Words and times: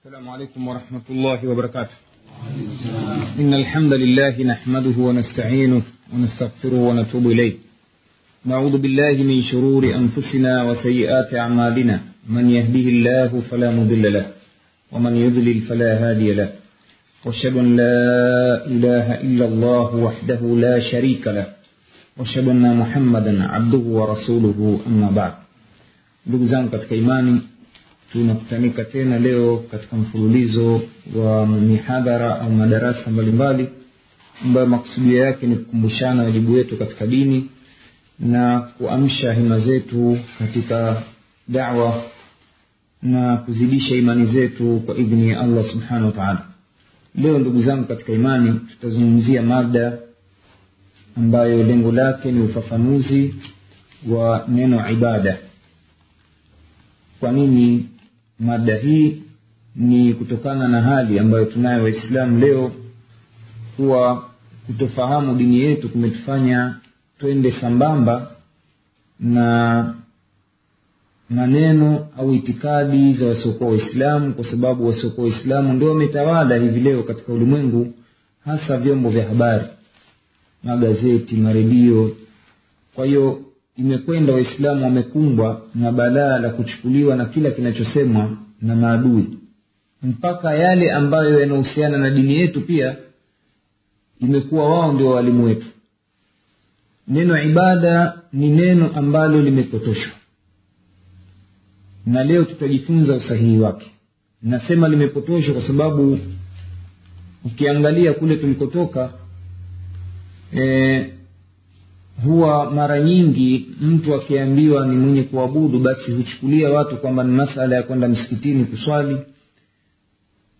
السلام 0.00 0.28
عليكم 0.28 0.68
ورحمة 0.68 1.06
الله 1.10 1.48
وبركاته. 1.48 1.96
إن 3.38 3.52
الحمد 3.54 3.92
لله 3.92 4.42
نحمده 4.42 4.96
ونستعينه 4.96 5.82
ونستغفره 6.12 6.80
ونتوب 6.88 7.24
إليه. 7.26 7.54
نعوذ 8.44 8.78
بالله 8.78 9.16
من 9.30 9.42
شرور 9.42 9.84
أنفسنا 9.84 10.52
وسيئات 10.68 11.34
أعمالنا. 11.34 12.00
من 12.28 12.50
يهده 12.50 12.86
الله 12.94 13.30
فلا 13.50 13.70
مضل 13.70 14.12
له 14.12 14.26
ومن 14.92 15.16
يضلل 15.16 15.60
فلا 15.68 15.90
هادي 16.02 16.32
له. 16.32 16.48
وأشهد 17.24 17.54
أن 17.56 17.76
لا 17.76 18.00
إله 18.72 19.06
إلا 19.20 19.44
الله 19.44 19.88
وحده 19.96 20.40
لا 20.64 20.80
شريك 20.80 21.24
له. 21.28 21.46
وأشهد 22.16 22.48
أن 22.48 22.76
محمدا 22.76 23.34
عبده 23.44 23.84
ورسوله 23.98 24.80
أما 24.86 25.10
بعد. 25.10 25.34
Ndugu 26.26 26.46
zangu 26.46 26.76
imani 26.90 27.40
tunakutanika 28.12 28.84
tena 28.84 29.18
leo 29.18 29.56
katika 29.70 29.96
mfululizo 29.96 30.82
wa 31.16 31.46
mihadhara 31.46 32.40
au 32.40 32.50
madarasa 32.52 33.10
mbalimbali 33.10 33.68
ambayo 34.44 34.66
makusudio 34.66 35.24
yake 35.24 35.46
ni 35.46 35.56
kukumbushana 35.56 36.22
wajibu 36.22 36.52
wetu 36.52 36.76
katika 36.76 37.06
dini 37.06 37.48
na 38.18 38.60
kuamsha 38.60 39.32
hima 39.32 39.58
zetu 39.60 40.18
katika 40.38 41.02
dawa 41.48 42.02
na 43.02 43.36
kuzidisha 43.36 43.94
imani 43.96 44.26
zetu 44.26 44.82
kwa 44.86 44.96
idhni 44.96 45.28
ya 45.30 45.40
allah 45.40 45.70
subhanahu 45.72 46.06
wa 46.06 46.12
taala. 46.12 46.46
Leo 47.14 47.38
ndugu 47.38 47.62
zangu 47.62 47.84
katika 47.84 48.12
imani 48.12 48.60
tutazungumzia 48.70 49.42
mada 49.42 49.98
ambayo 51.16 51.62
lengo 51.62 51.92
lake 51.92 52.32
ni 52.32 52.40
ufafanuzi 52.40 53.34
wa 54.08 54.44
neno 54.48 54.90
ibada. 54.90 55.38
Kwa 57.20 57.32
nini 57.32 57.88
mada 58.40 58.76
hii 58.76 59.22
ni 59.76 60.14
kutokana 60.14 60.68
na 60.68 60.82
hali 60.82 61.18
ambayo 61.18 61.44
tunayo 61.44 61.82
waislamu 61.82 62.38
leo 62.38 62.72
kuwa 63.76 64.28
kutofahamu 64.66 65.34
dini 65.34 65.58
yetu 65.60 65.88
kumetufanya 65.88 66.76
twende 67.18 67.52
sambamba 67.52 68.30
na 69.20 69.94
maneno 71.30 72.06
au 72.18 72.34
itikadi 72.34 73.14
za 73.14 73.26
wasiokuwa 73.26 73.70
waislamu 73.70 74.34
kwa 74.34 74.44
sababu 74.44 74.86
wasiokuwa 74.88 75.26
waislamu 75.26 75.72
ndio 75.72 75.88
wametawala 75.88 76.56
hivi 76.56 76.80
leo 76.80 77.02
katika 77.02 77.32
ulimwengu 77.32 77.94
hasa 78.44 78.76
vyombo 78.76 79.10
vya 79.10 79.28
habari 79.28 79.64
magazeti 80.62 81.36
maredio. 81.36 82.16
Kwa 82.94 83.06
hiyo 83.06 83.40
imekwenda 83.80 84.32
waislamu 84.32 84.84
wamekumbwa 84.84 85.62
na 85.74 85.92
balaa 85.92 86.38
la 86.38 86.50
kuchukuliwa 86.50 87.16
na 87.16 87.24
kila 87.24 87.50
kinachosemwa 87.50 88.30
na 88.62 88.76
maadui. 88.76 89.26
Mpaka 90.02 90.54
yale 90.54 90.92
ambayo 90.92 91.40
yanahusiana 91.40 91.98
na 91.98 92.10
dini 92.10 92.34
yetu 92.34 92.60
pia 92.60 92.96
imekuwa 94.20 94.70
wao 94.70 94.92
ndio 94.92 95.10
walimu 95.10 95.44
wetu. 95.44 95.66
Neno 97.08 97.42
ibada 97.42 98.18
ni 98.32 98.50
neno 98.50 98.90
ambalo 98.94 99.42
limepotoshwa. 99.42 100.12
Na 102.06 102.24
leo 102.24 102.44
tutajifunza 102.44 103.14
usahihi 103.14 103.58
wake. 103.58 103.86
Nasema 104.42 104.88
limepotoshwa 104.88 105.54
kwa 105.54 105.62
sababu 105.62 106.18
ukiangalia 107.44 108.12
kule 108.12 108.36
tulikotoka 108.36 109.12
e, 110.56 111.12
huwa 112.24 112.70
mara 112.70 113.00
nyingi 113.00 113.66
mtu 113.80 114.14
akiambiwa 114.14 114.86
ni 114.86 114.96
mwenye 114.96 115.22
kuabudu 115.22 115.78
basi 115.78 116.10
huchukulia 116.12 116.70
watu 116.70 116.96
kwamba 116.96 117.24
ni 117.24 117.32
masala 117.32 117.76
ya 117.76 117.82
kwenda 117.82 118.08
msikitini 118.08 118.64
kuswali 118.64 119.18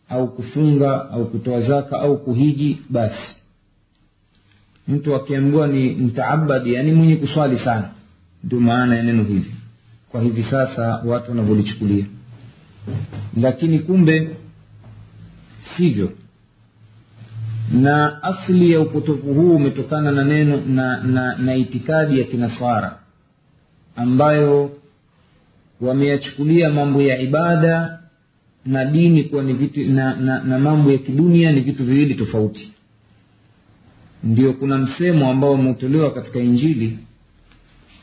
au 0.08 0.34
kufunga 0.34 1.10
au 1.10 1.26
kutoa 1.30 1.60
zaka 1.62 2.00
au 2.00 2.18
kuhiji 2.24 2.78
basi. 2.90 3.36
Mtu 4.88 5.14
akiambiwa 5.14 5.66
ni 5.66 5.90
mtaabadi 5.90 6.74
yani 6.74 6.92
mwenye 6.92 7.16
kuswali 7.16 7.58
sana. 7.58 7.90
Ndio 8.44 8.60
maana 8.60 8.96
ya 8.96 9.02
neno 9.02 9.22
hivi 9.22 9.54
kwa 10.08 10.20
hivi 10.22 10.42
sasa 10.42 11.02
watu 11.04 11.30
wanavyolichukulia. 11.30 12.04
Lakini 13.36 13.78
kumbe 13.78 14.36
sivyo 15.76 16.12
na 17.70 18.22
asli 18.22 18.72
ya 18.72 18.80
upotofu 18.80 19.34
huu 19.34 19.56
umetokana 19.56 20.12
na 20.12 20.24
neno 20.24 20.60
na, 20.66 21.02
na, 21.02 21.36
na 21.38 21.54
itikadi 21.56 22.18
ya 22.18 22.24
kinasara 22.24 22.98
ambayo 23.96 24.70
wameyachukulia 25.80 26.70
mambo 26.70 27.02
ya 27.02 27.18
ibada 27.20 27.98
na 28.66 28.84
dini 28.84 29.24
kuwa 29.24 29.42
ni 29.42 29.52
vitu 29.52 29.80
na, 29.92 30.16
na, 30.16 30.44
na 30.44 30.58
mambo 30.58 30.92
ya 30.92 30.98
kidunia 30.98 31.52
ni 31.52 31.60
vitu 31.60 31.84
viwili 31.84 32.14
tofauti. 32.14 32.72
Ndio 34.24 34.52
kuna 34.52 34.78
msemo 34.78 35.30
ambao 35.30 35.52
umetolewa 35.52 36.10
katika 36.14 36.38
injili 36.38 36.98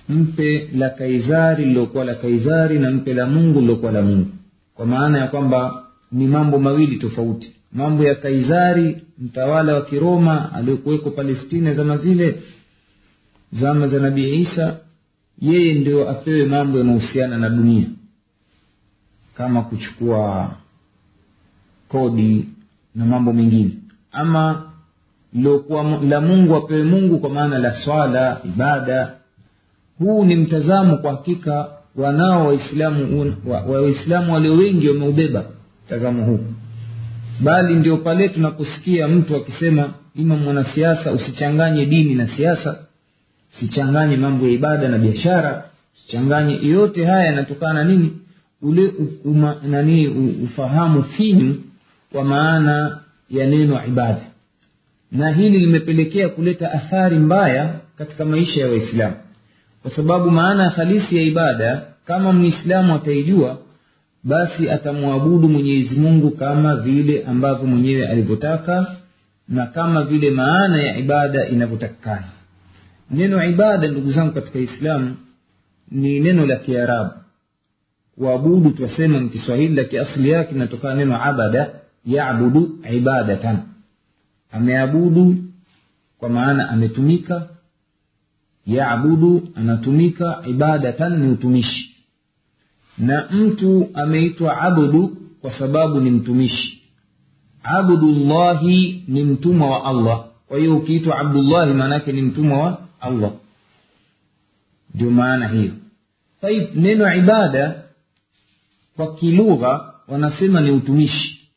mpe 0.10 0.70
la 0.76 0.90
kaisari 0.90 1.66
lilokuwa 1.66 2.06
la 2.06 2.16
kaisari 2.16 2.80
na 2.80 2.92
mpe 2.92 3.14
la 3.14 3.26
mungu 3.26 3.62
lilokuwa 3.62 3.92
la 3.92 4.02
mungu 4.02 4.28
kwa 4.76 4.86
maana 4.86 5.18
ya 5.18 5.28
kwamba 5.28 5.84
ni 6.12 6.28
mambo 6.28 6.60
mawili 6.60 6.98
tofauti 6.98 7.54
mambo 7.74 8.04
ya 8.04 8.16
kaisari 8.16 9.02
mtawala 9.20 9.74
wa 9.74 9.82
kiroma 9.82 10.54
aliyokuweko 10.54 11.12
palestina 11.12 11.74
zama 11.74 11.98
zile 11.98 12.42
zama 13.52 13.88
za 13.88 14.00
nabii 14.00 14.36
isa 14.42 14.78
yeye 15.42 15.74
ndio 15.74 16.10
apewe 16.10 16.46
mambo 16.46 16.78
yanayohusiana 16.78 17.38
na 17.38 17.50
dunia. 17.50 17.86
Kama 19.38 19.62
kuchukua 19.62 20.52
kodi 21.88 22.46
na 22.96 23.06
mambo 23.06 23.34
mengine. 23.34 23.72
Ama 24.12 24.72
lilokuwa 25.34 25.84
la 25.84 26.22
mungu 26.22 26.56
apewe 26.56 26.84
mungu 26.84 27.20
kwa 27.20 27.30
maana 27.30 27.58
la 27.60 27.72
swala 27.84 28.42
ibada. 28.46 29.14
Huu 30.00 30.26
ni 30.26 30.36
mtazamo 30.36 30.98
kwa 30.98 31.12
hakika 31.12 31.70
wanao 31.96 32.48
waislamu 32.48 33.36
waislamu 33.68 34.34
walio 34.34 34.54
wengi 34.54 34.90
wameubeba 34.90 35.46
mtazamo 35.86 36.26
huu 36.26 36.40
bali 37.40 37.75
ndio 37.75 37.98
pale 37.98 38.30
tunaposikia 38.30 39.08
mtu 39.08 39.36
akisema 39.36 39.94
ima 40.16 40.36
mwanasiasa 40.36 41.12
usichanganye 41.12 41.86
dini 41.86 42.16
na 42.16 42.28
siasa 42.28 42.80
usichanganye 43.53 44.18
mambo 44.18 44.46
ya 44.46 44.52
ibada 44.52 44.88
na 44.88 44.98
biashara 44.98 45.64
usichanganye 45.96 46.68
yote 46.68 47.06
haya 47.06 47.25
yanatokana 47.25 47.84
nini? 47.84 48.14
Ule 48.62 48.94
uma, 49.25 49.56
nani 49.70 50.08
ufahamu 50.44 51.03
finyu 51.03 51.56
kwa 52.12 52.24
maana 52.24 53.00
ya 53.30 53.48
neno 53.48 53.81
ibada. 53.88 54.22
Na 55.12 55.30
hili 55.31 55.59
limepelekea 55.59 56.30
kuleta 56.30 56.72
athari 56.72 57.19
mbaya 57.19 57.74
katika 57.98 58.25
maisha 58.25 58.62
ya 58.62 58.68
waislamu. 58.68 59.16
Kwa 59.81 59.92
sababu 59.92 60.31
maana 60.31 60.69
halisi 60.69 61.18
ya 61.18 61.24
ibada 61.24 61.81
kama 62.06 62.34
mwislamu 62.34 62.96
ataijua 62.96 63.58
basi 64.28 64.70
atamwabudu 64.70 65.50
mwenyezi 65.50 66.00
mungu 66.00 66.32
kama 66.32 66.76
vile 66.76 67.24
ambavyo 67.24 67.68
mwenyewe 67.68 68.08
alivyotaka 68.08 68.96
na 69.48 69.68
kama 69.68 70.04
vile 70.04 70.30
maana 70.32 70.82
ya 70.84 70.98
ibada 70.98 71.48
inavyotakikana. 71.48 72.28
Neno 73.12 73.44
ibada 73.50 73.88
ndugu 73.88 74.12
zangu 74.12 74.34
katika 74.34 74.60
islamu 74.60 75.16
ni 75.92 76.20
neno 76.20 76.46
la 76.46 76.56
kiarabu. 76.56 77.12
Kuabudu 78.18 78.70
twasema 78.70 79.20
ni 79.20 79.30
kiswahili 79.30 79.76
lakini 79.76 80.02
asili 80.02 80.30
yake 80.30 80.56
inatokana 80.56 80.96
neno 80.96 81.24
abada 81.24 81.70
yabudu 82.06 82.80
ibadatan. 82.94 83.58
Ameabudu 84.52 85.36
kwa 86.18 86.30
maana 86.30 86.70
ametumika 86.70 87.48
yabudu 88.66 89.48
anatumika 89.56 90.44
ibadatan 90.48 91.20
ni 91.22 91.32
utumishi 91.32 91.97
na 92.97 93.28
mtu 93.31 93.90
ameitwa 93.94 94.58
abdu 94.62 95.18
kwa 95.41 95.52
sababu 95.59 96.00
ni 96.00 96.09
mtumishi. 96.12 96.81
Abdullahi 97.63 99.04
ni 99.07 99.24
mtumwa 99.24 99.69
wa 99.69 99.86
allah. 99.86 100.25
Kwa 100.48 100.57
hiyo 100.57 100.77
ukiitwa 100.77 101.19
abdullahi 101.19 101.74
maanaake 101.74 102.12
ni 102.12 102.22
mtumwa 102.22 102.57
wa 102.60 102.88
allah. 103.01 103.31
Ndio 104.95 105.12
maana 105.12 105.48
hiyo. 105.48 105.72
Taib 106.42 106.75
neno 106.75 107.16
ibada 107.16 107.83
kwa 108.95 109.16
kilugha 109.16 109.94
wanasema 110.07 110.62
ni 110.62 110.72
utumishi. 110.72 111.50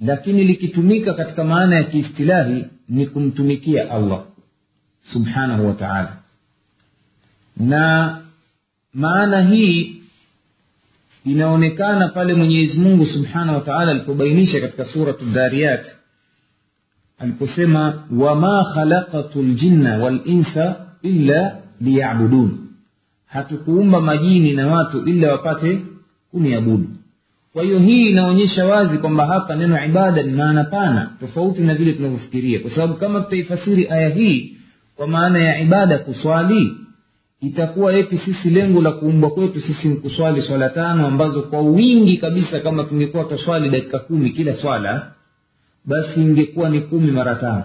Lakini 0.00 0.44
likitumika 0.44 1.14
katika 1.14 1.44
maana 1.44 1.76
ya 1.76 1.84
kiistilahi 1.84 2.64
ni 2.88 3.06
kumtumikia 3.06 3.90
allah 3.90 4.22
subhanahu 5.12 5.66
wa 5.66 5.72
taala. 5.74 6.16
Na 7.56 8.18
maana 8.94 9.42
hii 9.42 10.02
inaonekana 11.26 12.08
pale 12.08 12.34
mwenyezi 12.34 12.78
mungu 12.78 13.06
subhanahu 13.06 13.68
wa 13.68 13.78
alipobainisha 13.78 14.60
katika 14.60 14.84
suratu 14.84 15.24
dhariyat 15.24 15.86
aliposema 17.18 18.04
wama 18.18 18.64
khalaqtu 18.74 19.42
ljinna 19.42 19.98
walinsa 19.98 20.76
illa 21.02 21.56
liyabudun. 21.80 22.58
Hatukuumba 23.26 24.00
majini 24.00 24.52
na 24.52 24.66
watu 24.66 25.04
ila 25.08 25.32
wapate 25.32 25.80
kuniabudu. 26.30 26.88
Kwa 27.52 27.62
hiyo 27.62 27.78
hii 27.78 28.10
inaonyesha 28.10 28.64
wazi 28.64 28.98
kwamba 28.98 29.26
hapa 29.26 29.56
neno 29.56 29.84
ibada 29.84 30.22
ni 30.22 30.32
maana 30.32 30.64
pana 30.64 31.10
tofauti 31.20 31.60
na 31.62 31.74
vile 31.74 31.92
tunavyofikiria. 31.92 32.60
Kwa 32.60 32.70
sababu 32.70 32.94
kama 32.94 33.20
tutaifasiri 33.20 33.88
aya 33.90 34.08
hii 34.08 34.56
kwa 34.96 35.06
maana 35.06 35.38
ya 35.38 35.60
ibada 35.60 35.98
kuswali 35.98 36.76
itakuwa 37.40 37.96
eti 37.96 38.18
sisi 38.18 38.50
lengo 38.50 38.82
la 38.82 38.92
kuumbwa 38.92 39.30
kwetu 39.30 39.60
sisi 39.60 39.88
kuswali 39.94 40.42
swala 40.42 40.68
tano 40.68 41.06
ambazo 41.06 41.42
kwa 41.42 41.60
wingi 41.60 42.16
kabisa 42.18 42.60
kama 42.60 42.84
tungekuwa 42.84 43.24
twaswali 43.24 43.70
dakika 43.70 43.98
kumi 43.98 44.30
kila 44.30 44.54
swala 44.56 45.12
basi 45.84 46.20
ingekuwa 46.20 46.68
ni 46.68 46.80
kumi 46.80 47.12
mara 47.12 47.34
tano 47.34 47.64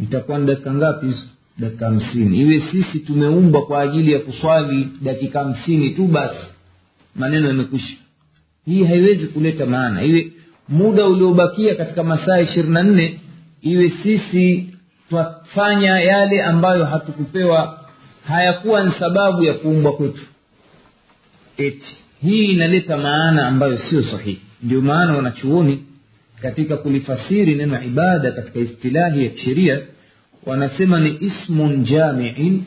itakuwa 0.00 0.38
ni 0.38 0.46
dakika 0.46 0.74
ngapi? 0.74 1.06
Hizo 1.06 1.22
dakika 1.58 1.84
hamsini. 1.86 2.38
Iwe 2.40 2.62
sisi 2.72 3.00
tumeumbwa 3.00 3.66
kwa 3.66 3.80
ajili 3.80 4.12
ya 4.12 4.18
kuswali 4.18 4.88
dakika 5.02 5.38
hamsini 5.42 5.90
tu 5.90 6.04
basi 6.06 6.44
maneno 7.16 7.48
yamekwisha. 7.48 7.96
Hii 8.66 8.84
haiwezi 8.84 9.26
kuleta 9.26 9.66
maana. 9.66 10.02
Iwe 10.04 10.32
muda 10.68 11.06
uliobakia 11.06 11.74
katika 11.74 12.02
masaa 12.02 12.40
ishirini 12.40 12.74
na 12.74 12.82
nne 12.82 13.20
iwe 13.62 13.92
sisi 14.02 14.70
twafanya 15.10 16.00
yale 16.00 16.42
ambayo 16.42 16.84
hatukupewa 16.84 17.83
hayakuwa 18.24 18.82
ni 18.84 18.92
sababu 18.92 19.44
ya 19.44 19.54
kuumbwa 19.54 19.92
kwetu. 19.92 20.22
Eti 21.56 21.96
hii 22.22 22.44
inaleta 22.46 22.96
maana 22.98 23.46
ambayo 23.46 23.78
sio 23.78 24.02
sahihi. 24.02 24.40
Ndio 24.62 24.80
maana 24.80 25.14
wanachuoni 25.16 25.84
katika 26.42 26.76
kulifasiri 26.76 27.54
neno 27.54 27.82
ibada 27.82 28.32
katika 28.32 28.58
istilahi 28.60 29.24
ya 29.24 29.30
kisheria 29.30 29.80
wanasema 30.46 31.00
ni 31.00 31.16
ismun 31.20 31.84
jamiin 31.84 32.62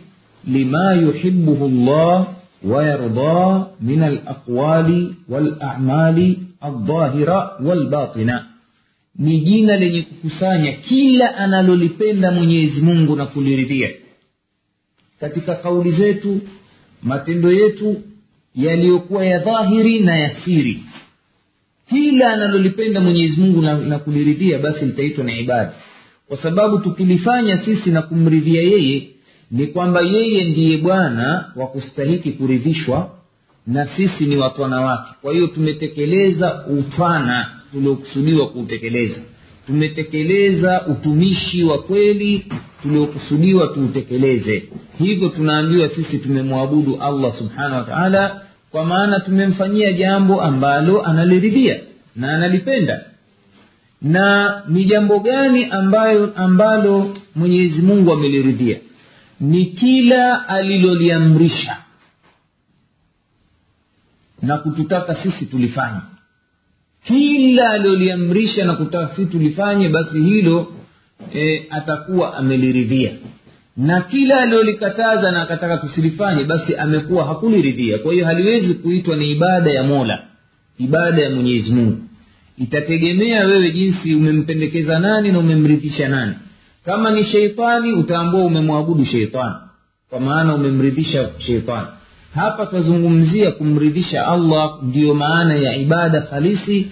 lima 0.48 0.94
yuhibuhu 0.94 1.68
llah 1.70 2.28
wayardaa 2.64 3.66
min 3.82 4.04
alaqwali 4.04 5.16
walamali 5.30 6.40
aldhahira 6.62 7.52
walbatina. 7.66 8.46
Ni 9.16 9.40
jina 9.40 9.76
lenye 9.78 10.02
kukusanya 10.02 10.72
kila 10.72 11.38
analolipenda 11.38 12.32
mwenyezi 12.32 12.82
mungu 12.82 13.16
na 13.16 13.26
kuliridhia 13.26 13.90
katika 15.20 15.56
kauli 15.56 15.92
zetu 15.92 16.40
matendo 17.04 17.52
yetu 17.52 18.02
yaliyokuwa 18.56 19.26
ya 19.26 19.40
dhahiri 19.40 20.00
na 20.00 20.16
ya 20.20 20.36
siri. 20.46 20.84
Kila 21.90 22.30
analolipenda 22.34 23.02
mwenyezi 23.02 23.42
mungu 23.42 23.62
na, 23.62 23.78
na 23.78 24.00
kuliridhia 24.00 24.60
basi 24.60 24.86
litaitwa 24.86 25.24
na 25.24 25.38
ibada. 25.38 25.74
Kwa 26.28 26.38
sababu 26.38 26.80
tukilifanya 26.80 27.58
sisi 27.66 27.90
na 27.90 28.02
kumridhia 28.02 28.62
yeye 28.62 29.08
ni 29.52 29.68
kwamba 29.68 30.02
yeye 30.02 30.44
ndiye 30.44 30.78
bwana 30.78 31.52
wa 31.56 31.68
kustahiki 31.68 32.32
kuridhishwa 32.32 33.10
na 33.68 33.88
sisi 33.88 34.26
ni 34.26 34.38
watwana 34.38 34.82
wake. 34.82 35.10
Kwa 35.22 35.34
hiyo 35.34 35.48
tumetekeleza 35.48 36.66
utwana 36.68 37.52
tuliokusudiwa 37.72 38.50
kuutekeleza. 38.50 39.22
Tumetekeleza 39.68 40.88
utumishi 40.88 41.64
wa 41.64 41.82
kweli 41.84 42.46
tuliokusudiwa 42.82 43.68
tuutekeleze. 43.68 44.70
Hivyo 44.98 45.30
tunaambiwa 45.30 45.90
sisi 45.90 46.18
tumemwabudu 46.18 46.98
allah 47.02 47.34
subhanahu 47.38 47.76
wa 47.76 47.84
taala 47.84 48.42
kwa 48.72 48.86
maana 48.86 49.20
tumemfanyia 49.20 49.94
jambo 49.94 50.42
ambalo 50.42 51.06
analiridhia 51.06 51.80
na 52.16 52.32
analipenda. 52.34 53.02
Na 54.02 54.62
ni 54.68 54.86
jambo 54.86 55.20
gani 55.20 55.66
ambayo 55.66 56.34
ambalo 56.36 57.18
mwenyezi 57.36 57.82
mungu 57.82 58.14
ameliridhia? 58.14 58.78
Ni 59.40 59.66
kila 59.66 60.48
aliloliamrisha 60.50 61.78
na 64.42 64.58
kututaka 64.58 65.16
sisi 65.16 65.46
tulifanye. 65.46 66.00
Kila 67.08 67.70
aliloliamrisha 67.70 68.66
na 68.66 68.74
kutaka 68.76 69.16
sisi 69.16 69.32
tulifanye 69.32 69.90
basi 69.90 70.22
hilo 70.22 70.74
e, 71.36 71.66
atakuwa 71.70 72.38
ameliridhia. 72.38 73.12
Na 73.78 74.02
kila 74.02 74.40
aliyolikataza 74.42 75.32
na 75.32 75.42
akataka 75.42 75.78
tusilifanye 75.78 76.44
basi 76.44 76.76
amekuwa 76.76 77.24
hakuliridhia. 77.26 77.98
Kwa 77.98 78.14
hiyo 78.14 78.26
haliwezi 78.26 78.74
kuitwa 78.74 79.16
ni 79.16 79.32
ibada 79.32 79.72
ya 79.72 79.84
mola 79.84 80.24
ibada 80.80 81.22
ya 81.22 81.30
mwenyezi 81.30 81.72
mungu. 81.72 81.98
Itategemea 82.58 83.46
wewe 83.46 83.72
jinsi 83.72 84.16
umempendekeza 84.16 85.00
nani 85.00 85.32
na 85.32 85.40
umemridhisha 85.40 86.10
nani. 86.10 86.34
Kama 86.86 87.12
ni 87.12 87.24
sheitani 87.24 87.94
utaambua 87.94 88.44
umemwabudu 88.44 89.06
sheitani. 89.06 89.56
Kwa 90.10 90.20
maana 90.20 90.56
umemridhisha 90.56 91.30
sheitani. 91.38 91.88
Hapa 92.36 92.66
twazungumzia 92.66 93.52
kumridhisha 93.52 94.28
allah 94.28 94.78
ndiyo 94.84 95.14
maana 95.14 95.56
ya 95.56 95.76
ibada 95.76 96.22
halisi 96.32 96.88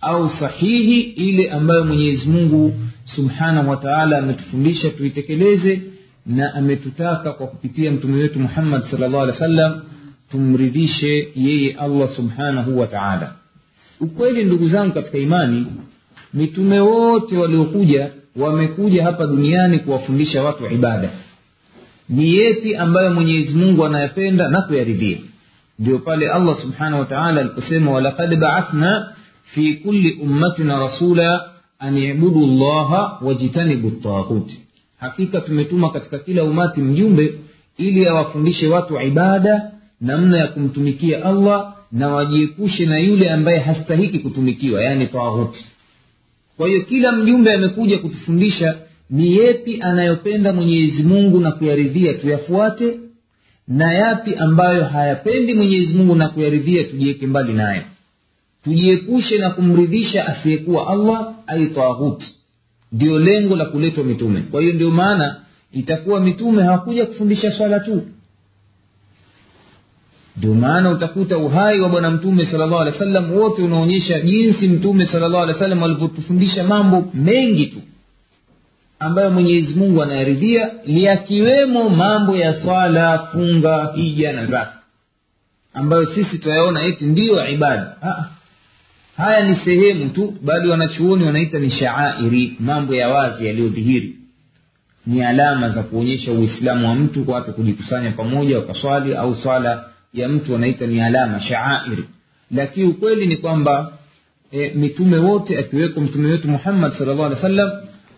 au 0.00 0.30
sahihi 0.30 1.00
ile 1.00 1.50
ambayo 1.50 1.84
mwenyezi 1.84 2.28
mungu 2.28 2.74
subhanahu 3.14 3.70
wataala 3.70 4.18
ametufundisha 4.18 4.90
tuitekeleze 4.90 5.82
na 6.26 6.54
ametutaka 6.54 7.32
kwa 7.32 7.46
kupitia 7.46 7.92
mtume 7.92 8.22
wetu 8.22 8.38
muhammad 8.40 8.82
salllah 8.90 9.22
alih 9.22 9.34
wa 9.34 9.38
sallam 9.40 9.80
tumridhishe 10.30 11.28
yeye 11.36 11.72
allah 11.74 12.08
subhanahu 12.16 12.78
wataala 12.80 13.32
ukweli 14.00 14.44
ndugu 14.44 14.68
zangu 14.68 14.94
katika 14.94 15.18
imani 15.18 15.66
mitume 16.34 16.80
wote 16.80 17.36
waliokuja 17.36 18.10
wamekuja 18.36 19.04
hapa 19.04 19.26
duniani 19.26 19.78
kuwafundisha 19.78 20.42
watu 20.42 20.66
ibada. 20.66 21.10
Ni 22.08 22.36
yepi 22.36 22.76
ambayo 22.76 23.14
mwenyezi 23.14 23.54
mungu 23.54 23.86
anayapenda 23.86 24.48
na 24.48 24.62
kuyaridhia. 24.62 25.18
Ndio 25.78 25.98
pale 25.98 26.30
allah 26.30 26.60
subhanahu 26.60 27.00
wataala 27.00 27.40
aliposema 27.40 27.90
walaqad 27.90 28.36
baathna 28.36 29.12
fi 29.42 29.74
kulli 29.74 30.12
ummatina 30.12 30.78
rasula 30.78 31.50
an 31.78 31.98
ibudu 31.98 32.46
llaha 32.46 33.18
wajitanibu 33.22 33.88
ltaghuti 33.88 34.60
hakika 34.98 35.40
tumetuma 35.40 35.90
katika 35.90 36.18
kila 36.18 36.44
umati 36.44 36.80
mjumbe 36.80 37.34
ili 37.78 38.06
awafundishe 38.06 38.66
watu 38.68 39.00
ibada 39.00 39.70
namna 40.00 40.38
ya 40.38 40.46
kumtumikia 40.46 41.24
allah 41.24 41.74
na 41.92 42.08
wajiepushe 42.08 42.86
na 42.86 42.98
yule 42.98 43.30
ambaye 43.30 43.58
hastahiki 43.58 44.18
kutumikiwa 44.18 44.82
yaani 44.82 45.06
taghuti 45.06 45.64
kwa 46.56 46.68
hiyo 46.68 46.82
kila 46.84 47.12
mjumbe 47.12 47.52
amekuja 47.52 47.98
kutufundisha 47.98 48.76
ni 49.10 49.36
yepi 49.36 49.82
anayopenda 49.82 50.52
mwenyezi 50.52 51.02
mungu 51.02 51.40
na 51.40 51.52
kuyaridhia 51.52 52.14
tuyafuate 52.14 52.98
na 53.68 53.92
yapi 53.94 54.34
ambayo 54.34 54.84
hayapendi 54.84 55.54
mwenyezi 55.54 55.94
mungu 55.94 56.14
na 56.14 56.28
kuyaridhia 56.28 56.84
tujiweke 56.84 57.26
mbali 57.26 57.52
nayo 57.52 57.82
tujiepushe 58.66 59.38
na 59.38 59.50
kumridhisha 59.50 60.26
asiyekuwa 60.26 60.86
allah 60.88 61.34
ai 61.46 61.66
taghuti 61.66 62.26
ndio 62.92 63.18
lengo 63.18 63.56
la 63.56 63.64
kuletwa 63.64 64.04
mitume. 64.04 64.40
Kwa 64.40 64.60
hiyo 64.60 64.72
ndio 64.74 64.90
maana 64.90 65.36
itakuwa 65.72 66.20
mitume 66.20 66.62
hawakuja 66.62 67.06
kufundisha 67.06 67.50
swala 67.52 67.80
tu. 67.80 68.02
Ndio 70.36 70.54
maana 70.54 70.90
utakuta 70.90 71.38
uhai 71.38 71.80
wa 71.80 71.88
bwana 71.88 72.10
mtume 72.10 72.44
sala 72.46 72.66
llahu 72.66 72.80
alehi 72.80 72.98
wa 72.98 73.04
sallam 73.04 73.32
wote 73.32 73.62
unaonyesha 73.62 74.20
jinsi 74.20 74.68
mtume 74.68 75.06
sala 75.06 75.28
llahu 75.28 75.42
alehi 75.42 75.52
wa 75.58 75.62
sallam 75.64 75.82
alivyotufundisha 75.82 76.64
mambo 76.64 77.10
mengi 77.14 77.66
tu 77.66 77.78
ambayo 78.98 79.30
mwenyezi 79.30 79.74
mungu 79.74 80.02
anayaridhia 80.02 80.70
yakiwemo 80.86 81.88
mambo 81.90 82.36
ya 82.36 82.54
swala 82.62 83.18
funga 83.18 83.92
hija 83.94 84.32
na 84.32 84.46
zaka 84.46 84.72
ambayo 85.74 86.06
sisi 86.06 86.38
tunayaona 86.38 86.82
eti 86.84 87.04
ndiyo 87.04 87.48
ibada. 87.48 87.96
Ha, 88.00 88.30
haya 89.16 89.48
ni 89.48 89.56
sehemu 89.64 90.10
tu 90.10 90.34
bali 90.42 90.68
wanachuoni 90.68 91.24
wanaita 91.24 91.58
ni 91.58 91.70
shaairi 91.70 92.56
mambo 92.60 92.94
ya 92.94 93.08
wazi 93.08 93.46
yaliyodhihiri. 93.46 94.16
Ni 95.06 95.22
alama 95.22 95.70
za 95.70 95.82
kuonyesha 95.82 96.32
uislamu 96.32 96.88
wa 96.88 96.94
mtu 96.94 97.24
kwa 97.24 97.34
watu 97.34 97.52
kujikusanya 97.52 98.10
pamoja 98.10 98.58
wakaswali 98.58 99.14
au 99.14 99.34
swala 99.34 99.84
ya 100.14 100.28
mtu 100.28 100.52
wanaita 100.52 100.86
ni 100.86 101.00
alama 101.00 101.40
shaairi 101.40 102.04
lakini 102.50 102.86
ukweli 102.86 103.26
ni 103.26 103.36
kwamba 103.36 103.92
e, 104.52 104.72
mitume 104.74 105.16
wote 105.18 105.58
akiweko 105.58 106.00
mtume 106.00 106.28
wetu 106.30 106.48
muhammad 106.48 106.92
salllah 106.98 107.26
alih 107.26 107.36
wa 107.36 107.42
sallam 107.42 107.70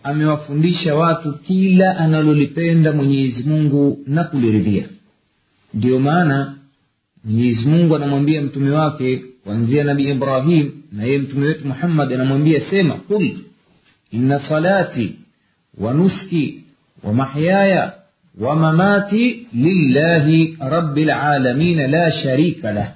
amewafundisha 0.03 0.95
watu 0.95 1.33
kila 1.33 1.97
analolipenda 1.99 2.93
mwenyezi 2.93 3.49
mungu 3.49 3.99
na 4.07 4.25
kuliridhia. 4.25 4.89
Ndio 5.75 5.99
maana 6.01 6.55
mwenyezi 7.25 7.69
mungu 7.69 7.97
anamwambia 7.97 8.43
mtume 8.43 8.71
wake 8.71 9.23
kuanzia 9.49 9.85
nabii 9.85 10.11
ibrahim 10.11 10.73
na 10.93 11.05
yeye 11.05 11.19
mtume 11.19 11.47
wetu 11.47 11.67
muhammad 11.69 12.13
anamwambia 12.13 12.61
sema 12.71 12.95
qul 12.95 13.31
inna 14.11 14.39
salati 14.49 15.17
wa 15.79 15.95
nuski 15.95 16.65
wa 17.05 17.13
mahyaya 17.15 17.93
wa 18.41 18.57
mamati 18.57 19.47
lillahi 19.55 20.57
rabi 20.61 21.05
lalamin 21.05 21.91
la 21.91 22.13
sharika 22.13 22.73
lah 22.73 22.93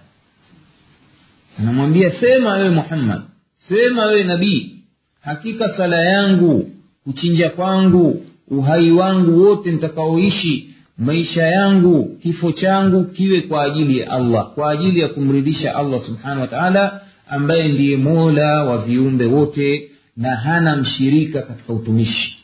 anamwambia 1.59 2.11
sema 2.21 2.55
wewe 2.55 2.71
muhammad 2.71 3.21
sema 3.69 4.07
wewe 4.07 4.25
nabii 4.25 4.77
hakika 5.21 5.69
sala 5.77 6.05
yangu 6.05 6.71
kuchinja 7.05 7.51
kwangu 7.51 8.27
uhai 8.49 8.91
wangu 8.93 9.43
wote 9.45 9.73
nitakaoishi 9.73 10.72
maisha 10.99 11.47
yangu 11.47 12.17
kifo 12.23 12.53
changu 12.53 13.05
kiwe 13.05 13.41
kwa 13.41 13.65
ajili 13.65 13.99
ya 13.99 14.11
allah 14.11 14.51
kwa 14.55 14.71
ajili 14.71 15.01
ya 15.01 15.09
kumridhisha 15.09 15.75
allah 15.77 16.01
subhanahu 16.07 16.41
wa 16.41 16.47
taala 16.47 17.01
ambaye 17.29 17.69
ndiye 17.69 17.97
mola 17.97 18.65
wa 18.65 18.79
viumbe 18.79 19.25
wote 19.25 19.91
na 20.17 20.37
hana 20.37 20.77
mshirika 20.77 21.43
katika 21.43 21.73
utumishi. 21.73 22.39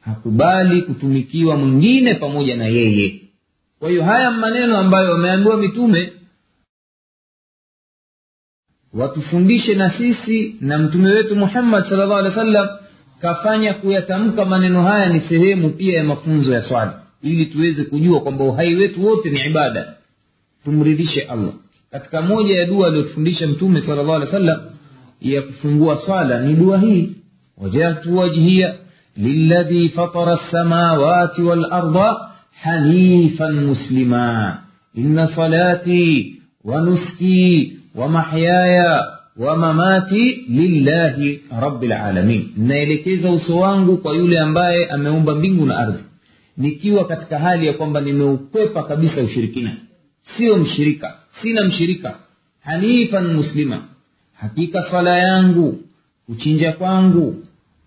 Hakubali 0.00 0.82
kutumikiwa 0.82 1.56
mwingine 1.56 2.14
pamoja 2.14 2.56
na 2.56 2.64
yeye. 2.64 3.20
Kwa 3.78 3.90
hiyo 3.90 4.04
haya 4.04 4.30
maneno 4.30 4.78
ambayo 4.78 5.10
wameambiwa 5.12 5.56
mitume 5.56 6.12
watufundishe 8.94 9.74
na 9.74 9.90
sisi 9.90 10.56
na 10.60 10.78
mtume 10.78 11.10
wetu 11.10 11.36
muhammad 11.36 11.84
salllah 11.88 12.18
alih 12.18 12.30
wa 12.30 12.34
sallam 12.44 12.68
kafanya 13.20 13.74
kuyatamka 13.74 14.44
maneno 14.44 14.82
haya 14.82 15.08
ni 15.08 15.20
sehemu 15.20 15.70
pia 15.70 15.96
ya 15.98 16.04
mafunzo 16.04 16.52
ya 16.54 16.62
swala 16.62 17.01
ili 17.22 17.46
tuweze 17.46 17.84
kujua 17.84 18.20
kwamba 18.20 18.44
uhai 18.44 18.74
wetu 18.74 19.06
wote 19.06 19.30
ni 19.30 19.40
ibada 19.50 19.94
tumridhishe 20.64 21.20
allah 21.22 21.52
katika 21.90 22.22
moja 22.22 22.56
ya 22.56 22.66
dua 22.66 22.86
aliyotufundisha 22.86 23.46
mtume 23.46 23.80
sala 23.82 24.02
llah 24.02 24.14
alih 24.16 24.26
wa 24.26 24.32
sallam 24.32 24.60
ya 25.20 25.42
kufungua 25.42 25.98
swala 26.06 26.40
ni 26.40 26.54
dua 26.54 26.78
hii 26.78 27.12
wajahtu 27.58 28.16
wajhiya 28.16 28.74
liladhi 29.16 29.88
fatara 29.88 30.34
lsamawati 30.34 31.42
walarda 31.42 32.16
hanifan 32.62 33.54
muslima 33.64 34.58
inna 34.94 35.26
salati 35.36 36.36
wanuski 36.64 37.72
wamahyaya 37.94 39.06
wamamati 39.36 40.24
lillahi 40.48 41.40
rabilalamin 41.60 42.48
naelekeza 42.56 43.30
uso 43.30 43.58
wangu 43.58 43.96
kwa 43.96 44.14
yule 44.14 44.40
ambaye 44.40 44.86
ameumba 44.86 45.34
mbingu 45.34 45.66
na 45.66 45.76
ardhi 45.78 45.98
nikiwa 46.56 47.04
katika 47.04 47.38
hali 47.38 47.66
ya 47.66 47.72
kwamba 47.72 48.00
nimeukwepa 48.00 48.82
kabisa 48.82 49.20
ushirikina. 49.22 49.76
Sio 50.36 50.56
mshirika 50.56 51.14
sina 51.42 51.64
mshirika. 51.64 52.16
Hanifan 52.60 53.34
muslima. 53.34 53.82
Hakika 54.34 54.82
swala 54.90 55.18
yangu 55.18 55.78
kuchinja 56.26 56.72
kwangu 56.72 57.36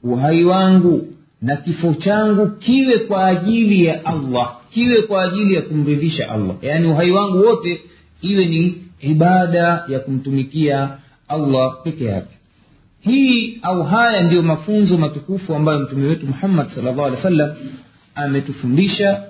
uhai 0.03 0.43
wangu 0.43 1.07
na 1.41 1.55
kifo 1.55 1.93
changu 1.93 2.47
kiwe 2.47 2.97
kwa 2.99 3.27
ajili 3.27 3.85
ya 3.85 4.05
allah 4.05 4.57
kiwe 4.69 5.01
kwa 5.01 5.23
ajili 5.23 5.53
ya 5.55 5.61
kumridhisha 5.61 6.29
allah. 6.31 6.55
Yaani 6.61 6.87
uhai 6.87 7.11
wangu 7.11 7.37
wote 7.45 7.81
iwe 8.21 8.45
ni 8.45 8.81
ibada 9.01 9.83
ya 9.87 9.99
kumtumikia 9.99 10.97
allah 11.27 11.75
peke 11.83 12.05
yake. 12.05 12.35
Hii 13.01 13.59
au 13.61 13.83
haya 13.83 14.23
ndiyo 14.23 14.41
mafunzo 14.43 14.97
matukufu 14.97 15.55
ambayo 15.55 15.79
mtume 15.79 16.07
wetu 16.07 16.25
muhammad 16.27 16.69
salllah 16.69 17.05
alih 17.05 17.23
wa 17.23 17.55
ametufundisha 18.15 19.23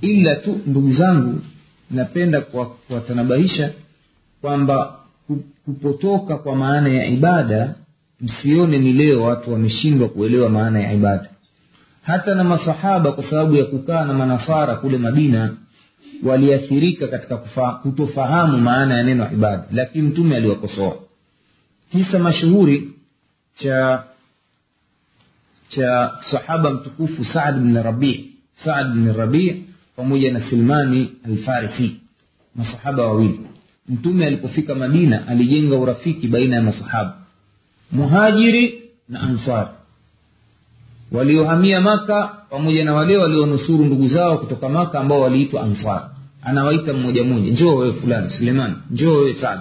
ila 0.00 0.36
tu 0.36 0.60
ndugu 0.66 0.92
zangu 0.92 1.40
napenda 1.90 2.40
kuwatanabahisha 2.40 3.70
kwamba 4.40 4.96
kupotoka 5.64 6.36
kwa 6.38 6.56
maana 6.56 6.88
ya 6.88 7.06
ibada 7.06 7.74
msione 8.20 8.78
ni 8.78 8.92
leo 8.92 9.22
watu 9.22 9.52
wameshindwa 9.52 10.08
kuelewa 10.08 10.48
maana 10.50 10.80
ya 10.80 10.92
ibada. 10.92 11.28
Hata 12.02 12.34
na 12.34 12.44
masahaba 12.44 13.12
kwa 13.12 13.30
sababu 13.30 13.56
ya 13.56 13.64
kukaa 13.64 14.04
na 14.04 14.12
manasara 14.14 14.74
kule 14.76 14.98
madina 14.98 15.56
waliathirika 16.24 17.08
katika 17.08 17.36
kufa, 17.36 17.72
kutofahamu 17.72 18.58
maana 18.58 18.94
ya 18.96 19.02
neno 19.02 19.32
ibada. 19.32 19.64
Lakini 19.72 20.08
mtume 20.08 20.36
aliwakosoa. 20.36 20.96
Kisa 21.92 22.18
mashuhuri 22.18 22.92
cha 23.56 24.02
cha 25.68 26.12
sahaba 26.30 26.70
mtukufu 26.70 27.24
saad 27.24 27.58
bn 27.60 27.82
rabii 27.82 28.29
saad 28.64 28.92
bn 28.94 29.12
Rabi 29.12 29.64
pamoja 29.96 30.32
na 30.32 30.50
silmani 30.50 31.10
alfarisi 31.26 32.00
masahaba 32.56 33.06
wawili. 33.06 33.40
Mtume 33.88 34.26
alipofika 34.26 34.74
madina 34.74 35.28
alijenga 35.28 35.76
urafiki 35.76 36.28
baina 36.28 36.56
ya 36.56 36.62
masahaba 36.62 37.16
muhajiri 37.92 38.82
na 39.08 39.20
ansari 39.20 39.68
waliohamia 41.12 41.80
maka 41.80 42.26
pamoja 42.50 42.84
na 42.84 42.94
wale 42.94 43.16
walionusuru 43.16 43.84
ndugu 43.84 44.08
zao 44.08 44.38
kutoka 44.38 44.68
maka 44.68 45.00
ambao 45.00 45.20
waliitwa 45.20 45.62
ansar. 45.62 46.10
Anawaita 46.42 46.92
mmoja 46.92 47.24
mmoja 47.24 47.52
njoo 47.52 47.76
wewe 47.76 47.92
fulani 47.92 48.30
suleiman 48.30 48.76
njoo 48.90 49.18
wewe 49.18 49.34
Saad. 49.40 49.60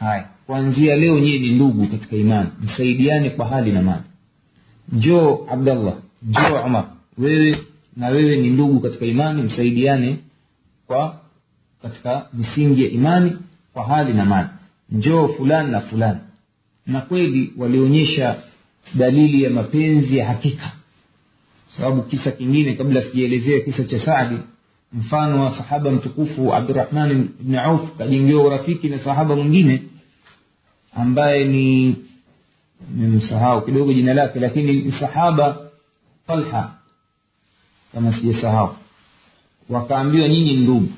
haya 0.00 0.28
kuanzia 0.46 0.96
leo 0.96 1.18
nyie 1.18 1.38
ni 1.38 1.52
ndugu 1.54 1.86
katika 1.86 2.16
imani 2.16 2.48
msaidiane 2.62 3.30
kwa 3.30 3.46
hali 3.46 3.72
na 3.72 3.82
mali. 3.82 4.02
Njoo 4.92 5.46
abdallah 5.50 5.94
njoo 6.22 6.62
umar 6.66 6.84
wewe 7.18 7.58
na 7.96 8.08
wewe 8.08 8.36
ni 8.36 8.50
ndugu 8.50 8.80
katika 8.80 9.06
imani 9.06 9.42
msaidiane 9.42 10.18
kwa 10.86 11.20
katika 11.82 12.26
misingi 12.32 12.84
ya 12.84 12.90
imani 12.90 13.36
kwa 13.72 13.84
hali 13.84 14.12
na 14.12 14.24
mali. 14.24 14.48
Njoo 14.90 15.28
fulani 15.28 15.70
na 15.70 15.80
fulani. 15.80 16.20
Na 16.86 17.00
kweli 17.00 17.52
walionyesha 17.56 18.36
dalili 18.94 19.42
ya 19.42 19.50
mapenzi 19.50 20.16
ya 20.16 20.26
hakika. 20.26 20.72
Sababu 21.76 22.02
kisa 22.02 22.30
kingine 22.30 22.74
kabla 22.74 23.02
sijaelezea 23.02 23.60
kisa 23.60 23.84
cha 23.84 24.04
saadi 24.04 24.36
mfano 24.92 25.44
wa 25.44 25.56
sahaba 25.56 25.90
mtukufu 25.90 26.54
abdurahman 26.54 27.28
bni 27.40 27.56
auf 27.56 27.96
kajengewa 27.98 28.44
urafiki 28.44 28.88
na 28.88 28.98
sahaba 28.98 29.36
mwingine 29.36 29.82
ambaye 30.94 31.44
ni 31.44 31.96
nimsahau 32.96 33.64
kidogo 33.64 33.92
jina 33.92 34.14
lake 34.14 34.40
lakini 34.40 34.72
ni 34.72 34.92
sahaba 34.92 35.58
talha 36.26 36.74
kama 37.94 38.12
sijasahau. 38.12 38.74
Wakaambiwa 39.70 40.28
nyinyi 40.28 40.56
ndugu. 40.56 40.88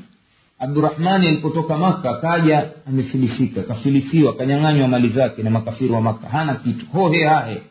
Abdurahmani 0.58 1.26
alipotoka 1.28 1.78
maka 1.78 2.14
kaja 2.14 2.68
amefilisika 2.88 3.62
kafilisiwa 3.62 4.34
kanyang'anywa 4.36 4.88
mali 4.88 5.08
zake 5.08 5.42
na 5.42 5.50
makafiri 5.50 5.92
wa 5.92 6.00
maka 6.00 6.28
hana 6.28 6.54
kitu. 6.54 6.86
Hohe 6.92 7.24
hahe 7.26 7.62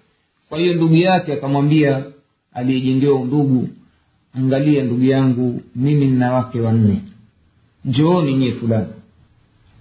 kwa 0.49 0.59
hiyo 0.59 0.73
ndugu 0.73 0.95
yake 0.95 1.33
akamwambia 1.33 2.03
aliyejengewa 2.53 3.19
ndugu 3.25 3.69
angalia 4.37 4.83
ndugu 4.83 5.03
yangu 5.03 5.61
mimi 5.75 6.05
nina 6.05 6.33
wake 6.33 6.59
wanne. 6.59 7.01
Njooni 7.85 8.33
nyie 8.37 8.51
fulani. 8.51 8.87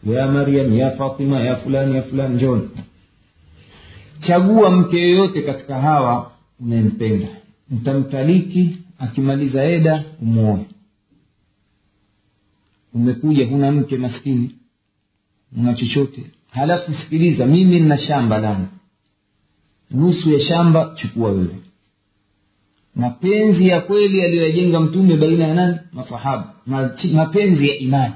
Ya 0.07 0.27
maryam 0.29 0.75
ya 0.79 0.91
fatima 0.91 1.41
ya 1.41 1.57
fulani 1.57 1.97
ya 1.97 2.03
fulani 2.03 2.35
njooni. 2.35 2.69
Chagua 4.27 4.71
mke 4.71 5.01
yoyote 5.01 5.43
katika 5.43 5.79
hawa 5.81 6.31
unayempenda. 6.61 7.27
Mtamtaliki 7.71 8.77
akimaliza 9.05 9.65
eda 9.65 10.05
umwoe 10.23 10.67
umekuja 12.95 13.47
huna 13.47 13.73
mke 13.73 13.97
maskini 13.99 14.51
una 15.59 15.75
chochote. 15.75 16.25
Halafu 16.51 16.95
sikiliza 16.95 17.47
mimi 17.47 17.81
nina 17.81 17.99
shamba 17.99 18.39
langu. 18.39 18.67
Nusu 19.91 20.33
ya 20.33 20.41
shamba 20.41 20.93
chukua 20.97 21.31
wewe. 21.31 21.57
Mapenzi 22.97 23.69
ya 23.69 23.81
kweli 23.81 24.23
aliyoyajenga 24.23 24.81
mtume 24.81 25.17
baina 25.17 25.47
ya 25.49 25.55
nani? 25.55 25.77
Masahaba. 25.93 26.55
Mapenzi 27.15 27.69
ya 27.69 27.77
imani. 27.79 28.15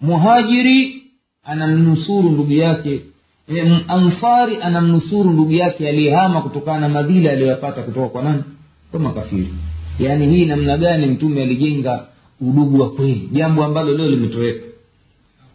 Muhajiri 0.00 1.02
anamnusuru 1.44 2.30
ndugu 2.30 2.52
yake 2.52 3.02
e, 3.48 3.60
ansari 3.88 4.62
anamnusuru 4.62 5.30
ndugu 5.30 5.52
yake 5.52 5.88
aliyehama 5.88 6.42
kutokana 6.42 6.80
na 6.80 6.88
madhila 6.88 7.30
aliyoyapata 7.32 7.82
kutoka 7.82 8.08
kwa 8.08 8.22
nani? 8.22 8.42
Kwa 8.90 9.00
makafiri 9.00 9.54
yaani 9.98 10.36
hii 10.36 10.44
namna 10.44 10.76
gani 10.78 11.06
mtume 11.06 11.42
alijenga 11.42 12.06
udugu 12.40 12.80
wa 12.80 12.90
kweli? 12.90 13.28
Jambo 13.32 13.64
ambalo 13.64 13.96
leo 13.96 14.10
limetoweka. 14.10 14.66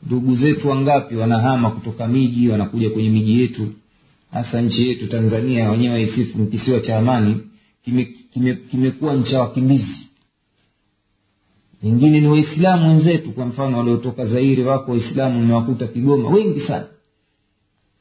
Ndugu 0.05 0.35
zetu 0.35 0.69
wangapi 0.69 1.15
wanahama 1.15 1.71
kutoka 1.71 2.07
miji 2.07 2.49
wanakuja 2.49 2.89
kwenye 2.89 3.09
miji 3.09 3.41
yetu 3.41 3.67
hasa 4.31 4.61
nchi 4.61 4.87
yetu 4.89 5.07
tanzania 5.07 5.71
wenyewe 5.71 6.01
isifu 6.03 6.45
kisiwa 6.45 6.79
cha 6.79 6.97
amani 6.97 7.37
kimekuwa 7.83 8.17
kime, 8.33 8.55
kime 8.55 9.37
wakimbizi. 9.37 10.07
Wengine 11.83 12.19
ni 12.19 12.27
waislamu 12.27 12.89
wenzetu 12.89 13.31
kwa 13.31 13.45
mfano 13.45 13.77
waliotoka 13.77 14.25
zairi 14.25 14.63
wako 14.63 14.91
waislamu 14.91 15.39
nimewakuta 15.41 15.87
kigoma 15.87 16.29
wengi 16.29 16.59
sana. 16.59 16.85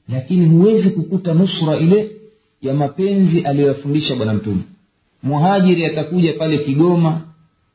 Lakini 0.09 0.47
huwezi 0.47 0.91
kukuta 0.91 1.35
nusra 1.35 1.77
ile 1.77 2.11
ya 2.63 2.75
mapenzi 2.75 3.41
aliyoyafundisha 3.41 4.17
bwana 4.17 4.35
mtume 4.35 4.63
muhajiri 5.23 5.85
atakuja 5.87 6.33
pale 6.33 6.59
kigoma 6.59 7.21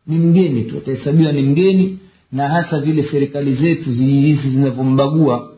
ni 0.07 0.17
mgeni 0.17 0.63
tu 0.63 0.77
atahesabiwa 0.77 1.31
ni 1.31 1.41
mgeni 1.41 1.99
na 2.31 2.49
hasa 2.49 2.79
vile 2.79 3.03
serikali 3.03 3.53
zetu 3.55 3.89
hizi 3.91 4.49
zinavyombagua 4.49 5.51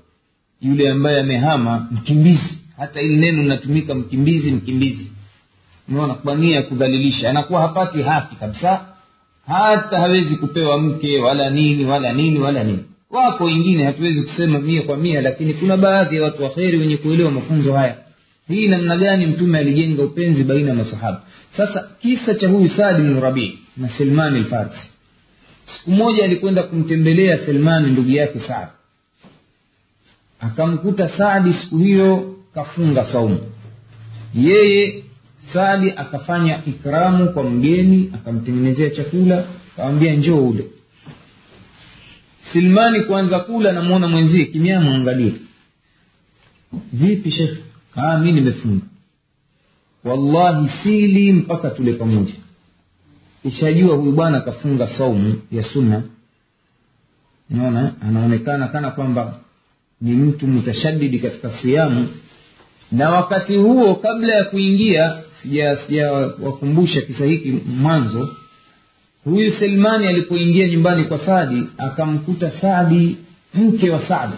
yule 0.61 0.89
ambaye 0.89 1.19
amehama 1.19 1.87
mkimbizi. 1.91 2.57
Hata 2.77 3.01
ili 3.01 3.17
neno 3.17 3.41
linatumika 3.41 3.95
mkimbizi 3.95 4.51
mkimbizi. 4.51 5.11
Unaona 5.89 6.13
kwa 6.13 6.35
nia 6.35 6.55
ya 6.55 6.61
kudhalilisha. 6.63 7.29
Anakuwa 7.29 7.61
hapati 7.61 8.01
haki 8.01 8.35
kabisa. 8.35 8.85
Hata 9.47 9.99
hawezi 9.99 10.35
kupewa 10.35 10.77
mke 10.77 11.19
wala 11.19 11.49
nini 11.49 11.85
wala 11.85 12.13
nini 12.13 12.39
wala 12.39 12.63
nini. 12.63 12.83
Wako 13.11 13.43
wengine 13.43 13.83
hatuwezi 13.83 14.21
kusema 14.23 14.59
mia 14.59 14.81
kwa 14.81 14.97
mia 14.97 15.21
lakini 15.21 15.53
kuna 15.53 15.77
baadhi 15.77 16.15
ya 16.15 16.23
watu 16.23 16.43
waheri 16.43 16.77
wenye 16.77 16.97
kuelewa 16.97 17.31
mafunzo 17.31 17.73
haya 17.73 17.97
hii 18.49 18.67
namna 18.67 18.97
gani 18.97 19.25
mtume 19.25 19.59
alijenga 19.59 20.03
upenzi 20.03 20.43
baina 20.43 20.69
ya 20.69 20.75
masahaba? 20.75 21.21
Sasa 21.57 21.87
kisa 22.01 22.33
cha 22.35 22.47
huyu 22.49 22.69
sadi 22.69 23.01
bnu 23.01 23.19
rabii 23.21 23.59
na 23.77 23.89
selman 23.89 24.37
lfarsi 24.39 24.91
siku 25.65 25.91
moja 25.91 26.23
alikwenda 26.23 26.63
kumtembelea 26.63 27.37
selmani 27.45 27.91
ndugu 27.91 28.09
yake 28.11 28.39
saad. 28.39 28.67
Akamkuta 30.39 31.09
saadi 31.17 31.53
siku 31.53 31.77
hiyo 31.77 32.35
kafunga 32.53 33.05
saumu. 33.05 33.39
Yeye 34.35 35.03
saadi 35.53 35.91
akafanya 35.91 36.65
ikramu 36.65 37.29
kwa 37.33 37.43
mgeni 37.43 38.11
akamtengenezea 38.15 38.89
chakula 38.89 39.45
akamwambia 39.73 40.13
njoo 40.15 40.47
ule. 40.47 40.65
Silmani 42.53 43.03
kuanza 43.03 43.39
kula 43.39 43.71
namwona 43.71 44.07
mwenzie 44.07 44.45
kimia 44.45 44.81
mwangalie 44.81 45.33
vipi 46.93 47.31
shekh 47.99 48.19
mi 48.21 48.31
nimefunga. 48.31 48.85
Wallahi 50.03 50.69
sili 50.83 51.33
mpaka 51.33 51.69
tule 51.69 51.93
pamoja. 51.93 52.33
Ishajua 53.45 53.95
huyu 53.95 54.11
bwana 54.11 54.37
akafunga 54.37 54.87
saumu 54.87 55.41
ya 55.51 55.63
sunna. 55.63 56.03
Naona 57.49 57.93
anaonekana 58.01 58.67
kana 58.67 58.91
kwamba 58.91 59.39
ni 60.01 60.11
mtu 60.11 60.47
mutashadidi 60.47 61.19
katika 61.19 61.49
siamu 61.61 62.07
na 62.91 63.09
wakati 63.09 63.55
huo 63.55 63.95
kabla 63.95 64.33
ya 64.35 64.43
kuingia 64.43 65.21
sijawakumbusha 65.87 67.01
kisa 67.01 67.25
hiki 67.25 67.51
mwanzo 67.51 68.35
huyu 69.23 69.51
selmani 69.51 70.07
alipoingia 70.07 70.67
nyumbani 70.67 71.03
kwa 71.03 71.19
sadi 71.25 71.63
akamkuta 71.77 72.51
sadi 72.51 73.17
mke 73.53 73.89
wa 73.89 74.07
sadi 74.07 74.33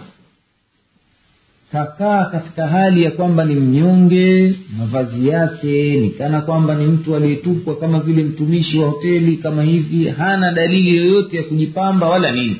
kakaa 1.72 2.24
katika 2.24 2.66
hali 2.68 3.02
ya 3.04 3.10
kwamba 3.10 3.44
ni 3.44 3.54
mnyonge 3.54 4.58
mavazi 4.78 5.28
yake 5.28 5.96
ni 6.00 6.10
kana 6.10 6.40
kwamba 6.40 6.74
ni 6.74 6.86
mtu 6.86 7.16
aliyetupwa 7.16 7.76
kama 7.76 8.00
vile 8.00 8.22
mtumishi 8.24 8.78
wa 8.78 8.88
hoteli 8.90 9.36
kama 9.36 9.62
hivi 9.62 10.08
hana 10.08 10.52
dalili 10.52 10.96
yoyote 10.96 11.36
ya 11.36 11.42
kujipamba 11.42 12.08
wala 12.08 12.32
nini. 12.32 12.56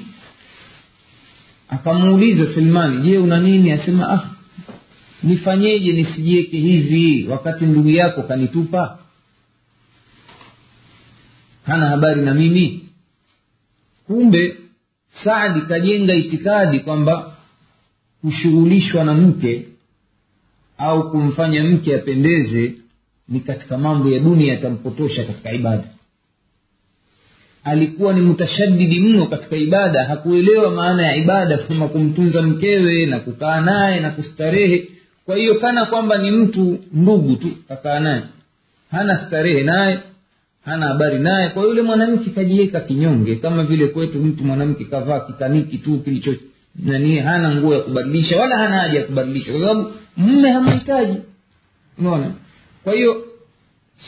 Akamuuliza 1.69 2.55
selmani 2.55 3.03
je 3.03 3.19
una 3.19 3.41
nini? 3.41 3.73
Asema 3.73 4.11
ah 4.13 4.31
nifanyeje 5.23 5.93
nisijieke 5.93 6.57
hivi 6.59 7.27
wakati 7.31 7.65
ndugu 7.65 7.89
yako 7.91 8.23
kanitupa? 8.23 8.99
Hana 11.67 11.87
habari 11.89 12.23
na 12.23 12.35
mimi. 12.35 12.81
Kumbe 14.07 14.57
saadi 15.25 15.61
kajenga 15.61 16.15
itikadi 16.15 16.81
kwamba 16.81 17.32
kushughulishwa 18.23 19.05
na 19.05 19.15
mke 19.15 19.67
au 20.79 21.11
kumfanya 21.11 21.65
mke 21.65 21.95
apendeze 21.97 22.75
ni 23.29 23.41
katika 23.41 23.79
mambo 23.79 24.11
ya 24.11 24.19
dunia 24.21 24.53
yatampotosha 24.55 25.25
katika 25.25 25.53
ibada. 25.53 25.85
Alikuwa 27.65 28.13
ni 28.13 28.21
mutashadidi 28.21 29.01
mno 29.01 29.27
katika 29.27 29.57
ibada 29.57 30.05
hakuelewa 30.05 30.71
maana 30.71 31.07
ya 31.07 31.17
ibada 31.17 31.59
kama 31.59 31.89
kumtunza 31.89 32.43
mkewe 32.43 33.07
na 33.07 33.21
kukaa 33.21 33.61
naye 33.61 34.01
na 34.01 34.11
kustarehe. 34.11 34.89
Kwa 35.27 35.37
hiyo 35.37 35.55
kana 35.55 35.87
kwamba 35.87 36.19
ni 36.19 36.31
mtu 36.31 36.79
ndugu 36.93 37.37
tu 37.37 37.49
kakaa 37.69 38.01
naye. 38.01 38.23
Hana 38.91 39.27
starehe 39.27 39.63
naye 39.63 39.99
hana 40.65 40.87
habari 40.89 41.19
naye. 41.19 41.49
Kwa 41.49 41.63
yule 41.63 41.83
mwanamke 41.83 42.31
kajiweka 42.31 42.81
kinyonge 42.81 43.37
kama 43.37 43.65
vile 43.65 43.87
kwetu 43.87 44.19
mtu 44.19 44.45
mwanamke 44.45 44.85
kavaa 44.85 45.21
kikaniki 45.21 45.79
tu 45.79 45.99
kilicho 45.99 46.35
nani 46.77 47.19
hana 47.19 47.55
nguo 47.55 47.75
ya 47.75 47.81
kubadilisha 47.81 48.41
wala 48.41 48.59
hana 48.59 48.77
haja 48.81 48.99
ya 48.99 49.05
kubadilisha 49.07 49.53
kwa 49.53 49.61
sababu 49.61 49.93
mme 50.17 50.51
hamhitaji. 50.53 51.19
Unaona? 51.99 52.33
Kwa 52.85 52.95
hiyo 52.95 53.25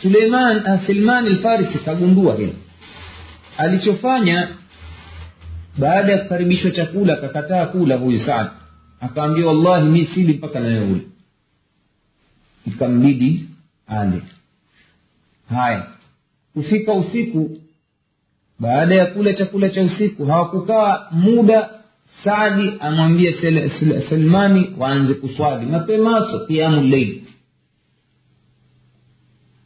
suleiman 0.03 0.81
silman 0.87 1.27
alfarisi 1.27 1.79
kagundua 1.79 2.35
hilo. 2.37 2.53
Alichofanya 3.59 4.49
baada 5.79 6.13
ya 6.13 6.19
kukaribishwa 6.19 6.71
chakula 6.71 7.13
akakataa 7.13 7.67
kula 7.67 7.97
huyu 7.97 8.21
saad. 8.21 8.47
Akaambia 9.01 9.47
wallahi 9.47 9.89
mi 9.89 10.05
sili 10.07 10.33
mpaka 10.33 10.61
nawe 10.61 10.81
ule 10.81 11.01
ikambidi 12.67 13.49
ale. 13.87 14.23
Haya. 15.49 15.87
Kufika 16.55 16.93
usiku 16.93 17.59
baada 18.59 18.95
ya 18.95 19.07
kula 19.07 19.33
chakula 19.33 19.69
cha 19.71 19.83
usiku 19.83 20.27
hawakukaa 20.27 21.07
muda 21.11 21.71
saadi 22.25 22.73
amwambia 22.81 23.31
Sel- 23.33 23.69
Sel- 23.69 24.09
selmani 24.09 24.75
waanze 24.79 25.15
kuswali. 25.15 25.67
Mapemaso 25.67 26.47
kiamu 26.47 26.83
leili 26.83 27.25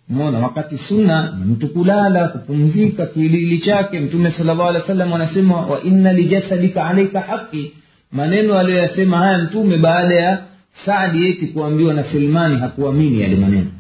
mona 0.09 0.39
wakati 0.39 0.79
sunna 0.79 1.33
mtu 1.47 1.69
kulala 1.69 2.29
kupumzika 2.29 3.07
kiwiliwili 3.07 3.59
chake 3.59 4.01
mtume 4.01 4.31
sala 4.31 4.55
llahu 4.55 4.69
alih 4.69 4.81
wa 4.81 4.87
sallam 4.87 5.13
anasema 5.13 5.57
wa 5.67 5.81
lijasadika 6.13 6.87
alaika 6.87 7.21
haqi 7.21 7.73
maneno 8.13 8.59
aliyoyasema 8.59 9.17
haya 9.19 9.39
mtume 9.39 9.79
baada 9.79 10.15
ya 10.15 10.43
saadi 10.85 11.27
eti 11.29 11.47
kuambiwa 11.47 11.95
na 11.95 12.05
selmani 12.05 12.61
hakuamini 12.61 13.21
yale 13.21 13.37
maneno. 13.37 13.71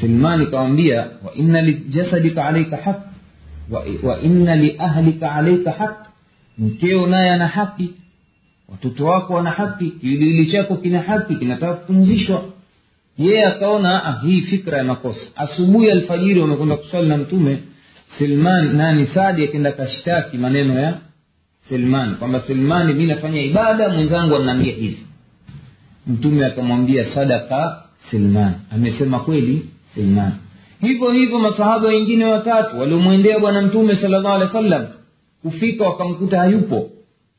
Selmani 0.00 0.46
kawambia 0.46 1.00
wa 1.00 1.34
inna 1.34 1.62
lijasadika 1.62 2.44
alaika 2.46 2.76
haq 2.76 3.00
wa, 3.70 3.84
liahlika 4.56 5.32
alaika 5.34 5.70
haq 5.72 6.06
mkeo 6.58 7.06
naye 7.06 7.30
ana 7.30 7.48
haki. 7.48 7.90
Watoto 8.68 9.04
wako 9.04 9.34
wana 9.34 9.50
haki. 9.50 9.90
Kiwiliwili 9.90 10.52
chako 10.52 10.76
kina 10.76 11.00
haki 11.02 11.34
kinataka 11.36 11.74
kupumzishwa. 11.74 12.44
Yeye 13.18 13.44
akaona 13.46 14.04
ah, 14.04 14.20
hii 14.26 14.40
fikra 14.40 14.78
ya 14.78 14.84
makosa. 14.84 15.30
Asubuhi 15.36 15.90
alfajiri 15.90 16.40
wamekwenda 16.40 16.76
kuswali 16.76 17.08
na 17.08 17.16
mtume 17.18 17.58
selman 18.18 18.76
nani 18.76 19.06
sadi 19.06 19.44
akenda 19.44 19.72
kashtaki 19.72 20.36
maneno 20.38 20.78
ya 20.80 20.94
selman 21.68 22.14
kwamba 22.14 22.40
selmani 22.40 22.94
mi 22.94 23.06
nafanya 23.06 23.42
ibada 23.42 23.88
mwenzangu 23.88 24.36
anaambia 24.36 24.74
hivi. 24.74 24.98
Mtume 26.06 26.46
akamwambia 26.46 27.04
sadaka 27.04 27.82
selman 28.10 28.52
amesema 28.72 29.18
kweli 29.20 29.66
selman 29.94 30.32
hivyo 30.80 31.10
hivyo 31.10 31.38
masahaba 31.38 31.88
wengine 31.88 32.24
watatu 32.24 32.80
waliomwendea 32.80 33.38
bwana 33.38 33.62
mtume 33.62 33.96
sala 33.96 34.18
llahu 34.18 34.34
alehi 34.34 34.56
wa 34.56 34.62
sallam 34.62 34.86
kufika 35.42 35.84
wakamkuta 35.84 36.38
hayupo. 36.38 36.90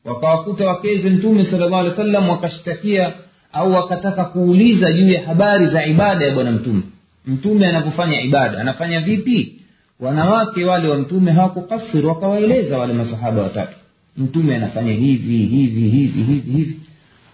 Wakawakuta 0.04 0.66
wakeze 0.66 1.10
mtume 1.10 1.44
sala 1.44 1.58
llahu 1.66 1.76
alehi 1.76 1.90
wa 1.90 1.96
sallam 2.04 2.28
wakashtakia 2.28 3.12
au 3.52 3.72
wakataka 3.74 4.24
kuuliza 4.24 4.92
juu 4.92 5.10
ya 5.10 5.26
habari 5.26 5.66
za 5.66 5.86
ibada 5.86 6.24
ya 6.26 6.34
bwana 6.34 6.50
mtume. 6.52 6.82
Mtume 7.26 7.66
anavyofanya 7.66 8.20
ibada 8.22 8.58
anafanya 8.60 9.00
vipi? 9.00 9.54
Wanawake 10.00 10.64
wale 10.64 10.88
wa 10.88 10.96
mtume 10.96 11.32
hawakukasir 11.32 12.06
wakawaeleza 12.06 12.78
wale 12.78 12.92
masahaba 12.92 13.42
watatu. 13.42 13.76
Mtume 14.16 14.56
anafanya 14.56 14.92
hivi 14.92 15.36
hivi 15.38 15.80
hivi 15.88 16.22
hivi 16.22 16.52
hivi. 16.52 16.80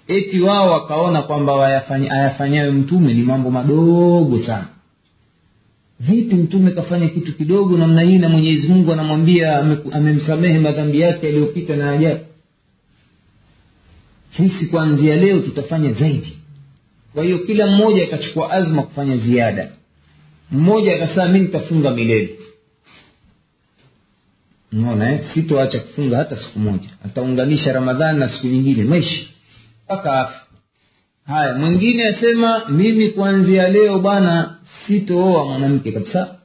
Eti 0.08 0.40
wao 0.40 0.70
wakaona 0.72 1.22
kwamba 1.22 1.66
ayafanyayo 2.10 2.72
mtume 2.72 3.14
ni 3.14 3.22
mambo 3.22 3.50
madogo 3.50 4.38
sana 4.38 4.66
vipi 6.08 6.34
mtume 6.34 6.70
kafanya 6.70 7.08
kitu 7.08 7.34
kidogo 7.36 7.76
namna 7.76 8.02
hii 8.02 8.18
na 8.18 8.28
mwenyezi 8.28 8.68
mungu 8.68 8.92
anamwambia 8.92 9.58
amemsamehe 9.92 10.58
madhambi 10.58 11.00
yake 11.00 11.26
yaliyopita 11.26 11.76
na 11.76 11.90
ajabu? 11.90 12.20
Sisi 14.36 14.66
kuanzia 14.66 15.16
leo 15.16 15.40
tutafanya 15.40 15.92
zaidi. 15.92 16.38
Kwa 17.14 17.24
hiyo 17.24 17.38
kila 17.38 17.66
mmoja 17.66 18.04
akachukua 18.04 18.50
azma 18.52 18.82
kufanya 18.82 19.16
ziada. 19.16 19.68
Mmoja 20.50 20.94
akasema 20.94 21.28
mi 21.28 21.38
nitafunga 21.40 21.90
milele. 21.90 22.38
Naona 24.72 25.12
eh? 25.12 25.20
sitoacha 25.34 25.80
kufunga 25.80 26.16
hata 26.16 26.36
siku 26.36 26.58
moja. 26.58 26.88
Ataunganisha 27.04 27.72
ramadhani 27.72 28.18
na 28.18 28.28
siku 28.28 28.46
nyingine 28.46 28.84
maisha. 28.84 29.26
Mpaka 29.84 30.20
afu 30.20 30.46
haya 31.26 31.54
mwingine 31.54 32.06
asema 32.06 32.68
mimi 32.68 33.08
kuanzia 33.10 33.68
leo 33.68 33.98
bwana 33.98 34.56
sitooa 34.86 35.44
mwanamke 35.44 35.92
kabisa. 35.92 36.36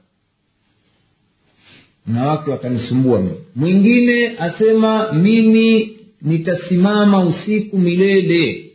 Wanawake 2.08 2.50
watanisumbua 2.50 3.20
mimi. 3.20 3.34
Mwingine 3.56 4.38
asema 4.38 5.12
mimi 5.12 5.96
nitasimama 6.22 7.24
usiku 7.24 7.78
milele. 7.78 8.70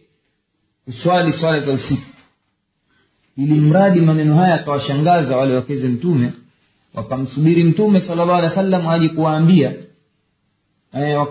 Kuswali 0.86 1.34
swala 1.34 1.60
za 1.66 1.72
usiku. 1.72 2.02
Ili 3.38 3.54
mradi 3.54 4.02
maneno 4.02 4.36
haya 4.36 4.54
akawashangaza 4.56 5.38
wale 5.38 5.56
wakeze 5.56 5.88
mtume 5.88 6.32
wakamsubiri 6.94 7.64
mtume 7.64 8.02
sala 8.02 8.16
llahu 8.26 8.32
alehi 8.38 8.50
wa 8.50 8.56
sallam 8.64 8.88
aje 8.88 9.10
kuwaambia 9.10 9.74
eh, 10.94 11.26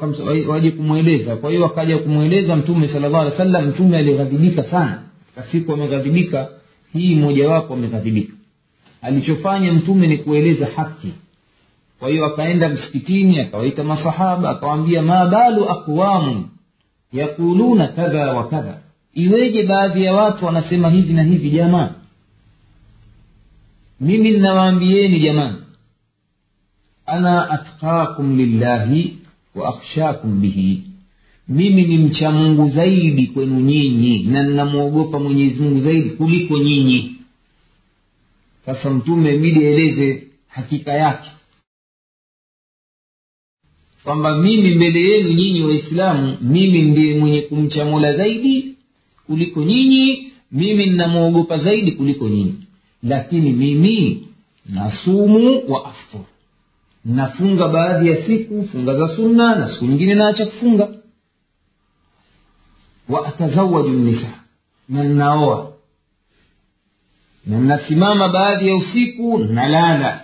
waje 0.49 0.71
kumweleza. 0.71 1.37
Kwa 1.37 1.51
hiyo 1.51 1.63
wakaja 1.63 1.99
kumweleza 1.99 2.57
mtume 2.57 2.89
sala 2.89 3.09
llahu 3.09 3.17
alehi 3.23 3.33
wa 3.33 3.39
sallam 3.45 3.67
mtume 3.69 3.97
alighadhibika 3.99 4.63
sana. 4.65 5.03
Katika 5.35 5.53
siku 5.53 5.73
ameghadhibika 5.73 6.49
hii 6.95 7.15
mojawapo 7.15 7.75
amekadhibika 7.75 8.33
alichofanya 9.03 9.73
mtume 9.73 10.07
ni 10.07 10.19
kueleza 10.19 10.67
haki. 10.77 11.13
Kwa 11.99 12.09
hiyo 12.09 12.27
akaenda 12.27 12.69
msikitini 12.69 13.41
akawaita 13.41 13.85
masahaba 13.85 14.51
akawaambia 14.51 15.03
ma 15.03 15.27
balu 15.27 15.65
yakuluna 15.65 16.43
yaquluna 17.13 17.89
kadha 17.89 18.33
wa 18.33 18.49
kadha. 18.49 18.79
Iweje 19.15 19.63
baadhi 19.63 20.05
ya 20.05 20.15
watu 20.15 20.47
wanasema 20.47 20.91
hivi 20.91 21.13
na 21.13 21.23
hivi 21.23 21.51
jamaa 21.51 21.91
mimi 24.01 24.31
ninawaambieni 24.31 25.21
jamani 25.21 25.57
ana 27.07 27.51
atqakum 27.51 28.37
lillahi 28.37 29.19
wa 29.55 29.69
akhshakum 29.69 30.41
bihi 30.41 30.83
mimi 31.49 31.83
ni 31.83 31.99
mcha 31.99 32.31
mungu 32.31 32.69
zaidi 32.69 33.27
kwenu 33.27 33.61
nyinyi 33.61 34.23
na 34.23 34.43
ninamwogopa 34.43 35.19
mwenyezi 35.19 35.63
mungu 35.63 35.81
zaidi 35.81 36.11
kuliko 36.11 36.59
nyinyi. 36.59 37.17
Sasa 38.67 38.91
mtume 38.91 39.35
ibidi 39.35 39.65
aeleze 39.67 40.23
hakika 40.49 40.93
yake. 40.93 41.31
Kwamba 44.05 44.39
mimi 44.43 44.75
mbele 44.75 45.01
yenu 45.01 45.33
nyinyi 45.33 45.63
waislamu 45.63 46.39
mimi 46.41 46.83
ndiye 46.83 47.19
mwenye 47.19 47.41
kumcha 47.41 47.85
mola 47.85 48.17
zaidi 48.17 48.75
kuliko 49.27 49.63
nyinyi 49.63 50.33
mimi 50.53 50.87
ninamwogopa 50.87 51.59
zaidi 51.59 51.93
kuliko 51.93 52.29
nyinyi. 52.29 52.55
Lakini 53.03 53.53
mimi 53.53 54.27
nasumu 54.67 55.63
wa 55.73 55.85
aftur 55.87 56.21
nafunga 57.05 57.69
baadhi 57.69 58.09
ya 58.11 58.27
siku 58.27 58.69
funga 58.69 58.95
za 58.95 59.17
sunna 59.17 59.55
na 59.55 59.69
siku 59.69 59.85
nyingine 59.87 60.15
naacha 60.15 60.47
kufunga 60.47 60.89
wa 63.09 63.27
atazawaju 63.27 63.89
nisa 63.93 64.35
na 64.89 65.05
nnaoa 65.05 65.71
na 67.47 67.59
nnasimama 67.59 68.29
baadhi 68.29 68.69
ya 68.69 68.77
usiku 68.77 69.39
nalala 69.39 70.21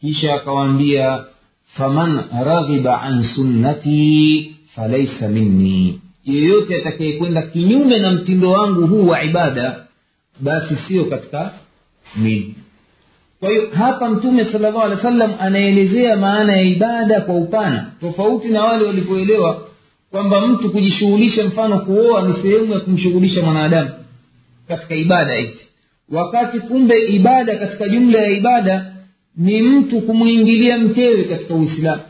kisha 0.00 0.34
akawaambia 0.34 1.24
faman 1.64 2.20
raghiba 2.44 3.02
an 3.02 3.24
sunnati 3.34 4.56
falaisa 4.74 5.28
minni. 5.28 6.00
Yeyote 6.24 6.76
atakayekwenda 6.80 7.42
kinyume 7.42 7.98
na 7.98 8.12
mtindo 8.12 8.50
wangu 8.50 8.86
huu 8.86 9.06
wa 9.06 9.22
ibada 9.24 9.86
basi 10.40 10.76
sio 10.76 11.04
katika 11.04 11.52
mimi. 12.16 12.54
Kwa 13.40 13.50
hiyo 13.50 13.70
hapa 13.74 14.08
mtume 14.10 14.44
sala 14.44 14.70
llahu 14.70 14.80
alehi 14.82 14.96
wa 14.96 15.02
sallam 15.02 15.32
anaelezea 15.40 16.16
maana 16.16 16.56
ya 16.56 16.62
ibada 16.62 17.20
kwa 17.20 17.34
upana 17.34 17.92
tofauti 18.00 18.48
na 18.48 18.64
wale 18.64 18.84
walipoelewa 18.86 19.65
kwamba 20.16 20.46
mtu 20.46 20.70
kujishughulisha 20.70 21.44
mfano 21.44 21.78
kuoa 21.80 22.28
ni 22.28 22.34
sehemu 22.42 22.72
ya 22.72 22.80
kumshughulisha 22.80 23.42
mwanadamu 23.42 23.90
katika 24.68 24.94
ibada 24.94 25.34
hizi. 25.34 25.66
Wakati 26.12 26.60
kumbe 26.60 27.06
ibada 27.06 27.56
katika 27.56 27.88
jumla 27.88 28.18
ya 28.18 28.30
ibada 28.30 28.92
ni 29.36 29.62
mtu 29.62 30.00
kumwingilia 30.00 30.78
mkewe 30.78 31.24
katika 31.24 31.54
uislamu. 31.54 32.02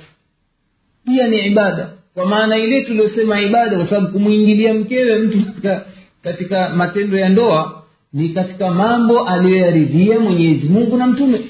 Pia 1.07 1.29
ni 1.29 1.47
ibada. 1.47 1.91
Kwa 2.15 2.27
maana 2.27 2.59
ile 2.59 2.83
tuliosema 2.85 3.41
ibada 3.41 3.77
kwa 3.77 3.87
sababu 3.87 4.13
kumwingilia 4.13 4.75
mkewe 4.75 5.19
mtu 5.19 5.39
katika, 5.45 5.87
katika 6.23 6.69
matendo 6.69 7.19
ya 7.19 7.29
ndoa 7.29 7.83
ni 8.13 8.29
katika 8.29 8.71
mambo 8.71 9.29
aliyoyaridhia 9.29 10.21
mwenyezi 10.21 10.69
mungu 10.69 10.97
na 10.97 11.07
mtume. 11.07 11.41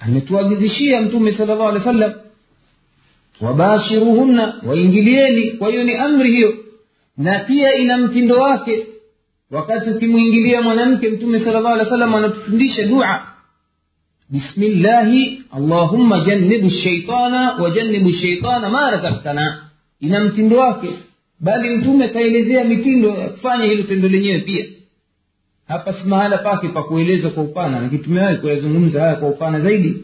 Ametuagizishia 0.00 1.00
mtume 1.02 1.32
sala 1.32 1.54
llahu 1.54 1.68
alehi 1.68 1.86
wa 1.86 1.92
sallam 1.92 2.12
wabashiruhunna 3.40 4.60
waingilieni. 4.66 5.50
Kwa 5.50 5.68
hiyo 5.70 5.84
ni 5.84 5.94
amri 5.94 6.30
hiyo. 6.32 6.54
Na 7.16 7.38
pia 7.38 7.74
ina 7.74 7.98
mtindo 7.98 8.36
wake. 8.40 8.86
Wakati 9.50 9.90
ukimwingilia 9.90 10.62
mwanamke 10.62 11.08
mtume 11.08 11.40
sala 11.40 11.60
llahu 11.60 11.74
alih 11.74 11.84
wa 11.84 11.90
sallam 11.90 12.14
anatufundisha 12.14 12.86
dua. 12.86 13.22
Bismillahi 14.30 15.42
allahumma 15.52 16.20
jannibu 16.20 16.70
shaitana 16.70 17.52
wajannibu 17.62 18.12
shaitana 18.12 18.68
ma 18.70 18.90
razaktana 18.90 19.70
ina 20.00 20.24
mtindo 20.24 20.58
wake. 20.58 20.88
Bali 21.40 21.70
mtume 21.76 22.04
akaelezea 22.04 22.64
mitindo 22.64 23.08
ya 23.08 23.28
kufanya 23.28 23.64
hilo 23.64 23.82
tendo 23.82 24.08
lenyewe 24.08 24.38
pia. 24.40 24.64
Hapa 25.68 25.92
si 25.94 26.08
mahala 26.08 26.38
pake 26.38 26.68
pa 26.68 26.82
kwa 27.30 27.42
upana 27.42 27.80
lakini 27.80 28.02
tumewahi 28.02 28.36
kuyazungumza 28.36 29.00
haya 29.00 29.16
kwa 29.16 29.28
upana 29.28 29.60
zaidi. 29.60 29.96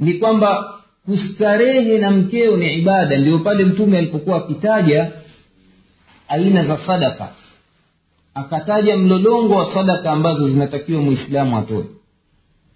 Ni 0.00 0.12
kwamba 0.14 0.79
kustarehe 1.06 1.98
na 1.98 2.10
mkeo 2.10 2.56
ni 2.56 2.74
ibada. 2.74 3.18
Ndio 3.18 3.38
pale 3.38 3.64
mtume 3.64 3.98
alipokuwa 3.98 4.36
akitaja 4.36 5.12
aina 6.28 6.64
za 6.64 6.78
sadaka. 6.86 7.28
Akataja 8.34 8.96
mlolongo 8.96 9.54
wa 9.54 9.74
sadaka 9.74 10.12
ambazo 10.12 10.48
zinatakiwa 10.48 11.02
mwislamu 11.02 11.58
atoe. 11.58 11.84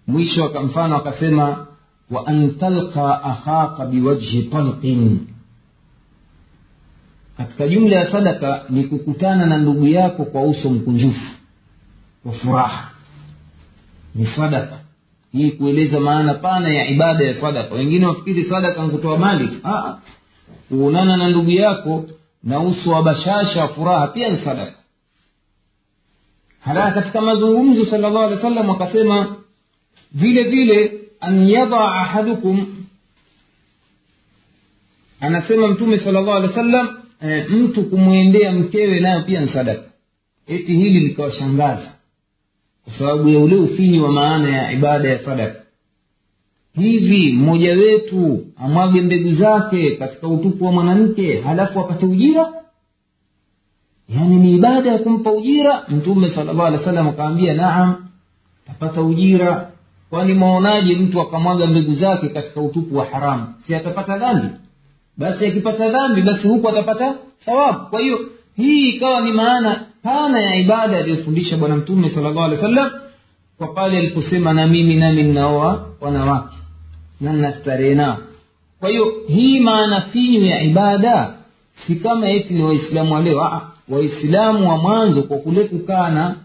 Mwisho 0.07 0.61
mfano 0.63 0.95
akasema 0.97 1.67
wa 2.11 2.27
an 2.27 2.55
talqa 2.59 3.23
akhaka 3.23 3.85
biwajhi 3.85 4.43
talqin. 4.43 5.19
Katika 7.37 7.67
jumla 7.67 7.95
ya 7.95 8.11
sadaka 8.11 8.63
ni 8.69 8.83
kukutana 8.83 9.45
na 9.45 9.57
ndugu 9.57 9.87
yako 9.87 10.25
kwa 10.25 10.41
uso 10.43 10.69
mkunjufu 10.69 11.31
wa 12.25 12.31
furaha. 12.33 12.91
Ni 14.15 14.25
sadaka 14.25 14.79
hii 15.35 15.51
kueleza 15.51 15.99
maana 15.99 16.33
pana 16.33 16.69
ya 16.69 16.87
ibada 16.87 17.25
ya 17.25 17.33
sadaka 17.41 17.75
wengine 17.75 18.05
wafikiri 18.05 18.43
sadaka 18.43 18.83
nkutoa 18.83 19.17
mali. 19.17 19.49
Kuonana 20.69 21.17
na 21.17 21.29
ndugu 21.29 21.49
yako 21.51 22.05
na 22.43 22.59
uso 22.59 22.91
wa 22.91 23.03
bashasha 23.03 23.67
furaha 23.67 24.07
pia 24.07 24.29
ni 24.29 24.37
sadaka 24.37 24.75
halafu 26.59 26.93
katika 26.95 27.21
mazungumzo 27.21 27.85
sala 27.85 28.09
llahu 28.09 28.23
alehi 28.23 28.35
wa 28.35 28.41
sallam 28.49 28.69
akasema 28.69 29.35
vile 30.11 30.43
vile 30.43 30.91
an 31.19 31.49
yadaa 31.49 31.91
ahadukum. 32.01 32.67
Anasema 35.19 35.67
mtume 35.67 35.99
sala 35.99 36.21
llahu 36.21 36.31
alehi 36.33 36.49
wa 36.49 36.55
sallam 36.55 36.97
e, 37.21 37.43
mtu 37.43 37.83
kumwendea 37.83 38.51
mkewe 38.51 38.99
nayo 38.99 39.21
pia 39.23 39.41
ni 39.41 39.47
sadaka 39.47 39.83
eti 40.47 40.73
hili 40.75 40.99
likawashangaza 40.99 41.94
kwa 42.85 42.93
sababu 42.93 43.29
ya 43.29 43.39
ule 43.39 43.55
ufinyi 43.55 43.99
wa 43.99 44.11
maana 44.11 44.49
ya 44.57 44.71
ibada 44.71 45.09
ya 45.09 45.25
sadaka. 45.25 45.59
Hivi 46.75 47.31
mmoja 47.33 47.73
wetu 47.73 48.45
amwage 48.57 49.01
mbegu 49.01 49.31
zake 49.33 49.91
katika 49.95 50.27
utupu 50.27 50.65
wa 50.65 50.71
mwanamke 50.71 51.41
halafu 51.41 51.79
apate 51.79 52.05
ujira? 52.05 52.53
Yaani 54.09 54.35
ni 54.35 54.55
ibada 54.55 54.91
ya 54.91 54.97
kumpa 54.97 55.31
ujira? 55.31 55.83
Mtume 55.89 56.29
sala 56.29 56.53
llahu 56.53 56.65
alehi 56.65 56.83
sallam 56.83 57.07
akaambia 57.07 57.53
naam 57.53 57.95
tapata 58.67 59.01
ujira. 59.01 59.71
Kwani 60.09 60.33
mwaonaje 60.33 60.95
mtu 60.95 61.21
akamwaga 61.21 61.67
mbegu 61.67 61.93
zake 61.93 62.29
katika 62.29 62.61
utupu 62.61 62.97
wa 62.97 63.05
haramu 63.05 63.53
si 63.67 63.75
atapata 63.75 64.17
dhambi? 64.17 64.47
Basi 65.17 65.45
akipata 65.45 65.89
dhambi 65.89 66.21
basi 66.21 66.47
huku 66.47 66.69
atapata 66.69 67.15
thawabu. 67.45 67.85
Kwa 67.89 67.99
hiyo 68.01 68.19
hii 68.55 68.89
ikawa 68.89 69.21
ni 69.21 69.31
maana 69.31 69.84
pana 70.05 70.41
ya 70.41 70.55
ibada 70.55 70.97
aliyofundisha 70.97 71.57
bwana 71.57 71.75
mtume 71.75 72.09
sala 72.09 72.29
llahu 72.29 72.43
alehi 72.45 72.61
wa 72.61 72.67
sallam 72.69 72.89
kwa 73.57 73.67
pale 73.67 73.97
aliposema 73.97 74.53
na 74.53 74.67
mimi 74.67 74.95
nami 74.95 75.23
ninaoa 75.23 75.87
wanawake 76.01 76.55
na 77.21 77.33
nnastarehe 77.33 77.95
nao. 77.95 78.17
Kwa 78.79 78.89
hiyo 78.89 79.13
hii 79.27 79.59
maana 79.59 80.01
finyu 80.01 80.45
ya 80.45 80.61
ibada 80.63 81.33
si 81.87 81.95
kama 81.95 82.29
eti 82.29 82.53
ni 82.53 82.63
waislamu 82.63 83.13
wa 83.13 83.21
leo 83.21 83.61
waislamu 83.89 84.69
wa 84.69 84.77
mwanzo 84.77 85.23
kwa 85.23 85.37
kule 85.37 85.63
kukaa 85.63 86.09
na 86.09 86.35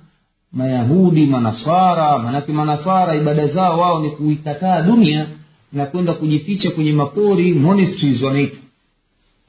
mayahudi 0.52 1.26
manasara 1.26 2.18
manake 2.18 2.52
manasara 2.52 3.14
ibada 3.14 3.46
zao 3.46 3.80
wao 3.80 4.02
ni 4.02 4.10
kuikataa 4.10 4.82
dunia 4.82 5.26
na 5.72 5.86
kwenda 5.86 6.12
kujificha 6.12 6.70
kwenye 6.70 6.92
mapori 6.92 7.54
monasteries 7.54 8.22
wanaita 8.22 8.56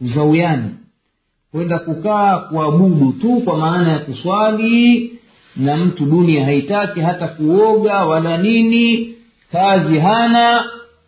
uzauyani 0.02 0.70
kwenda 1.52 1.80
kukaa 1.80 2.38
kuabudu 2.40 3.12
tu 3.22 3.42
kwa 3.46 3.58
maana 3.58 3.92
ya 3.92 4.00
kuswali 4.00 5.12
na 5.56 5.78
mtu 5.78 6.06
dunia 6.06 6.46
haitaki 6.46 7.00
hata 7.00 7.28
kuoga 7.28 8.04
wala 8.06 8.38
nini 8.38 9.14
kazi 9.52 10.00
hana. 10.00 10.64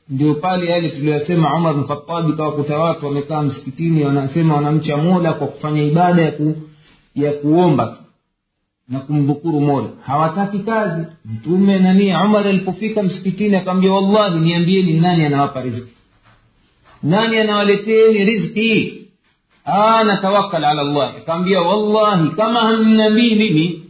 Ndio 0.10 0.34
pale 0.34 0.66
yale 0.72 0.90
tuliyosema 0.90 1.56
umar 1.56 1.76
mkhatabi 1.76 2.34
kawakuta 2.34 2.78
watu 2.78 3.06
wamekaa 3.06 3.42
msikitini 3.42 4.04
wanasema 4.04 4.56
wanamcha 4.56 4.98
mola 4.98 5.34
kwa 5.34 5.48
kufanya 5.48 5.84
ibada 5.84 6.22
ya, 6.22 6.32
ku, 6.32 6.56
ya 7.16 7.32
kuomba 7.32 7.98
na 8.90 9.00
kumdhukuru 9.00 9.62
mola. 9.62 9.88
Hawataki 10.06 10.60
kazi. 10.60 11.06
Mtume 11.26 11.80
nani 11.80 12.16
umar 12.26 12.48
alipofika 12.48 13.04
msikitini 13.04 13.56
akawambia 13.56 13.92
wallahi 13.92 14.40
niambieni 14.40 15.00
nani 15.00 15.26
anawapa 15.26 15.62
riziki? 15.62 15.92
Nani 17.04 17.38
anawaleteeni 17.38 18.26
riziki 18.26 19.03
natawakal 19.66 20.66
ala 20.66 20.84
llahi 20.84 21.18
akaambia 21.18 21.62
wallahi 21.62 22.30
kama 22.30 22.60
hamnambii 22.60 23.36
mimi 23.36 23.84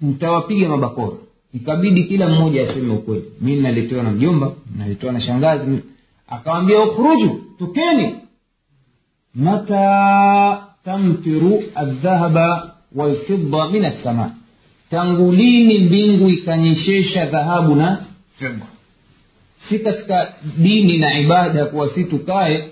ntawapiga 0.00 0.68
mabakora. 0.68 1.16
Ikabidi 1.54 2.04
kila 2.04 2.28
mmoja 2.28 2.70
aseme 2.70 2.94
ukweli. 2.94 3.24
Mi 3.40 3.56
naletewa 3.56 4.02
na 4.02 4.10
mjomba 4.10 4.52
naletewa 4.78 5.12
na 5.12 5.20
shangazi. 5.20 5.78
Akawambia 6.28 6.82
ukhruju 6.82 7.40
tukeni. 7.58 8.14
Mata 9.34 10.66
tamtiru 10.84 11.62
aldhahaba 11.74 12.74
walfidda 12.94 13.68
min 13.68 13.84
assama. 13.84 14.30
Tangu 14.90 15.32
lini 15.32 15.78
mbingu 15.78 16.28
ikanyeshesha 16.28 17.26
dhahabu 17.26 17.74
na 17.74 18.04
fedha? 18.38 18.66
Si 19.68 19.78
katika 19.78 20.34
dini 20.56 20.98
na 20.98 21.18
ibada 21.20 21.66
kuwa 21.66 21.90
si 21.94 22.04
tukae 22.04 22.68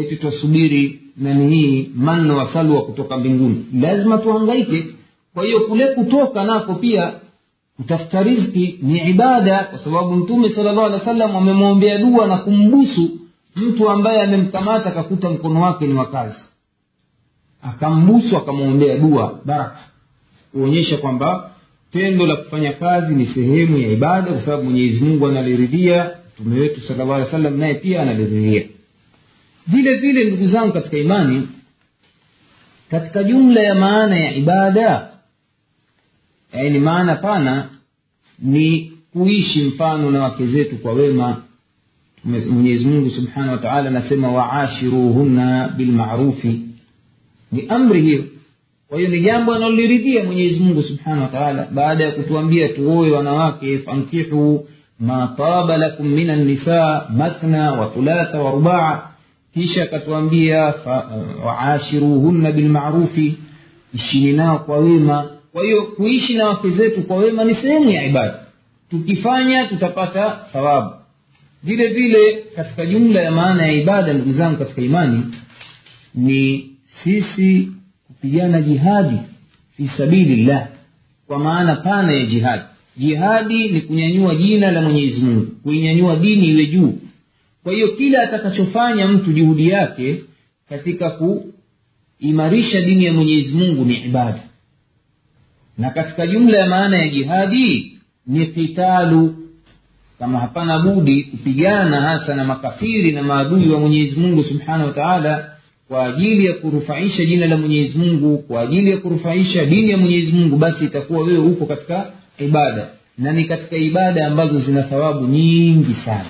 eti 0.00 0.16
twasubiri 0.16 1.00
nani 1.16 1.56
hii 1.56 1.90
manna 1.96 2.34
wasalwa 2.34 2.82
kutoka 2.84 3.16
mbinguni. 3.16 3.66
Lazima 3.80 4.18
tuhangaike. 4.18 4.86
Kwa 5.34 5.44
hiyo 5.44 5.60
kule 5.60 5.86
kutoka 5.86 6.44
nako 6.44 6.74
pia 6.74 7.12
kutafuta 7.76 8.22
rizki 8.22 8.78
ni 8.82 9.10
ibada 9.10 9.64
kwa 9.64 9.78
sababu 9.78 10.14
mtume 10.14 10.48
sala 10.48 10.72
llahu 10.72 10.86
alehi 10.86 11.00
wa 11.00 11.04
sallam 11.06 11.36
amemwombea 11.36 11.98
dua 11.98 12.26
na 12.26 12.36
kumbusu 12.38 13.10
mtu 13.56 13.90
ambaye 13.90 14.22
amemkamata 14.22 14.86
akakuta 14.90 15.30
mkono 15.30 15.62
wake 15.62 15.86
ni 15.86 15.94
wakazi 15.94 16.40
akambusu 17.62 18.36
akamwombea 18.36 18.98
dua 18.98 19.40
baraka. 19.44 19.78
Kuonyesha 20.52 20.96
kwamba 20.96 21.50
tendo 21.92 22.26
la 22.26 22.36
kufanya 22.36 22.72
kazi 22.72 23.14
ni 23.14 23.26
sehemu 23.26 23.78
ya 23.78 23.88
ibada 23.92 24.32
kwa 24.32 24.40
sababu 24.40 24.64
mwenyezi 24.64 25.04
mungu 25.04 25.26
analiridhia 25.26 26.10
mtume 26.34 26.60
wetu 26.60 26.80
sala 26.80 27.02
alehi 27.04 27.20
wa 27.24 27.30
sallam 27.30 27.56
naye 27.58 27.74
pia 27.74 28.02
analiridhia 28.02 28.62
vile 29.66 29.94
vile 29.94 30.24
ndugu 30.24 30.48
zangu 30.48 30.72
katika 30.72 30.98
imani 30.98 31.48
katika 32.90 33.24
jumla 33.24 33.60
ya 33.60 33.74
maana 33.74 34.16
ya 34.16 34.34
ibada 34.34 35.08
yaani 36.52 36.78
maana 36.78 37.16
pana 37.16 37.68
ni 38.38 38.92
kuishi 39.12 39.62
mfano 39.62 40.10
na 40.10 40.20
wake 40.22 40.46
zetu 40.46 40.76
kwa 40.76 40.92
wema. 40.92 41.42
Mwenyezi 42.24 42.84
mungu 42.84 43.10
subhanahu 43.10 43.66
wa 43.66 43.72
anasema 43.72 44.28
waashiruhunna 44.32 45.68
bilmarufi 45.76 46.60
ni 47.52 47.66
amri 47.68 48.02
hiyo. 48.02 48.24
Kwa 48.88 48.98
hiyo 48.98 49.10
ni 49.10 49.20
jambo 49.20 49.54
analoliridhia 49.54 50.24
mwenyezi 50.24 50.60
mungu 50.60 50.82
subhanahu 50.82 51.36
wa 51.36 51.66
baada 51.70 52.04
ya 52.04 52.12
kutuambia 52.12 52.68
tuoe 52.68 53.10
wanawake 53.10 53.78
fankihu 53.78 54.68
ma 55.00 55.34
taba 55.36 55.76
lakum 55.76 56.08
min 56.08 56.30
annisa 56.30 57.06
mathna 57.16 57.72
wa 57.72 57.86
thulatha 57.86 58.40
wa 58.40 58.50
rubaa 58.50 59.09
kisha 59.54 59.82
akatuambia 59.82 60.74
waashiruhunna 61.44 62.52
bilmarufi 62.52 63.34
ishini 63.94 64.32
nao 64.32 64.58
kwa 64.58 64.78
wema. 64.78 65.30
Kwa 65.52 65.64
hiyo 65.64 65.82
kuishi 65.82 66.34
na 66.34 66.48
wake 66.48 66.70
zetu 66.70 67.02
kwa 67.02 67.16
wema 67.16 67.44
ni 67.44 67.54
sehemu 67.54 67.90
ya 67.90 68.06
ibada. 68.06 68.38
Tukifanya 68.90 69.66
tutapata 69.66 70.30
thawabu. 70.52 70.90
Vile 71.62 71.88
vile 71.88 72.44
katika 72.56 72.86
jumla 72.86 73.20
ya 73.22 73.30
maana 73.30 73.66
ya 73.66 73.72
ibada 73.72 74.12
ndugu 74.12 74.32
zangu 74.32 74.58
katika 74.58 74.82
imani 74.82 75.22
ni 76.14 76.70
sisi 77.04 77.68
kupigana 78.06 78.62
jihadi 78.62 79.16
fi 79.76 79.88
sabilillah. 79.96 80.68
Kwa 81.26 81.38
maana 81.38 81.76
pana 81.76 82.12
ya 82.12 82.26
jihadi. 82.26 82.62
Jihadi 82.96 83.68
ni 83.68 83.80
kunyanyua 83.80 84.34
jina 84.34 84.70
la 84.70 84.80
mwenyezi 84.82 85.20
mungu. 85.24 85.46
Kuinyanyua 85.62 86.16
dini 86.16 86.46
iwe 86.46 86.66
juu 86.66 86.94
kwa 87.64 87.72
hiyo 87.72 87.88
kila 87.88 88.22
atakachofanya 88.22 89.08
mtu 89.08 89.32
juhudi 89.32 89.68
yake 89.68 90.16
katika 90.68 91.10
kuimarisha 92.18 92.80
dini 92.80 93.04
ya 93.04 93.12
mwenyezi 93.12 93.52
mungu 93.54 93.84
ni 93.84 93.94
ibada. 93.94 94.40
Na 95.78 95.90
katika 95.90 96.26
jumla 96.26 96.58
ya 96.58 96.66
maana 96.66 96.96
ya 96.96 97.08
jihadi 97.08 97.96
ni 98.26 98.46
kitalu 98.46 99.34
kama 100.18 100.38
hapana 100.38 100.78
budi 100.78 101.22
kupigana 101.24 102.00
hasa 102.00 102.34
na 102.34 102.44
makafiri 102.44 103.12
na 103.12 103.22
maadui 103.22 103.68
wa 103.68 103.80
mwenyezi 103.80 104.20
mungu 104.20 104.44
subhanahu 104.44 104.86
wa 104.86 104.92
taala 104.92 105.50
kwa 105.88 106.06
ajili 106.06 106.46
ya 106.46 106.52
kurufaisha 106.52 107.24
jina 107.24 107.46
la 107.46 107.56
mwenyezi 107.56 107.98
mungu 107.98 108.38
kwa 108.38 108.60
ajili 108.60 108.90
ya 108.90 108.96
kurufaisha 108.96 109.64
dini 109.66 109.90
ya 109.90 109.96
mwenyezi 109.96 110.32
mungu 110.32 110.56
basi 110.56 110.84
itakuwa 110.84 111.22
wewe 111.24 111.38
uko 111.38 111.66
katika 111.66 112.10
ibada. 112.38 112.88
Na 113.18 113.32
ni 113.32 113.44
katika 113.44 113.76
ibada 113.76 114.26
ambazo 114.26 114.60
zina 114.60 114.82
thawabu 114.82 115.26
nyingi 115.26 115.94
sana 116.04 116.26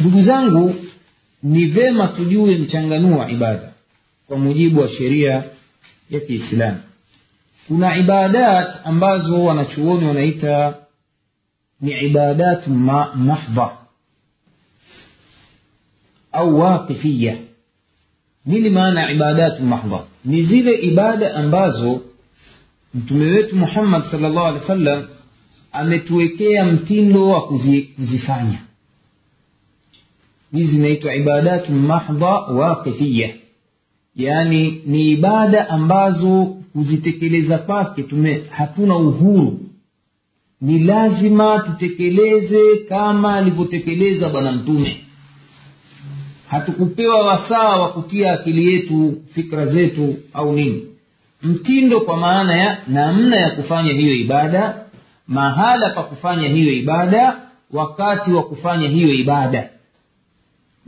ndugu 0.00 0.22
zangu 0.22 0.74
ni 1.42 1.64
vema 1.66 2.06
tujue 2.08 2.58
mchanganuo 2.58 3.18
wa 3.18 3.30
ibada 3.30 3.72
kwa 4.26 4.38
mujibu 4.38 4.80
wa 4.80 4.88
sheria 4.88 5.44
ya 6.10 6.20
kiislamu. 6.20 6.78
Kuna 7.68 7.96
ibadat 7.96 8.68
ambazo 8.84 9.44
wanachuoni 9.44 10.06
wanaita 10.06 10.74
ni 11.80 12.00
ibadat 12.06 12.66
ma, 12.66 13.14
mahdha 13.14 13.70
au 16.32 16.60
waqifiya 16.60 17.36
nini 18.46 18.70
maana 18.70 19.00
ya 19.02 19.10
ibadatu 19.12 19.62
mahdha 19.62 20.00
ni 20.24 20.42
zile 20.42 20.74
ibada 20.74 21.34
ambazo 21.34 22.00
mtume 22.94 23.24
wetu 23.24 23.56
muhammad 23.56 24.02
salllah 24.10 24.46
alehi 24.46 24.60
wa 24.62 24.66
sallam 24.66 25.08
ametuwekea 25.72 26.64
mtindo 26.64 27.28
wa 27.28 27.46
kuzifanya 27.48 28.58
hizi 30.52 30.70
zinaitwa 30.72 31.14
ibadatu 31.14 31.72
mahdha 31.72 32.26
waqifiya 32.38 33.30
yaani 34.16 34.82
ni 34.86 35.10
ibada 35.10 35.68
ambazo 35.70 36.44
kuzitekeleza 36.72 37.58
kwake 37.58 38.02
tume 38.02 38.42
hatuna 38.50 38.96
uhuru. 38.96 39.60
Ni 40.60 40.78
lazima 40.78 41.58
tutekeleze 41.58 42.76
kama 42.88 43.34
alivyotekeleza 43.34 44.28
bwana 44.28 44.52
mtume. 44.52 44.96
Hatukupewa 46.48 47.26
wasaa 47.26 47.76
wa 47.76 47.92
kutia 47.92 48.32
akili 48.32 48.74
yetu 48.74 49.22
fikra 49.34 49.66
zetu 49.66 50.16
au 50.32 50.52
nini. 50.52 50.86
Mtindo 51.42 52.00
kwa 52.00 52.16
maana 52.16 52.56
ya 52.56 52.78
namna 52.88 53.36
ya 53.36 53.50
kufanya 53.50 53.92
hiyo 53.92 54.14
ibada 54.14 54.84
mahala 55.26 55.90
pa 55.90 56.02
kufanya 56.02 56.48
hiyo 56.48 56.72
ibada 56.72 57.36
wakati 57.72 58.32
wa 58.32 58.42
kufanya 58.42 58.88
hiyo 58.88 59.14
ibada 59.14 59.70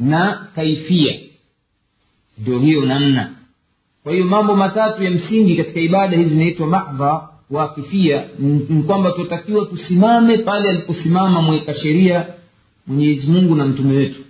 na 0.01 0.49
kaifia. 0.55 1.21
Ndio 2.39 2.59
hiyo 2.59 2.85
namna. 2.85 3.35
Kwa 4.03 4.13
hiyo 4.13 4.25
mambo 4.25 4.57
matatu 4.57 5.05
ya 5.05 5.11
msingi 5.11 5.57
katika 5.57 5.81
ibada 5.81 6.17
hizi 6.17 6.31
zinaitwa 6.31 6.67
mahdha 6.67 7.29
wakifia 7.51 8.25
ni 8.39 8.83
kwamba 8.83 9.11
tunatakiwa 9.11 9.67
tusimame 9.67 10.39
pale 10.39 10.69
aliposimama 10.69 11.43
mweka 11.43 11.75
sheria 11.75 12.27
mwenyezi 12.87 13.27
mungu 13.27 13.55
na 13.55 13.65
mtume 13.65 13.97
wetu. 13.97 14.21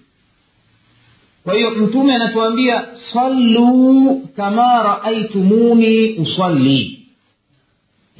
Kwa 1.45 1.55
hiyo 1.55 1.71
mtume 1.71 2.15
anatuambia 2.15 2.87
sallu 3.13 4.21
kama 4.37 4.83
raaitumuni 4.83 6.13
usalli. 6.19 7.07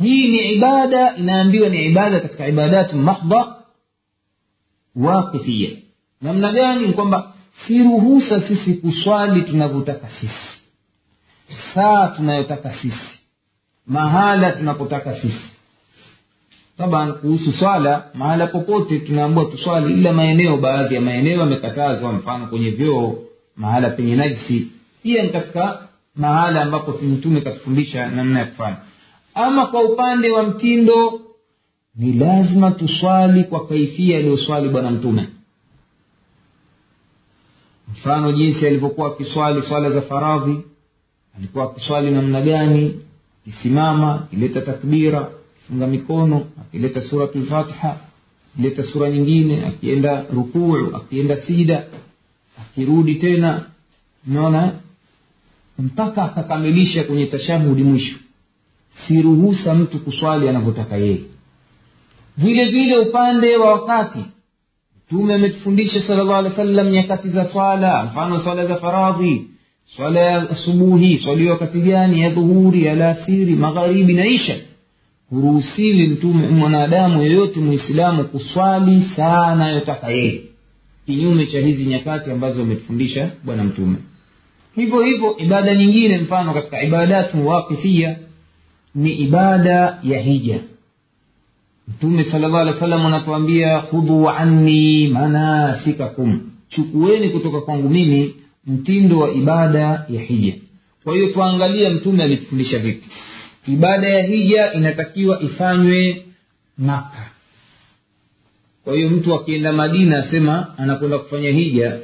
Hii 0.03 0.29
ni 0.29 0.53
ibada 0.53 1.17
inaambiwa 1.17 1.69
ni 1.69 1.85
ibada 1.87 2.21
katika 2.21 2.49
ibadatu 2.49 2.97
mahdha 2.97 3.57
wakifia 4.97 5.71
namna 6.23 6.53
gani? 6.53 6.87
Ni 6.87 6.93
kwamba 6.93 7.33
si 7.67 7.83
ruhusa 7.83 8.41
sisi 8.49 8.75
kuswali 8.75 9.43
tunavyotaka 9.43 10.09
sisi. 10.21 10.51
Saa 11.75 12.09
tunayotaka 12.09 12.73
sisi. 12.75 13.21
Mahala 13.87 14.53
tunapotaka 14.53 15.15
sisi. 15.21 15.51
Taban 16.79 17.13
kuhusu 17.13 17.53
swala 17.53 18.05
mahala 18.15 18.47
popote 18.47 18.99
tunaambua 18.99 19.45
tuswali 19.45 19.95
ila 19.95 20.13
maeneo 20.13 20.57
baadhi 20.57 20.95
ya 20.95 21.01
maeneo 21.01 21.39
yamekatazwa 21.41 22.13
mfano 22.13 22.47
kwenye 22.47 22.71
vyoo 22.71 23.15
mahala 23.57 23.91
penye 23.91 24.17
najisi. 24.17 24.67
Pia 25.03 25.23
ni 25.23 25.29
katika 25.29 25.89
mahala 26.17 26.63
ambapo 26.63 26.93
mtume 26.93 27.41
katufundisha 27.41 28.11
namna 28.11 28.39
ya 28.39 28.45
kufanya. 28.45 28.77
Ama 29.35 29.67
kwa 29.67 29.83
upande 29.83 30.31
wa 30.31 30.43
mtindo 30.43 31.21
ni 31.97 32.13
lazima 32.13 32.71
tuswali 32.71 33.45
kwa 33.45 33.67
kaifia 33.67 34.19
aliyoswali 34.19 34.69
bwana 34.69 34.91
mtume 34.91 35.27
mfano 38.01 38.33
jinsi 38.33 38.67
alivyokuwa 38.67 39.09
akiswali 39.09 39.63
swala 39.63 39.91
za 39.91 40.03
faradhi 40.03 40.61
alikuwa 41.39 41.65
akiswali 41.65 42.11
namna 42.11 42.41
gani 42.41 43.01
akisimama 43.47 44.15
akileta 44.15 44.61
takbira 44.61 45.21
akifunga 45.21 45.87
mikono 45.87 46.47
akileta 46.61 47.01
suratu 47.03 47.47
fatiha 47.47 47.97
akileta 48.55 48.83
sura 48.85 49.11
nyingine 49.11 49.67
akienda 49.67 50.25
rukuu 50.33 50.97
akienda 50.97 51.37
sida 51.37 51.85
akirudi 52.61 53.15
tena. 53.15 53.65
Unaona? 54.29 54.73
Mpaka 55.79 56.23
akakamilisha 56.25 57.05
kwenye 57.05 57.27
tashahudi 57.27 57.83
mwisho. 57.83 58.17
Si 59.07 59.23
ruhusa 59.23 59.75
mtu 59.75 59.99
kuswali 59.99 60.49
anavyotaka 60.49 60.97
yeye. 60.97 61.21
Vile 62.37 62.65
vile 62.71 62.99
upande 62.99 63.57
wa 63.57 63.73
wakati 63.73 64.25
mtume 65.11 65.35
ametufundisha 65.35 66.01
salllah 66.03 66.27
llahu 66.27 66.39
alehi 66.39 66.51
wa 66.55 66.57
sallam 66.57 66.89
nyakati 66.89 67.29
za 67.29 67.45
swala 67.45 68.05
mfano 68.05 68.41
swala 68.41 68.67
za 68.67 68.77
faradhi 68.77 69.47
swala 69.97 70.21
ya 70.21 70.51
asubuhi 70.51 71.19
swaliwa 71.19 71.53
wakati 71.53 71.81
gani 71.81 72.21
ya 72.21 72.31
dhuhuri 72.31 72.89
alasiri 72.89 73.55
magharibi 73.55 74.15
na 74.15 74.27
isha. 74.27 74.57
Huruhusiwi 75.31 76.07
mtume 76.07 76.49
mwanadamu 76.49 77.23
yeyote 77.23 77.61
mwislamu 77.61 78.25
kuswali 78.25 79.03
saa 79.17 79.47
anayotaka 79.47 80.09
yeye. 80.09 80.41
Kinyume 81.07 81.47
cha 81.47 81.59
hizi 81.61 81.85
nyakati 81.85 82.31
ambazo 82.31 82.63
ametufundisha 82.63 83.31
bwana 83.45 83.65
mtume. 83.65 83.97
Hivyo 84.75 85.03
hivyo 85.03 85.37
ibada 85.39 85.75
nyingine 85.75 86.19
mfano 86.19 86.55
katika 86.55 86.83
ibadatu 86.83 87.47
waqifia 87.49 88.17
ni 88.95 89.13
ibada 89.13 89.99
ya 90.03 90.21
hija 90.21 90.61
mtume 91.91 92.25
sala 92.25 92.49
llahu 92.49 92.57
alehi 92.57 92.75
wa 92.75 92.81
sallam 92.81 93.07
anatuambia 93.07 93.81
khudhu 93.81 94.31
anni 94.31 95.09
manasikakum. 95.09 96.41
Chukueni 96.69 97.31
kutoka 97.31 97.61
kwangu 97.61 97.89
mimi 97.89 98.35
mtindo 98.67 99.19
wa 99.19 99.31
ibada 99.31 100.05
ya 100.09 100.21
hija. 100.21 100.55
Kwa 101.05 101.15
hiyo 101.15 101.29
tuangalie 101.29 101.89
mtume 101.91 102.25
alitufundisha 102.25 102.79
vipi. 102.79 103.07
Ibada 103.69 104.09
ya 104.09 104.27
hija 104.27 104.73
inatakiwa 104.73 105.43
ifanywe 105.43 106.25
maka. 106.79 107.31
Kwa 108.85 108.95
hiyo 108.95 109.11
mtu 109.11 109.35
akienda 109.35 109.73
madina 109.73 110.19
asema 110.19 110.79
anakwenda 110.79 111.19
kufanya 111.19 111.51
hija 111.51 111.99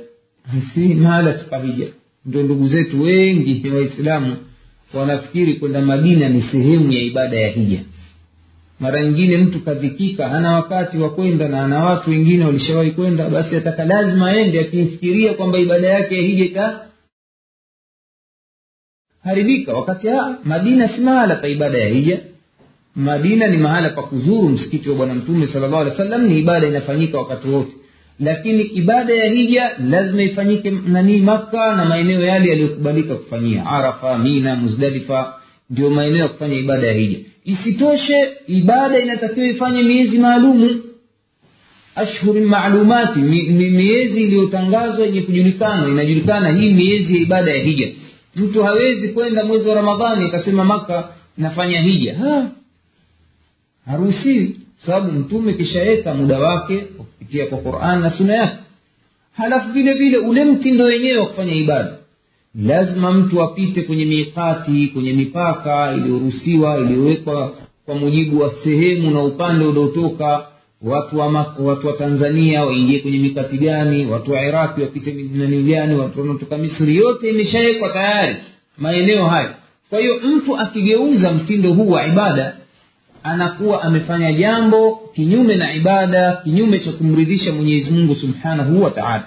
si 0.74 0.80
mahala 0.80 1.38
sipahija 1.38 1.86
ndio 2.26 2.42
ndugu 2.42 2.68
zetu 2.68 3.02
wengi 3.02 3.70
waislamu 3.70 4.36
wanafikiri 4.94 5.54
kwenda 5.54 5.80
madina 5.82 6.28
ni 6.28 6.42
sehemu 6.42 6.92
ya 6.92 7.00
ibada 7.00 7.36
ya 7.38 7.48
hija 7.48 7.80
mara 8.80 9.02
nyingine 9.04 9.36
mtu 9.36 9.60
kadhikika 9.60 10.28
hana 10.28 10.52
wakati 10.52 10.98
wa 10.98 11.10
kwenda 11.10 11.48
na 11.48 11.64
ana 11.64 11.84
watu 11.84 12.10
wengine 12.10 12.44
walishawahi 12.44 12.90
kwenda 12.90 13.28
basi 13.30 13.56
ataka 13.56 13.84
lazima 13.84 14.28
aende 14.30 14.60
akifikiria 14.60 15.34
kwamba 15.34 15.58
ibada 15.58 15.88
yake 15.88 16.16
ya 16.16 16.22
hija 16.22 16.44
ita 16.44 16.86
haribika. 19.24 19.72
Wakati 19.74 20.08
ha, 20.08 20.38
madina 20.44 20.88
si 20.88 21.00
mahala 21.00 21.36
pa 21.36 21.48
ibada 21.48 21.78
ya 21.78 21.88
hija. 21.88 22.18
Madina 22.96 23.46
ni 23.48 23.56
mahala 23.56 23.90
pa 23.90 24.02
kuzuru 24.02 24.48
msikiti 24.48 24.88
wa 24.90 24.96
bwana 24.96 25.14
mtume 25.14 25.46
sala 25.46 25.68
llahu 25.68 26.00
alih 26.00 26.28
ni 26.28 26.38
ibada 26.40 26.66
inafanyika 26.66 27.18
wakati 27.18 27.48
wote. 27.48 27.72
Lakini 28.20 28.62
ibada 28.62 29.14
ya 29.14 29.32
hija 29.32 29.70
lazima 29.78 30.22
ifanyike 30.22 30.70
nanii 30.70 31.20
makka 31.20 31.76
na 31.76 31.84
maeneo 31.84 32.20
yale 32.20 32.48
yaliyokubalika 32.48 33.14
kufanyia. 33.14 33.66
Arafa 33.66 34.18
mina 34.18 34.56
muzdalifa 34.56 35.34
ndio 35.70 35.90
maeneo 35.90 36.18
ya 36.18 36.28
kufanya 36.28 36.54
ibada 36.54 36.86
ya 36.86 36.92
hija 36.92 37.18
isitoshe 37.46 38.28
ibada 38.46 38.98
inatakiwa 38.98 39.46
ifanye 39.46 39.82
miezi 39.82 40.18
maalumu 40.18 40.82
ashhuri 41.94 42.40
maalumati 42.40 43.18
mi, 43.18 43.42
mi, 43.42 43.70
miezi 43.70 44.22
iliyotangazwa 44.22 45.06
yenye 45.06 45.20
kujulikana 45.22 45.88
inajulikana 45.88 46.50
hii 46.52 46.72
miezi 46.72 47.14
ya 47.16 47.20
ibada 47.22 47.50
ya 47.50 47.62
hija. 47.64 47.88
Mtu 48.36 48.62
hawezi 48.62 49.08
kwenda 49.08 49.44
mwezi 49.44 49.68
wa 49.68 49.74
ramadhani 49.74 50.24
akasema 50.24 50.64
maka 50.64 51.08
nafanya 51.38 51.80
hija. 51.82 52.14
Ha 52.18 52.50
haruhusiwi. 53.86 54.56
Sababu 54.76 55.12
mtume 55.12 55.52
kishaweka 55.52 56.14
muda 56.14 56.38
wake 56.38 56.76
kwa 56.78 57.04
kupitia 57.04 57.46
kwa 57.46 57.58
quran 57.58 58.00
na 58.00 58.10
suna 58.10 58.34
yake. 58.34 58.56
Halafu 59.36 59.72
vile 59.72 59.94
vile 59.94 60.18
ule 60.18 60.44
mtindo 60.44 60.84
wenyewe 60.84 61.16
wa 61.16 61.26
kufanya 61.26 61.54
ibada 61.54 61.92
lazima 62.64 63.12
mtu 63.12 63.42
apite 63.42 63.82
kwenye 63.82 64.04
miqati 64.04 64.86
kwenye 64.94 65.12
mipaka 65.12 65.92
iliyoruhusiwa 65.94 66.78
iliyowekwa 66.80 67.52
kwa 67.86 67.94
mujibu 67.94 68.40
wa 68.40 68.52
sehemu 68.64 69.10
na 69.10 69.22
upande 69.22 69.64
uliotoka. 69.64 70.46
Watu 70.82 71.18
wa, 71.18 71.30
Maka, 71.30 71.62
watu 71.62 71.86
wa 71.86 71.92
tanzania 71.92 72.64
waingie 72.64 72.98
kwenye 72.98 73.18
mikati 73.18 73.58
gani? 73.58 74.06
Watu 74.06 74.32
wa 74.32 74.42
iraqi 74.42 74.80
wapite 74.80 75.12
nani 75.34 75.62
gani? 75.62 75.94
Watu 75.94 76.20
wanaotoka 76.20 76.58
misri 76.58 76.96
yote 76.96 77.30
imeshawekwa 77.30 77.88
tayari 77.88 78.36
maeneo 78.78 79.26
hayo. 79.26 79.50
Kwa 79.90 79.98
hiyo 80.00 80.20
mtu 80.24 80.56
akigeuza 80.58 81.32
mtindo 81.32 81.72
huu 81.72 81.90
wa 81.90 82.06
ibada 82.06 82.56
anakuwa 83.22 83.82
amefanya 83.82 84.32
jambo 84.32 85.00
kinyume 85.14 85.54
na 85.56 85.74
ibada 85.74 86.32
kinyume 86.44 86.78
cha 86.78 86.92
kumridhisha 86.92 87.52
mwenyezi 87.52 87.90
mungu 87.90 88.14
subhanahu 88.14 88.82
wa 88.82 88.90
taala 88.90 89.24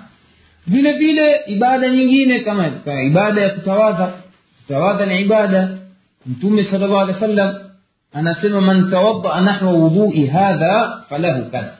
vile 0.70 0.92
vile 0.94 1.40
ibada 1.48 1.90
nyingine 1.90 2.40
kama, 2.40 2.72
ibada 3.08 3.42
ya 3.42 3.50
kutawadha. 3.50 4.14
Kutawadha 4.62 5.06
ni 5.06 5.22
ibada. 5.22 5.78
Mtume 6.26 6.64
sala 6.64 6.88
llahu 6.88 7.00
alehi 7.00 7.14
wa 7.14 7.20
sallam 7.28 7.56
anasema 8.14 8.62
man 8.62 8.92
tawadaa 8.92 9.42
nahwa 9.42 9.72
wudui 9.72 10.26
hadha 10.26 11.04
falahu 11.10 11.52
kadha. 11.52 11.74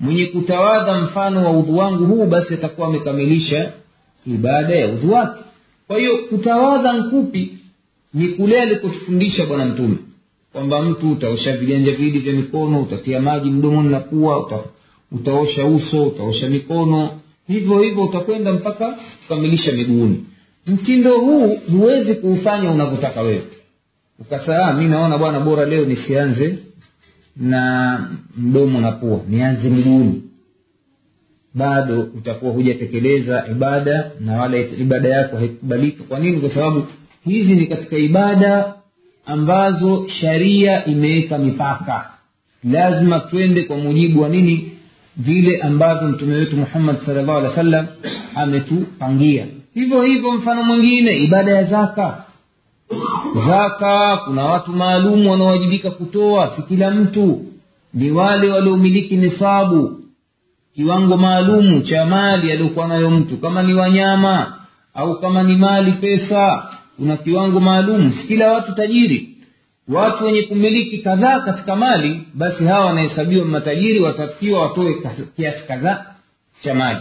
Mwenye 0.00 0.26
kutawadha 0.26 0.98
mfano 1.00 1.44
wa 1.44 1.50
udhu 1.58 1.76
wangu 1.78 2.06
huu 2.06 2.26
basi 2.26 2.54
atakuwa 2.54 2.88
amekamilisha 2.88 3.72
ibada 4.26 4.74
ya 4.74 4.88
udhu 4.88 5.12
wake. 5.12 5.42
Kwa 5.86 5.98
hiyo 5.98 6.18
kutawadha 6.18 6.92
nkupi 6.92 7.58
ni 8.14 8.28
kule 8.28 8.60
alikotufundisha 8.62 9.46
bwana 9.46 9.64
mtume 9.66 9.96
kwamba 10.52 10.82
mtu 10.82 11.12
utaosha 11.12 11.56
viganja 11.56 11.92
viwili 11.92 12.18
vya 12.18 12.32
mikono 12.32 12.80
utatia 12.82 13.20
maji 13.20 13.50
mdomoni 13.50 13.88
na 13.88 14.00
pua 14.00 14.40
uta, 14.46 14.58
utaosha 15.12 15.64
uso 15.66 16.02
utaosha 16.04 16.48
mikono 16.48 17.10
hivyo 17.48 17.78
hivyo 17.82 18.04
utakwenda 18.04 18.52
mpaka 18.52 18.96
kukamilisha 19.22 19.72
miguuni. 19.72 20.24
Mtindo 20.66 21.18
huu 21.18 21.56
huwezi 21.56 22.14
kuufanya 22.14 22.70
unavyotaka 22.70 23.20
wewe. 23.22 23.42
Ukasaa 24.18 24.72
mi 24.72 24.88
naona 24.88 25.18
bwana 25.18 25.40
bora 25.40 25.66
leo 25.66 25.84
nisianze 25.84 26.58
na 27.36 28.08
mdomo 28.36 28.80
na 28.80 28.92
pua 28.92 29.20
nianze 29.28 29.70
miguuni. 29.70 30.22
Bado 31.54 32.00
utakuwa 32.00 32.52
hujatekeleza 32.52 33.44
ibada 33.50 34.10
na 34.20 34.36
wala 34.40 34.58
ibada 34.58 35.08
yako 35.08 35.36
haikubalika 35.36 36.04
kwa 36.04 36.18
nini? 36.18 36.40
Kwa 36.40 36.50
sababu 36.50 36.86
hizi 37.24 37.54
ni 37.54 37.66
katika 37.66 37.96
ibada 37.98 38.74
ambazo 39.26 40.08
sharia 40.08 40.84
imeweka 40.84 41.38
mipaka. 41.38 42.10
Lazima 42.64 43.20
twende 43.20 43.62
kwa 43.62 43.76
mujibu 43.76 44.20
wa 44.22 44.28
nini 44.28 44.72
vile 45.16 45.60
ambavyo 45.62 46.08
mtume 46.08 46.34
wetu 46.34 46.56
muhammad 46.56 46.96
salllah 47.06 47.36
alih 47.36 47.48
wa 47.50 47.54
sallam 47.56 47.86
ametupangia. 48.34 49.46
Hivyo 49.74 50.02
hivyo 50.02 50.32
mfano 50.32 50.62
mwingine 50.62 51.16
ibada 51.16 51.52
ya 51.56 51.64
zaka. 51.64 52.24
Zaka 53.46 54.16
kuna 54.16 54.44
watu 54.44 54.72
maalum 54.72 55.26
wanaowajibika 55.26 55.90
kutoa 55.90 56.52
si 56.56 56.62
kila 56.62 56.90
mtu. 56.90 57.42
Ni 57.94 58.10
wale 58.10 58.50
waliomiliki 58.50 59.16
nisabu 59.16 60.00
kiwango 60.74 61.16
maalumu 61.16 61.80
cha 61.80 62.06
mali 62.06 62.52
aliyokuwa 62.52 62.88
nayo 62.88 63.10
mtu. 63.10 63.36
Kama 63.36 63.62
ni 63.62 63.74
wanyama 63.74 64.52
au 64.94 65.20
kama 65.20 65.42
ni 65.42 65.56
mali 65.56 65.92
pesa 65.92 66.68
kuna 66.96 67.16
kiwango 67.16 67.60
maalum. 67.60 68.12
Si 68.12 68.26
kila 68.28 68.52
watu 68.52 68.74
tajiri 68.74 69.35
watu 69.88 70.24
wenye 70.24 70.42
kumiliki 70.42 70.98
kadhaa 70.98 71.40
katika 71.40 71.76
mali 71.76 72.20
basi 72.34 72.64
hawa 72.64 72.86
wanahesabiwa 72.86 73.44
matajiri 73.44 74.00
watatakiwa 74.00 74.62
watoe 74.62 74.94
kiasi 75.36 75.64
kadhaa 75.68 76.06
cha 76.62 76.74
mali. 76.74 77.00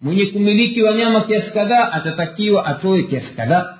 Mwenye 0.00 0.26
kumiliki 0.26 0.82
wanyama 0.82 1.20
kiasi 1.20 1.50
kadhaa 1.50 1.92
atatakiwa 1.92 2.66
atoe 2.66 3.02
kiasi 3.02 3.34
kadhaa. 3.36 3.78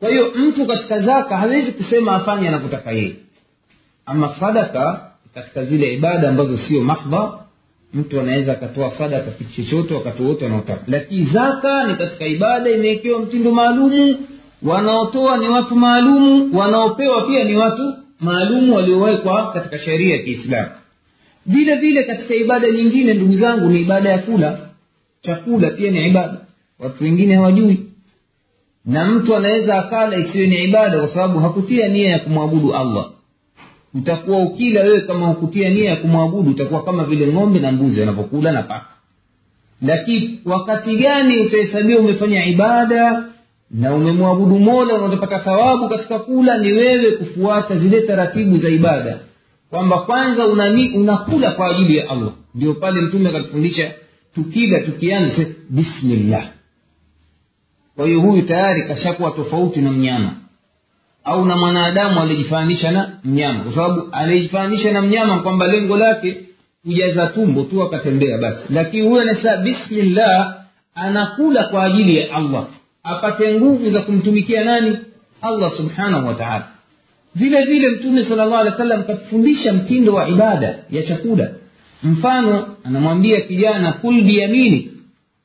Kwa 0.00 0.10
hiyo 0.10 0.32
mtu 0.36 0.66
katika 0.66 1.00
zaka 1.00 1.36
hawezi 1.36 1.72
kusema 1.72 2.14
afanye 2.16 2.48
anavyotaka 2.48 2.92
yeye. 2.92 3.16
Ama 4.06 4.34
sadaka 4.40 5.10
katika 5.34 5.64
zile 5.64 5.94
ibada 5.94 6.28
ambazo 6.28 6.56
sio 6.58 6.80
mahdha 6.82 7.32
mtu 7.94 8.20
anaweza 8.20 8.52
akatoa 8.52 8.90
sadaka 8.90 9.30
kitu 9.30 9.52
chochote 9.56 9.94
wakati 9.94 10.22
wote 10.22 10.46
anaotaka. 10.46 10.82
Lakini 10.86 11.26
zaka 11.32 11.84
ni 11.84 11.94
katika 11.94 12.26
ibada 12.26 12.70
imewekewa 12.70 13.20
mtindo 13.20 13.52
maalumu 13.52 14.18
wanaotoa 14.62 15.36
ni 15.36 15.48
watu 15.48 15.76
maalumu 15.76 16.58
wanaopewa 16.58 17.22
pia 17.26 17.44
ni 17.44 17.54
watu 17.56 17.94
maalumu 18.20 18.74
waliowekwa 18.74 19.52
katika 19.52 19.78
sheria 19.78 20.16
ya 20.16 20.22
kiislamu. 20.22 20.68
Vile 21.46 21.76
vile 21.76 22.02
katika 22.04 22.34
ibada 22.34 22.70
nyingine 22.70 23.14
ndugu 23.14 23.36
zangu 23.36 23.66
ni 23.70 23.80
ibada 23.80 24.10
ya 24.10 24.18
kula. 24.18 24.58
Chakula 25.22 25.70
pia 25.70 25.90
ni 25.90 26.06
ibada. 26.06 26.36
Watu 26.78 27.04
wengine 27.04 27.34
hawajui. 27.34 27.80
Na 28.84 29.04
mtu 29.06 29.36
anaweza 29.36 29.78
akala 29.78 30.16
isiwe 30.16 30.46
ni 30.46 30.64
ibada 30.64 30.98
kwa 30.98 31.08
sababu 31.08 31.38
hakutia 31.38 31.88
nia 31.88 32.10
ya 32.10 32.18
kumwabudu 32.18 32.74
allah. 32.74 33.10
Utakuwa 33.94 34.38
ukila 34.38 34.80
wewe 34.82 35.00
kama 35.00 35.26
hukutia 35.26 35.70
nia 35.70 35.90
ya 35.90 35.96
kumwabudu 35.96 36.50
utakuwa 36.50 36.82
kama 36.84 37.04
vile 37.04 37.32
ng'ombe 37.32 37.60
na 37.60 37.72
mbuzi 37.72 38.00
wanavyokula 38.00 38.52
na 38.52 38.62
paka. 38.62 38.86
Lakini 39.82 40.40
wakati 40.44 40.96
gani 40.96 41.38
utahesabiwa 41.38 42.00
umefanya 42.00 42.44
ibada 42.46 43.24
na 43.70 43.94
umemwabudu 43.94 44.58
mola 44.58 44.94
unazopata 44.94 45.38
thawabu 45.38 45.88
katika 45.88 46.18
kula 46.18 46.58
ni 46.58 46.72
wewe 46.72 47.10
kufuata 47.12 47.78
zile 47.78 48.00
taratibu 48.02 48.58
za 48.58 48.68
ibada. 48.68 49.18
Kwamba 49.70 49.98
kwanza 49.98 50.46
unani, 50.46 50.90
unakula 50.98 51.50
kwa 51.50 51.70
ajili 51.70 51.96
ya 51.96 52.10
allah. 52.10 52.32
Ndio 52.54 52.74
pale 52.74 53.00
mtume 53.00 53.28
akatufundisha 53.28 53.92
tukila 54.34 54.80
tukianze 54.80 55.56
bismillah. 55.70 56.48
Kwa 57.96 58.06
hiyo 58.06 58.20
huyu 58.20 58.42
tayari 58.42 58.82
kashakuwa 58.82 59.30
tofauti 59.30 59.80
na 59.80 59.92
mnyama. 59.92 60.32
Au 61.24 61.44
na 61.44 61.56
mwanadamu 61.56 62.20
aliyejifananisha 62.20 62.90
na 62.90 63.18
mnyama. 63.24 63.64
Kwa 63.64 63.72
sababu 63.74 64.08
aliyejifananisha 64.12 64.92
na 64.92 65.02
mnyama 65.02 65.38
kwamba 65.38 65.66
lengo 65.66 65.96
lake 65.96 66.36
kujaza 66.84 67.26
tumbo 67.26 67.62
tu 67.62 67.82
akatembea 67.82 68.38
basi. 68.38 68.62
Lakini 68.70 69.08
huyu 69.08 69.20
anasema 69.20 69.56
bismillah 69.56 70.54
anakula 70.94 71.64
kwa 71.64 71.84
ajili 71.84 72.16
ya 72.16 72.34
allah 72.34 72.66
apate 73.06 73.54
nguvu 73.54 73.90
za 73.90 74.00
kumtumikia 74.02 74.64
nani? 74.64 74.98
Allah 75.42 75.72
subhanahu 75.76 76.26
wa 76.26 76.34
taala. 76.34 76.68
Vile 77.34 77.64
vile 77.64 77.88
mtume 77.88 78.24
sala 78.24 78.44
llahu 78.44 78.56
alehi 78.56 78.70
wa 78.72 78.78
sallam 78.78 79.02
katufundisha 79.04 79.72
mtindo 79.72 80.14
wa 80.14 80.28
ibada 80.28 80.78
ya 80.90 81.02
chakula. 81.02 81.50
Mfano 82.02 82.76
anamwambia 82.84 83.40
kijana 83.40 83.92
kul 83.92 84.22
biyaminik 84.22 84.90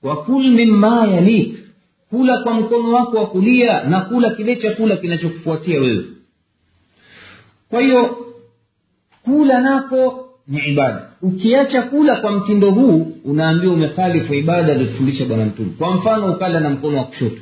wa 0.03 0.23
kul 0.23 0.47
mimma 0.51 1.07
yalik. 1.07 1.57
Kula 2.09 2.37
kwa 2.37 2.53
mkono 2.53 2.93
wako 2.93 3.17
wa 3.17 3.27
kulia 3.27 3.83
na 3.83 4.01
kula 4.01 4.29
kile 4.29 4.55
chakula 4.55 4.95
kinachokufuatia 4.95 5.81
wewe. 5.81 6.03
Kwa 7.69 7.81
hiyo 7.81 8.17
kula 9.23 9.59
nako 9.61 10.29
ni 10.47 10.59
ibada. 10.59 11.01
Ukiacha 11.21 11.81
kula 11.81 12.15
kwa 12.15 12.31
mtindo 12.31 12.71
huu 12.71 13.11
unaambiwa 13.25 13.73
umekhalifu 13.73 14.33
ibada 14.33 14.73
aliyofundisha 14.73 15.25
bwana 15.25 15.45
mtume. 15.45 15.69
Kwa 15.77 15.91
mfano 15.95 16.33
ukala 16.33 16.59
na 16.59 16.69
mkono 16.69 16.97
wa 16.97 17.03
kushoto 17.03 17.41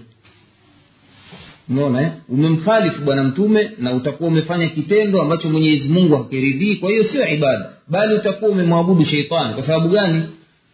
unaona 1.69 2.01
eh? 2.01 2.11
umemkhalifu 2.29 3.01
bwana 3.01 3.23
mtume 3.23 3.71
na 3.79 3.93
utakuwa 3.93 4.29
umefanya 4.29 4.67
kitendo 4.67 5.21
ambacho 5.21 5.49
mwenyezi 5.49 5.89
mungu 5.89 6.15
hakiridhii 6.17 6.75
kwa 6.75 6.89
hiyo 6.89 7.03
sio 7.03 7.27
ibada 7.27 7.69
bali 7.89 8.15
utakuwa 8.15 8.51
umemwabudu 8.51 9.05
sheitani 9.05 9.53
kwa 9.53 9.63
sababu 9.63 9.89
gani? 9.89 10.23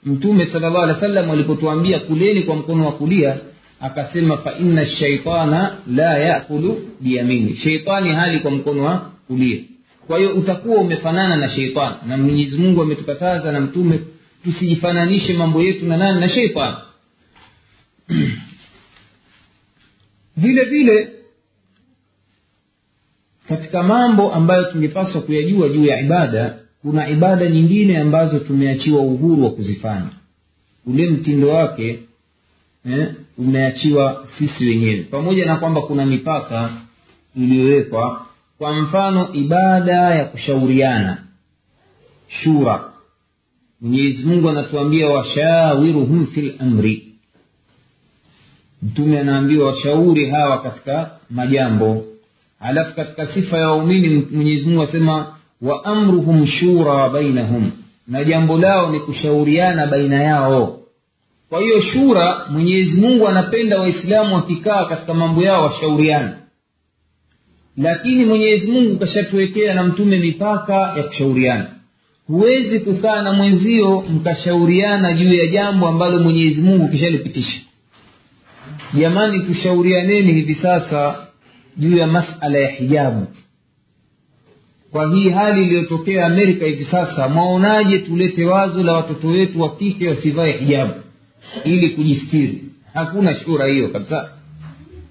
Mtume 0.05 0.45
salllah 0.45 0.83
alehi 0.83 0.93
wa 0.93 0.99
sallam 0.99 1.31
alipotuambia 1.31 1.99
kuleni 1.99 2.43
kwa 2.43 2.55
mkono 2.55 2.85
wa 2.85 2.91
kulia 2.91 3.37
akasema 3.81 4.37
fa 4.37 4.53
inna 4.59 4.85
shaitana 4.85 5.75
la 5.95 6.17
yakulu 6.17 6.81
biyamini. 7.01 7.55
Sheitani 7.55 8.09
hali 8.09 8.39
kwa 8.39 8.51
mkono 8.51 8.83
wa 8.83 9.11
kulia. 9.27 9.59
Kwa 10.07 10.17
hiyo 10.17 10.35
utakuwa 10.35 10.81
umefanana 10.81 11.35
na 11.35 11.49
sheitani 11.49 11.95
na 12.07 12.17
mwenyezi 12.17 12.57
mungu 12.57 12.81
ametukataza 12.81 13.51
na 13.51 13.61
mtume 13.61 13.99
tusijifananishe 14.43 15.33
mambo 15.33 15.61
yetu 15.61 15.85
na 15.85 15.97
nani? 15.97 16.19
Na 16.19 16.29
sheitani 16.29 16.75
vile 20.37 20.63
vile 20.63 21.09
katika 23.49 23.83
mambo 23.83 24.33
ambayo 24.33 24.63
tungepaswa 24.71 25.21
kuyajua 25.21 25.69
juu 25.69 25.85
ya 25.85 25.99
ibada 26.01 26.59
kuna 26.81 27.09
ibada 27.09 27.49
nyingine 27.49 27.97
ambazo 27.97 28.39
tumeachiwa 28.39 29.01
uhuru 29.01 29.43
wa 29.43 29.51
kuzifanya. 29.51 30.09
Ule 30.85 31.09
mtindo 31.09 31.47
wake 31.49 31.99
eh, 32.85 33.13
umeachiwa 33.37 34.27
sisi 34.37 34.65
wenyewe. 34.69 35.03
Pamoja 35.03 35.45
na 35.45 35.55
kwamba 35.55 35.81
kuna 35.81 36.05
mipaka 36.05 36.69
iliyowekwa 37.35 38.25
kwa 38.57 38.81
mfano 38.81 39.33
ibada 39.33 39.91
ya 40.15 40.25
kushauriana 40.25 41.23
shura. 42.27 42.91
Mwenyezi 43.81 44.23
mungu 44.25 44.49
anatuambia 44.49 45.07
washawiruhum 45.09 46.27
fi 46.27 46.41
lamri 46.41 47.14
mtume 48.85 49.19
anaambiwa 49.19 49.67
washauri 49.67 50.29
hawa 50.29 50.61
katika 50.61 51.11
majambo. 51.29 52.05
Alafu 52.59 52.95
katika 52.95 53.27
sifa 53.27 53.57
ya 53.57 53.69
waumini 53.69 54.27
mwenyezi 54.31 54.65
mungu 54.65 54.81
asema 54.81 55.35
wa 55.61 55.85
amruhum 55.85 56.47
shura 56.47 57.09
bainahum. 57.09 57.71
Na 58.07 58.23
jambo 58.23 58.57
lao 58.57 58.91
ni 58.91 58.99
kushauriana 58.99 59.87
baina 59.87 60.23
yao. 60.23 60.79
Kwa 61.49 61.61
hiyo 61.61 61.81
shura 61.81 62.45
mwenyezi 62.49 63.01
mungu 63.01 63.27
anapenda 63.27 63.79
waislamu 63.79 64.35
wakikaa 64.35 64.85
katika 64.85 65.13
mambo 65.13 65.41
yao 65.43 65.63
washauriana 65.63 66.37
lakini 67.77 68.25
mwenyezi 68.25 68.71
mungu 68.71 68.97
kashatuwekea 68.99 69.73
na 69.73 69.83
mtume 69.83 70.17
mipaka 70.17 70.73
ya 70.97 71.03
kushauriana. 71.03 71.65
Huwezi 72.27 72.79
kukaa 72.79 73.21
na 73.21 73.33
mwenzio 73.33 74.01
mkashauriana 74.01 75.13
juu 75.13 75.33
ya 75.33 75.47
jambo 75.47 75.87
ambalo 75.87 76.19
mwenyezi 76.19 76.61
mungu 76.61 76.87
kishalipitisha 76.87 77.61
jamani 78.93 79.39
tushaurianeni 79.39 80.33
hivi 80.33 80.55
sasa 80.55 81.15
juu 81.77 81.97
ya 81.97 82.07
masala 82.07 82.57
ya 82.57 82.67
hijabu? 82.71 83.27
Kwa 84.91 85.09
hii 85.15 85.29
hali 85.29 85.63
iliyotokea 85.63 86.25
amerika 86.25 86.65
hivi 86.65 86.85
sasa 86.85 87.29
mwaonaje 87.29 87.99
tulete 87.99 88.45
wazo 88.45 88.83
la 88.83 88.93
watoto 88.93 89.27
wetu 89.27 89.61
wa 89.61 89.75
kike 89.75 90.09
wasivae 90.09 90.51
hijabu 90.57 90.93
ili 91.63 91.89
kujistiri? 91.89 92.63
Hakuna 92.93 93.35
shura 93.35 93.65
hiyo 93.67 93.89
kabisa. 93.89 94.29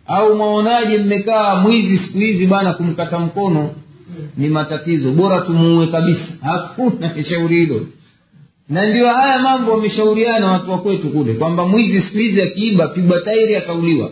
Au 0.06 0.36
mwaonaje 0.36 0.98
mmekaa 0.98 1.56
mwizi 1.56 1.98
siku 1.98 2.18
hizi 2.18 2.46
bana 2.46 2.72
kumkata 2.72 3.18
mkono? 3.18 3.70
Ni 4.36 4.48
matatizo. 4.48 5.10
Bora 5.12 5.40
tumuue 5.40 5.86
kabisa. 5.86 6.24
Hakuna 6.42 7.24
shauri 7.28 7.56
hilo 7.56 7.86
na 8.68 8.86
ndio 8.90 9.08
haya 9.08 9.38
mambo 9.38 9.70
wameshauriana 9.72 10.52
watu 10.52 10.70
wa 10.70 10.78
kwetu 10.78 11.10
kule 11.10 11.34
kwamba 11.34 11.66
mwizi 11.68 12.02
siku 12.02 12.18
hizi 12.18 12.42
akiiba 12.42 12.88
pigwa 12.88 13.20
tairi 13.20 13.56
akauliwa. 13.56 14.10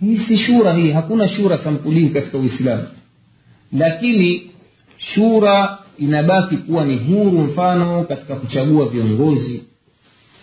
Hii 0.00 0.18
si 0.18 0.38
shura 0.38 0.72
hii 0.72 0.90
hakuna 0.90 1.28
shura 1.28 1.58
sampulii 1.58 2.08
katika 2.08 2.38
uislamu. 2.38 2.86
Lakini 3.72 4.50
shura 5.14 5.78
inabaki 5.98 6.56
kuwa 6.56 6.84
ni 6.84 6.96
huru 6.96 7.38
mfano 7.40 8.04
katika 8.04 8.34
kuchagua 8.34 8.88
viongozi. 8.88 9.62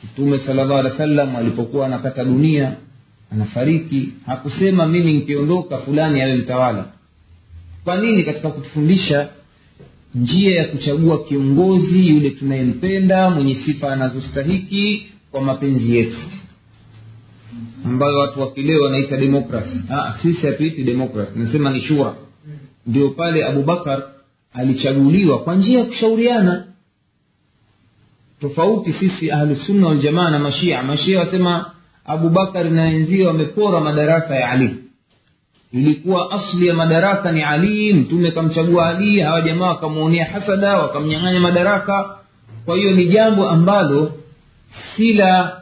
Mtume 0.03 0.39
salllah 0.39 0.80
alehi 0.80 0.91
wa 0.91 0.97
sallam 0.97 1.36
alipokuwa 1.36 1.86
anakata 1.86 2.24
dunia 2.24 2.74
anafariki 3.32 4.09
hakusema 4.26 4.86
mimi 4.88 5.14
nkiondoka 5.14 5.78
fulani 5.78 6.22
awe 6.22 6.36
mtawala. 6.36 6.86
Kwa 7.84 7.97
nini 7.97 8.24
katika 8.24 8.49
kutufundisha 8.49 9.30
njia 10.16 10.55
ya 10.61 10.68
kuchagua 10.68 11.24
kiongozi 11.24 12.07
yule 12.07 12.30
tunayempenda 12.30 13.30
mwenye 13.30 13.55
sifa 13.55 13.93
anazostahiki 13.93 15.05
kwa 15.32 15.41
mapenzi 15.41 15.95
yetu. 15.97 16.18
Ambayo 17.86 18.20
watu 18.20 18.41
wakileo 18.41 18.82
wanaita 18.84 19.18
demokrasi 19.18 19.84
sisi 20.22 20.47
hatuiti 20.47 20.84
demokrasi 20.84 21.39
nasema 21.39 21.70
ni 21.70 21.82
shura 21.82 22.16
ndio 22.88 23.09
pale 23.09 23.45
abubakar 23.45 24.03
alichaguliwa 24.53 25.39
kwa 25.43 25.55
njia 25.55 25.80
ya 25.80 25.86
kushauriana. 25.86 26.66
Tofauti 28.41 28.93
sisi 28.93 29.32
ahlusunna 29.32 29.88
waljamaa 29.88 30.30
na 30.30 30.39
mashia. 30.39 30.84
Mashia 30.84 31.20
wasema 31.20 31.72
abubakar 32.05 32.72
na 32.72 32.82
wenzio 32.84 33.28
wamepora 33.28 33.80
madaraka 33.80 34.36
ya 34.36 34.49
ali 34.51 34.76
ilikuwa 35.74 36.32
asli 36.32 36.68
ya 36.68 36.74
madaraka 36.74 37.32
ni 37.32 37.42
ali 37.44 37.94
mtume 37.94 38.32
kamchagua 38.32 38.88
ali 38.90 39.20
hawa 39.20 39.42
jamaa 39.42 39.68
wakamwonea 39.68 40.26
hasada 40.26 40.78
wakamnyang'anya 40.78 41.40
madaraka. 41.40 42.16
Kwa 42.66 42.78
hiyo 42.78 42.92
ni 42.92 43.06
jambo 43.06 43.50
ambalo 43.50 44.12
sila 44.96 45.58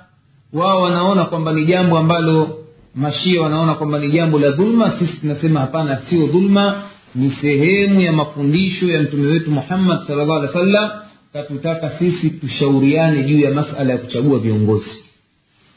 wao 0.53 0.81
wanaona 0.81 1.25
kwamba 1.25 1.53
ni 1.53 1.65
jambo 1.65 1.97
ambalo 1.97 2.57
mashia 2.95 3.41
wanaona 3.41 3.73
kwamba 3.73 3.99
ni 3.99 4.11
jambo 4.11 4.39
la 4.39 4.51
dhulma. 4.51 4.93
Sisi 4.99 5.17
tunasema 5.21 5.59
hapana 5.59 6.01
sio 6.09 6.27
dhulma. 6.27 6.81
Ni 7.15 7.29
sehemu 7.41 8.01
ya 8.01 8.11
mafundisho 8.11 8.87
ya 8.87 9.01
mtume 9.01 9.27
wetu 9.27 9.51
muhammad 9.51 9.99
salllah 10.07 10.37
alih 10.37 10.47
wa 10.49 10.53
sallam 10.53 10.89
katutaka 11.33 11.89
sisi 11.99 12.29
tushauriane 12.29 13.23
juu 13.23 13.39
ya 13.39 13.51
masala 13.51 13.91
ya 13.93 13.97
kuchagua 13.97 14.39
viongozi. 14.39 15.05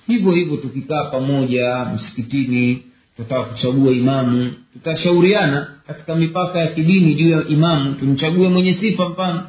Hivyo 0.07 0.33
hivyo 0.33 0.57
tukikaa 0.57 1.05
pamoja 1.05 1.85
msikitini 1.95 2.83
tutataka 3.17 3.45
kuchagua 3.51 3.93
imamu. 3.93 4.53
Tutashauriana 4.73 5.67
katika 5.87 6.15
mipaka 6.15 6.59
ya 6.59 6.67
kidini 6.67 7.15
juu 7.15 7.31
ya 7.31 7.47
imamu. 7.49 7.95
Tumchague 7.95 8.49
mwenye 8.49 8.75
sifa 8.75 9.09
mfano. 9.09 9.43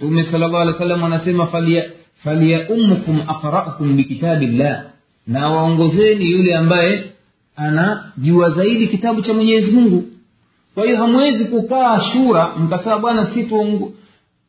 Mtume 0.00 0.24
salllah 0.24 0.60
alih 0.60 0.78
salam 0.78 1.04
anasema 1.04 1.46
falyaummukum 2.24 3.20
aqraukum 3.28 3.96
bikitabillah 3.96 4.82
na 5.26 5.48
waongozeni 5.48 6.32
yule 6.32 6.56
ambaye 6.56 7.04
anajua 7.56 8.50
zaidi 8.50 8.86
kitabu 8.86 9.22
cha 9.22 9.32
mwenyezi 9.34 9.70
mungu. 9.72 10.04
Kwa 10.74 10.84
hiyo 10.84 10.96
hamwezi 10.96 11.44
kukaa 11.44 12.00
shura 12.00 12.52
mkasema 12.56 12.98
bwana 12.98 13.26
si 13.34 13.48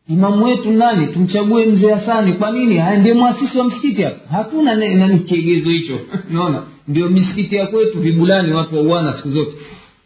imamu 0.10 0.46
wetu 0.46 0.72
nani? 0.72 1.08
Tumchague 1.08 1.66
mzee 1.66 1.92
hasani. 1.94 2.34
Kwa 2.34 2.52
nini? 2.52 2.82
Ndiye 3.00 3.14
mwasisi 3.14 3.58
wa 3.58 3.64
msikiti 3.64 4.04
hapa. 4.04 4.30
Hatuna 4.38 4.76
nani 4.76 5.20
kiegezo 5.20 5.70
hicho. 5.70 6.00
Unaona 6.32 6.64
ndio 6.88 7.10
misikiti 7.10 7.56
ya 7.56 7.68
kwetu 7.68 8.00
vibulani 8.00 8.54
watu 8.54 8.76
wauana 8.76 9.14
siku 9.14 9.32
zote. 9.32 9.52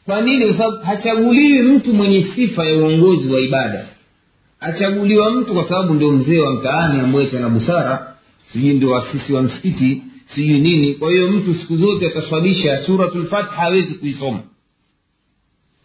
Kwa 0.05 0.21
nini? 0.21 0.45
Kwa 0.45 0.57
sababu 0.57 0.85
hachaguliwi 0.85 1.61
mtu 1.61 1.93
mwenye 1.93 2.23
sifa 2.35 2.65
ya 2.65 2.75
uongozi 2.77 3.33
wa 3.33 3.39
ibada. 3.39 3.85
Achaguliwa 4.59 5.31
mtu 5.31 5.53
kwa 5.53 5.63
sababu 5.63 5.93
ndio 5.93 6.11
mzee 6.11 6.39
wa 6.39 6.53
mtaani 6.53 6.99
ambaye 6.99 7.31
na 7.31 7.49
busara 7.49 8.15
sijui 8.53 8.73
ndio 8.73 8.89
wasisi 8.89 9.33
wa 9.33 9.41
msikiti 9.41 10.01
sijui 10.35 10.59
nini. 10.59 10.93
Kwa 10.93 11.11
hiyo 11.11 11.31
mtu 11.31 11.53
siku 11.55 11.75
zote 11.77 12.07
ataswalisha 12.07 12.77
suratulfatha 12.77 13.51
hawezi 13.55 13.93
kuisoma. 13.93 14.39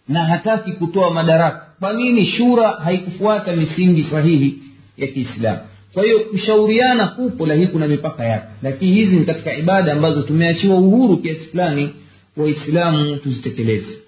Na 0.09 0.25
hataki 0.25 0.73
kutoa 0.73 1.11
madaraka. 1.15 1.67
Kwa 1.81 1.93
nini? 1.93 2.27
Shura 2.27 2.69
haikufuata 2.71 3.53
misingi 3.53 4.03
sahihi 4.03 4.59
ya 4.97 5.07
kiislamu 5.07 5.59
kwa 5.97 6.05
hiyo 6.05 6.21
kushauriana 6.21 7.07
kupo 7.07 7.47
lakini 7.47 7.67
kuna 7.67 7.89
mipaka 7.89 8.25
yake. 8.25 8.47
Lakini 8.63 8.93
hizi 8.93 9.17
ni 9.17 9.25
katika 9.25 9.55
ibada 9.57 9.93
ambazo 9.93 10.23
tumeachiwa 10.23 10.79
uhuru 10.79 11.17
kiasi 11.17 11.41
fulani 11.41 11.91
waislamu 12.37 13.17
tuzitekeleze. 13.17 13.99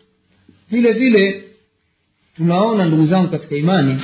Vile 0.70 0.92
vile 0.92 1.44
tunaona 2.36 2.84
ndugu 2.84 3.06
zangu 3.06 3.28
katika 3.28 3.56
imani 3.56 4.00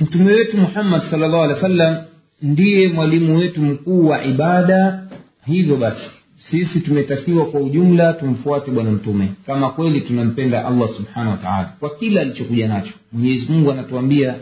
mtume 0.00 0.32
wetu 0.32 0.56
muhammad 0.56 1.02
salllah 1.10 1.42
alih 1.42 1.80
wa 1.80 2.04
ndiye 2.42 2.88
mwalimu 2.88 3.38
wetu 3.38 3.60
mkuu 3.60 4.08
wa 4.08 4.24
ibada. 4.24 5.06
Hivyo 5.46 5.76
basi 5.76 6.10
sisi 6.50 6.80
tumetakiwa 6.80 7.46
kwa 7.46 7.60
ujumla 7.60 8.12
tumfuate 8.12 8.70
bwana 8.70 8.90
mtume. 8.90 9.28
Kama 9.46 9.70
kweli 9.70 10.00
tunampenda 10.00 10.66
allah 10.66 10.88
subhanahu 10.96 11.30
wa 11.46 11.64
kwa 11.80 11.96
kila 11.96 12.20
alichokuja 12.20 12.68
nacho. 12.68 12.92
Mwenyezi 13.12 13.52
mungu 13.52 13.70
anatuambia 13.70 14.34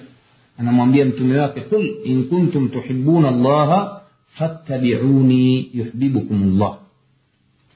anamwambia 0.59 1.05
mtume 1.05 1.39
wake 1.39 1.61
qul 1.61 1.95
in 2.05 2.25
kuntum 2.25 2.69
tuhibuna 2.69 3.31
llaha 3.31 4.01
fattabiuni 4.39 5.71
yuhbibukum 5.75 6.59
llah 6.59 6.77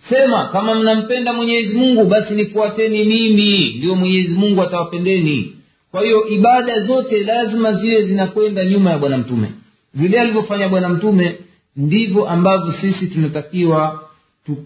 sema 0.08 0.46
kama 0.46 0.74
mnampenda 0.74 1.32
mwenyezi 1.32 1.74
mungu 1.76 2.04
basi 2.04 2.34
nifuateni 2.34 3.04
mimi 3.04 3.74
ndio 3.78 3.94
mwenyezi 3.94 4.34
mungu 4.34 4.62
atawapendeni. 4.62 5.52
Kwa 5.90 6.02
hiyo 6.04 6.26
ibada 6.28 6.80
zote 6.80 7.24
lazima 7.24 7.72
ziwe 7.72 8.02
zinakwenda 8.02 8.64
nyuma 8.64 8.90
ya 8.90 8.98
bwana 8.98 9.18
mtume. 9.18 9.48
Vile 9.94 10.20
alivyofanya 10.20 10.68
bwana 10.68 10.88
mtume 10.88 11.36
ndivyo 11.76 12.28
ambavyo 12.28 12.72
sisi 12.72 13.06
tunatakiwa 13.06 14.02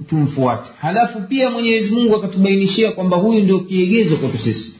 tumfuate. 0.08 0.70
Halafu 0.80 1.20
pia 1.20 1.50
mwenyezi 1.50 1.90
mungu 1.94 2.16
akatubainishia 2.16 2.92
kwamba 2.92 3.16
huyu 3.16 3.42
ndio 3.42 3.60
kiegezo 3.60 4.16
kwetu 4.16 4.38
sisi 4.38 4.79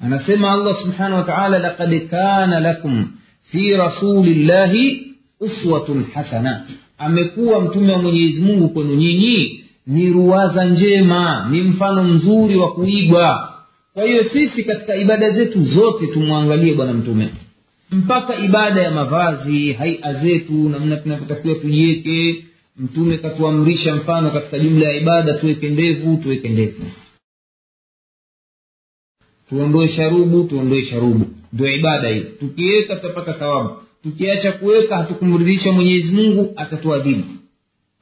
anasema 0.00 0.52
allah 0.52 0.76
subhanahu 0.82 1.14
wa 1.16 1.22
taala 1.22 1.58
lakad 1.58 2.08
kana 2.08 2.60
lakum 2.60 3.06
fi 3.50 3.70
rasulillahi 3.76 5.06
uswatun 5.40 6.04
hasana. 6.14 6.66
Amekuwa 6.98 7.60
mtume 7.60 7.92
wa 7.92 7.98
mwenyezi 8.02 8.40
mungu 8.40 8.68
kwenu 8.68 8.94
nyinyi 8.94 9.64
ni 9.86 10.10
ruwaza 10.10 10.64
njema 10.64 11.48
ni 11.50 11.60
mfano 11.60 12.04
mzuri 12.04 12.56
wa 12.56 12.72
kuigwa. 12.72 13.54
Kwa 13.94 14.04
hiyo 14.04 14.24
sisi 14.32 14.64
katika 14.64 14.96
ibada 14.96 15.30
zetu 15.30 15.64
zote 15.64 16.06
tumwangalie 16.06 16.74
bwana 16.74 16.92
mtume. 16.92 17.28
Mpaka 17.92 18.36
ibada 18.36 18.82
ya 18.82 18.90
mavazi 18.90 19.72
haia 19.72 20.14
zetu 20.14 20.52
namna 20.68 20.96
tunavyotakiwa 20.96 21.54
tujiweke 21.54 22.44
mtume 22.78 23.18
katuamrisha 23.18 23.96
mfano 23.96 24.30
katika 24.30 24.58
jumla 24.58 24.88
ya 24.88 24.94
ibada 25.00 25.32
tuweke 25.34 25.68
ndevu 25.68 26.16
tuweke 26.16 26.48
ndevu 26.48 26.82
tuondoe 29.50 29.88
sharubu 29.88 30.44
tuondoe 30.44 30.82
sharubu. 30.84 31.26
Ndio 31.52 31.74
ibada 31.74 32.08
hii. 32.08 32.20
Tukiweka 32.20 32.96
tutapata 32.96 33.32
thawabu. 33.32 33.70
Tukiacha 34.02 34.52
kuweka 34.52 34.96
hatukumridhisha 34.96 35.72
mwenyezi 35.72 36.12
mungu 36.12 36.52
atatuadhibu. 36.56 37.24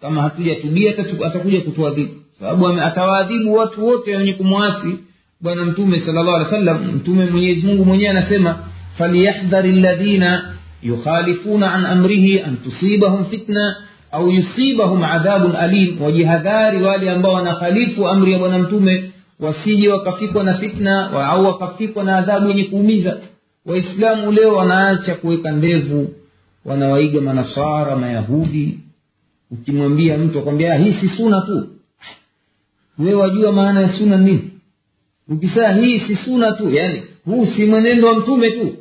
Kama 0.01 0.23
hatujatubia 0.23 0.95
atakuja 1.27 1.61
kutuadhibu. 1.61 2.13
Sababu 2.39 2.69
atawaadhibu 2.69 3.55
watu 3.55 3.87
wote 3.87 4.17
wenye 4.17 4.33
kumwasi 4.33 4.99
bwana 5.41 5.65
mtume 5.65 6.01
sala 6.01 6.23
llahu 6.23 6.69
wa 6.69 6.75
mtume 6.79 7.27
mwenyezi 7.27 7.67
mungu 7.67 7.85
mwenyewe 7.85 8.11
anasema 8.11 8.59
falyahdhari 8.99 9.73
ladhina 9.73 10.55
yukhalifuna 10.83 11.75
an 11.75 11.87
amrihi 11.87 12.41
an 12.41 12.57
tusibahum 12.57 13.25
fitna 13.25 13.77
au 14.13 14.31
yusibahum 14.31 15.05
adhabun 15.05 15.57
alim. 15.57 16.03
Wajihadhari 16.03 16.83
wale 16.83 17.11
ambao 17.11 17.33
wanakhalifu 17.33 18.09
amri 18.09 18.33
ya 18.33 18.39
bwana 18.39 18.59
mtume 18.59 19.11
wasije 19.41 19.89
wakafikwa 19.89 20.45
na 20.45 20.55
fitna 20.59 21.11
wa, 21.11 21.27
au 21.29 21.45
wakafikwa 21.45 22.05
na 22.05 22.17
adhabu 22.17 22.49
yenye 22.49 22.65
kuumiza. 22.65 23.21
Waislamu 23.67 24.33
leo 24.33 24.55
wanaacha 24.55 25.15
kuweka 25.15 25.53
ndevu 25.53 26.15
wanawaiga 26.65 27.21
manasara 27.21 27.97
mayahudi. 27.97 28.79
Ukimwambia 29.51 30.19
mtu 30.19 30.39
akwambia 30.39 30.75
hii 30.75 30.93
si 30.93 31.09
suna 31.17 31.41
tu. 31.41 31.69
We 32.99 33.15
wajua 33.15 33.53
maana 33.53 33.81
ya 33.81 33.93
suna 33.93 34.17
nini? 34.17 34.51
Ukisema 35.29 35.69
hii 35.73 35.99
si 36.01 36.17
suna 36.17 36.53
tu 36.53 36.71
yani 36.71 37.03
huu 37.25 37.47
si 37.47 37.67
mwenendo 37.67 38.09
wa 38.09 38.15
mtume 38.15 38.51
tu. 38.51 38.75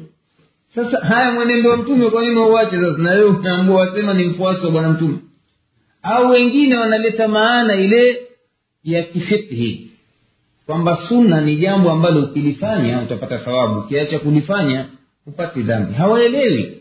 Sasa 0.76 0.98
haya 1.06 1.32
mwenendo 1.32 1.70
wa 1.70 1.78
mtume 1.78 2.10
kwa 2.10 2.22
nini 2.22 2.36
wauache? 2.36 2.72
Sasa 2.78 2.98
na 2.98 3.12
wewe 3.12 3.26
unaambua 3.26 3.82
wasema 3.82 4.14
ni 4.14 4.26
mfuasi 4.26 4.66
wa 4.66 4.72
bwana 4.72 4.90
mtume. 4.90 5.18
Au 6.04 6.30
wengine 6.30 6.78
wanaleta 6.78 7.28
maana 7.28 7.76
ile 7.76 8.22
ya 8.84 9.04
kifikhi 9.04 9.92
kwamba 10.68 10.98
sunna 11.10 11.42
ni 11.42 11.56
jambo 11.56 11.92
ambalo 11.92 12.22
ukilifanya 12.24 13.02
utapata 13.02 13.38
thawabu 13.38 13.80
ukiacha 13.80 14.20
kulifanya 14.20 14.90
upati 15.28 15.62
dhambi. 15.62 15.94
Hawaelewi. 15.94 16.74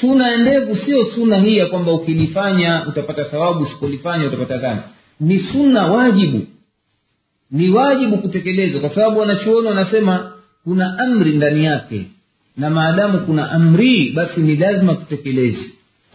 Suna 0.00 0.28
ya 0.30 0.36
ndevu 0.38 0.76
sio 0.76 1.04
suna 1.04 1.38
hii 1.38 1.56
ya 1.56 1.66
kwamba 1.66 1.92
ukilifanya 1.92 2.86
utapata 2.88 3.24
thawabu 3.24 3.62
usipolifanya 3.62 4.26
utapata 4.26 4.58
dhambi. 4.58 4.82
Ni 5.20 5.38
sunna 5.38 5.86
wajibu. 5.86 6.46
Ni 7.50 7.70
wajibu 7.70 8.18
kutekelezwa 8.18 8.80
kwa 8.80 8.90
sababu 8.94 9.18
wanachuoni 9.20 9.68
wanasema 9.68 10.32
kuna 10.64 10.98
amri 10.98 11.32
ndani 11.36 11.64
yake 11.64 12.04
na 12.56 12.70
maadamu 12.70 13.18
kuna 13.18 13.50
amri 13.52 14.12
basi 14.14 14.40
ni 14.40 14.56
lazima 14.56 14.94
tutekeleze. 14.94 15.72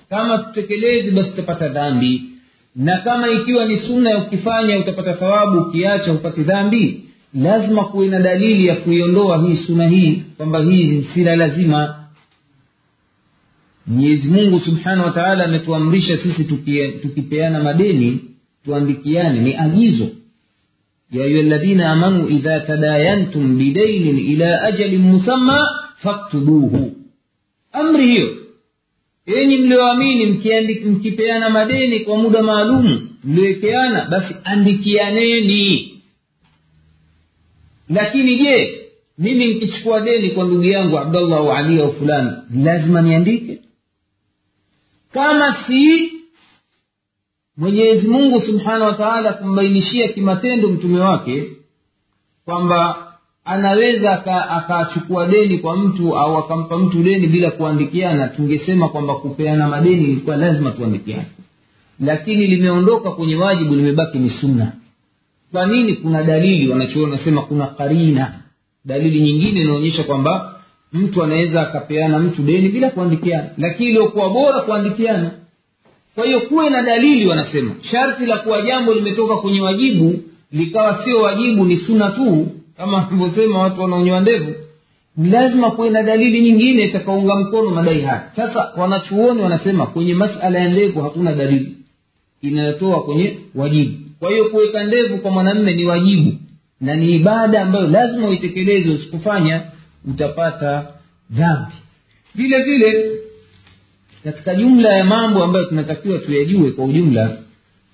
Kama 0.10 0.38
tutekelezi 0.38 1.12
basi 1.12 1.30
tutapata 1.30 1.68
dhambi 1.68 2.22
na 2.76 2.98
kama 2.98 3.30
ikiwa 3.30 3.66
ni 3.66 3.78
sunna 3.78 4.10
ya 4.10 4.18
ukifanya 4.18 4.80
utapata 4.80 5.14
thawabu 5.14 5.58
ukiacha 5.58 6.12
hupati 6.12 6.42
dhambi 6.44 7.04
lazima 7.34 7.84
kuwe 7.86 8.08
na 8.08 8.20
dalili 8.20 8.68
ya 8.68 8.76
kuiondoa 8.76 9.38
hii 9.48 9.56
suna 9.56 9.88
hii 9.88 10.24
kwamba 10.38 10.60
hii 10.60 11.04
si 11.14 11.24
la 11.24 11.36
lazima. 11.36 11.96
Mwenyezi 13.88 14.28
mungu 14.30 14.60
subhanahu 14.60 15.06
wa 15.08 15.12
taala 15.12 15.44
ametuamrisha 15.46 16.18
sisi 16.18 16.44
tukipeana 17.02 17.64
madeni 17.64 18.20
tuandikiane 18.66 19.40
ni 19.40 19.56
agizo. 19.56 20.08
Ya 21.12 21.24
ayuha 21.24 21.44
ladhina 21.44 21.92
amanu 21.92 22.28
idha 22.30 22.60
tadayantum 22.60 23.58
bidainin 23.58 24.20
ila 24.20 24.62
ajalin 24.62 25.02
musamma 25.02 25.68
faktubuhu. 25.98 26.92
Amri 27.72 28.06
hiyo 28.08 28.30
enyi 29.36 29.58
mlioamini 29.58 30.26
mkipeana 30.90 31.50
madeni 31.50 32.00
kwa 32.00 32.18
muda 32.18 32.44
maalum 32.44 33.10
mliowekeana 33.24 34.06
basi 34.06 34.36
andikianeni. 34.44 35.96
Lakini 37.90 38.36
je 38.38 38.82
mimi 39.18 39.48
nikichukua 39.48 40.02
deni 40.02 40.30
kwa 40.30 40.46
ndugu 40.46 40.64
yangu 40.64 40.98
abdallah 41.00 41.38
au 41.40 41.52
ali 41.52 41.82
au 41.82 41.94
fulani 41.94 42.32
lazima 42.64 43.02
niandike? 43.02 43.60
Kama 45.14 45.58
si 45.68 46.12
mwenyezi 47.58 48.08
mungu 48.08 48.42
subhanahu 48.42 48.84
wa 48.86 48.94
taala 48.94 49.34
kumbainishia 49.34 50.08
kimatendo 50.08 50.70
mtume 50.70 51.00
wake 51.00 51.44
kwamba 52.46 53.09
anaweza 53.50 54.26
akachukua 54.50 55.28
deni 55.28 55.58
kwa 55.58 55.78
mtu 55.78 56.18
au 56.18 56.38
akampa 56.38 56.78
mtu 56.78 57.04
deni 57.04 57.28
bila 57.28 57.52
kuandikiana 57.52 58.28
tungesema 58.28 58.90
kwamba 58.90 59.16
kupeana 59.16 59.68
madeni 59.68 60.04
ilikuwa 60.04 60.36
lazima 60.36 60.72
tuandikiane. 60.72 61.26
Lakini 62.00 62.48
limeondoka 62.48 63.12
kwenye 63.12 63.36
wajibu 63.36 63.76
limebaki 63.76 64.18
ni 64.18 64.30
sunna. 64.30 64.72
Kwa 65.52 65.66
nini? 65.66 65.94
Kuna 65.94 66.24
dalili 66.24 66.70
wanachoona 66.70 67.42
kuna 67.42 67.68
karina. 67.68 68.34
Dalili 68.86 69.22
nyingine 69.22 69.62
inaonyesha 69.62 70.04
kwamba 70.04 70.56
mtu 70.94 71.24
anaweza 71.24 71.62
akapeana 71.62 72.20
mtu 72.20 72.42
deni 72.42 72.70
bila 72.70 72.90
kuandikiana. 72.90 73.50
Lakini 73.58 73.90
iliokuwa 73.90 74.30
bora 74.30 74.62
kuandikiana. 74.62 75.32
Kwa 76.16 76.26
hiyo 76.26 76.40
kuwe 76.40 76.70
na 76.70 76.82
dalili 76.82 77.28
wanasema. 77.28 77.72
Sharti 77.92 78.26
la 78.26 78.38
kuwa 78.38 78.62
jambo 78.62 78.94
limetoka 78.94 79.36
kwenye 79.38 79.62
wajibu 79.62 80.20
likawa 80.52 81.04
sio 81.04 81.22
wajibu 81.22 81.66
ni 81.66 81.78
suna 81.78 82.10
tu 82.10 82.48
kama 82.80 82.98
wanavyosema 82.98 83.60
watu 83.60 83.82
wanaonyoa 83.82 84.20
ndevu 84.20 84.56
lazima 85.18 85.72
kuwe 85.72 85.90
na 85.90 86.04
dalili 86.04 86.42
nyingine 86.42 86.84
itakaunga 86.84 87.36
mkono 87.36 87.70
madai 87.70 88.02
haya. 88.02 88.32
Sasa 88.36 88.72
wanachuoni 88.78 89.42
wanasema 89.42 89.86
kwenye 89.88 90.14
masala 90.14 90.60
ya 90.60 90.70
ndevu 90.70 91.02
hakuna 91.02 91.36
dalili 91.36 91.76
inayotoa 92.42 93.04
kwenye 93.04 93.38
wajibu. 93.56 93.98
Kwa 94.20 94.30
hiyo 94.32 94.46
kuweka 94.50 94.84
ndevu 94.84 95.18
kwa 95.18 95.32
mwanamme 95.32 95.76
ni 95.76 95.86
wajibu 95.86 96.34
na 96.82 96.96
ni 96.96 97.16
ibada 97.16 97.62
ambayo 97.62 97.88
lazima 97.88 98.30
uitekeleze 98.30 98.90
usikufanya 98.90 99.62
utapata 100.08 100.88
dhambi. 101.30 101.74
Vile 102.36 102.64
vile 102.64 103.12
katika 104.24 104.56
jumla 104.56 104.90
ya 104.94 105.04
mambo 105.04 105.44
ambayo 105.44 105.66
tunatakiwa 105.66 106.20
tuyajue 106.20 106.72
kwa 106.72 106.86
ujumla 106.86 107.38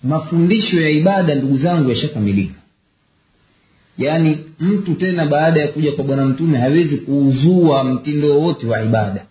mafundisho 0.03 0.81
ya 0.81 0.89
ibada 0.89 1.35
ndugu 1.35 1.57
zangu 1.57 1.89
yashakamilika 1.89 2.59
yaani 3.97 4.37
mtu 4.59 4.95
tena 4.95 5.25
baada 5.25 5.59
ya 5.61 5.67
kuja 5.67 5.91
kwa 5.91 6.03
bwana 6.03 6.25
mtume 6.25 6.57
hawezi 6.57 6.97
kuuzua 6.97 7.83
mtindo 7.83 8.27
wowote 8.29 8.67
wa 8.67 8.83
ibada 8.83 9.25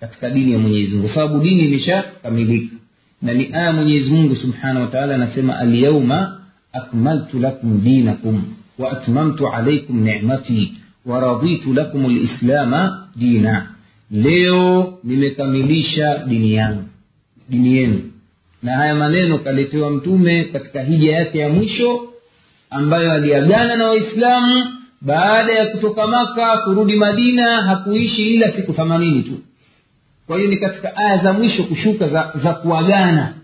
katika 0.00 0.30
dini 0.30 0.52
ya 0.52 0.58
mwenyezi 0.58 0.90
mungu. 0.94 1.06
Kwa 1.06 1.14
sababu 1.14 1.38
dini 1.44 1.64
imeshakamilika. 1.64 2.76
Na 3.22 3.34
ni 3.34 3.48
aya 3.54 3.72
mwenyezi 3.72 4.10
mungu 4.10 4.36
subhanahu 4.36 4.80
wataala 4.80 5.14
anasema 5.14 5.58
alyauma 5.58 6.40
akmaltu 6.72 7.38
lakum 7.38 7.80
dinakum 7.84 8.42
wa 8.78 8.90
atmamtu 8.92 9.48
alaikum 9.48 10.00
nicmati 10.04 10.72
waraditu 11.06 11.74
lakum 11.74 12.06
lislama 12.14 13.08
dina. 13.16 13.68
Leo 14.10 14.98
nimekamilisha 15.04 16.18
dini 16.28 16.54
yangu 16.54 16.82
dini 17.48 17.76
yenu. 17.76 18.00
Na 18.62 18.72
haya 18.76 18.94
maneno 18.94 19.38
kaletewa 19.38 19.90
mtume 19.90 20.44
katika 20.44 20.82
hija 20.82 21.12
yake 21.12 21.38
ya 21.38 21.48
mwisho 21.48 22.00
ambayo 22.72 23.12
aliagana 23.12 23.76
na 23.76 23.86
waislamu 23.86 24.64
baada 25.00 25.52
ya 25.52 25.66
kutoka 25.66 26.06
maka 26.06 26.58
kurudi 26.58 26.96
madina 26.96 27.62
hakuishi 27.62 28.34
ila 28.34 28.52
siku 28.52 28.72
themanini 28.72 29.22
tu. 29.22 29.38
Kwa 30.26 30.36
hiyo 30.38 30.50
ni 30.50 30.56
katika 30.56 30.96
aya 30.96 31.18
za 31.18 31.32
mwisho 31.32 31.62
kushuka 31.64 32.08
za, 32.08 32.32
za 32.42 32.52
kuagana 32.52 33.34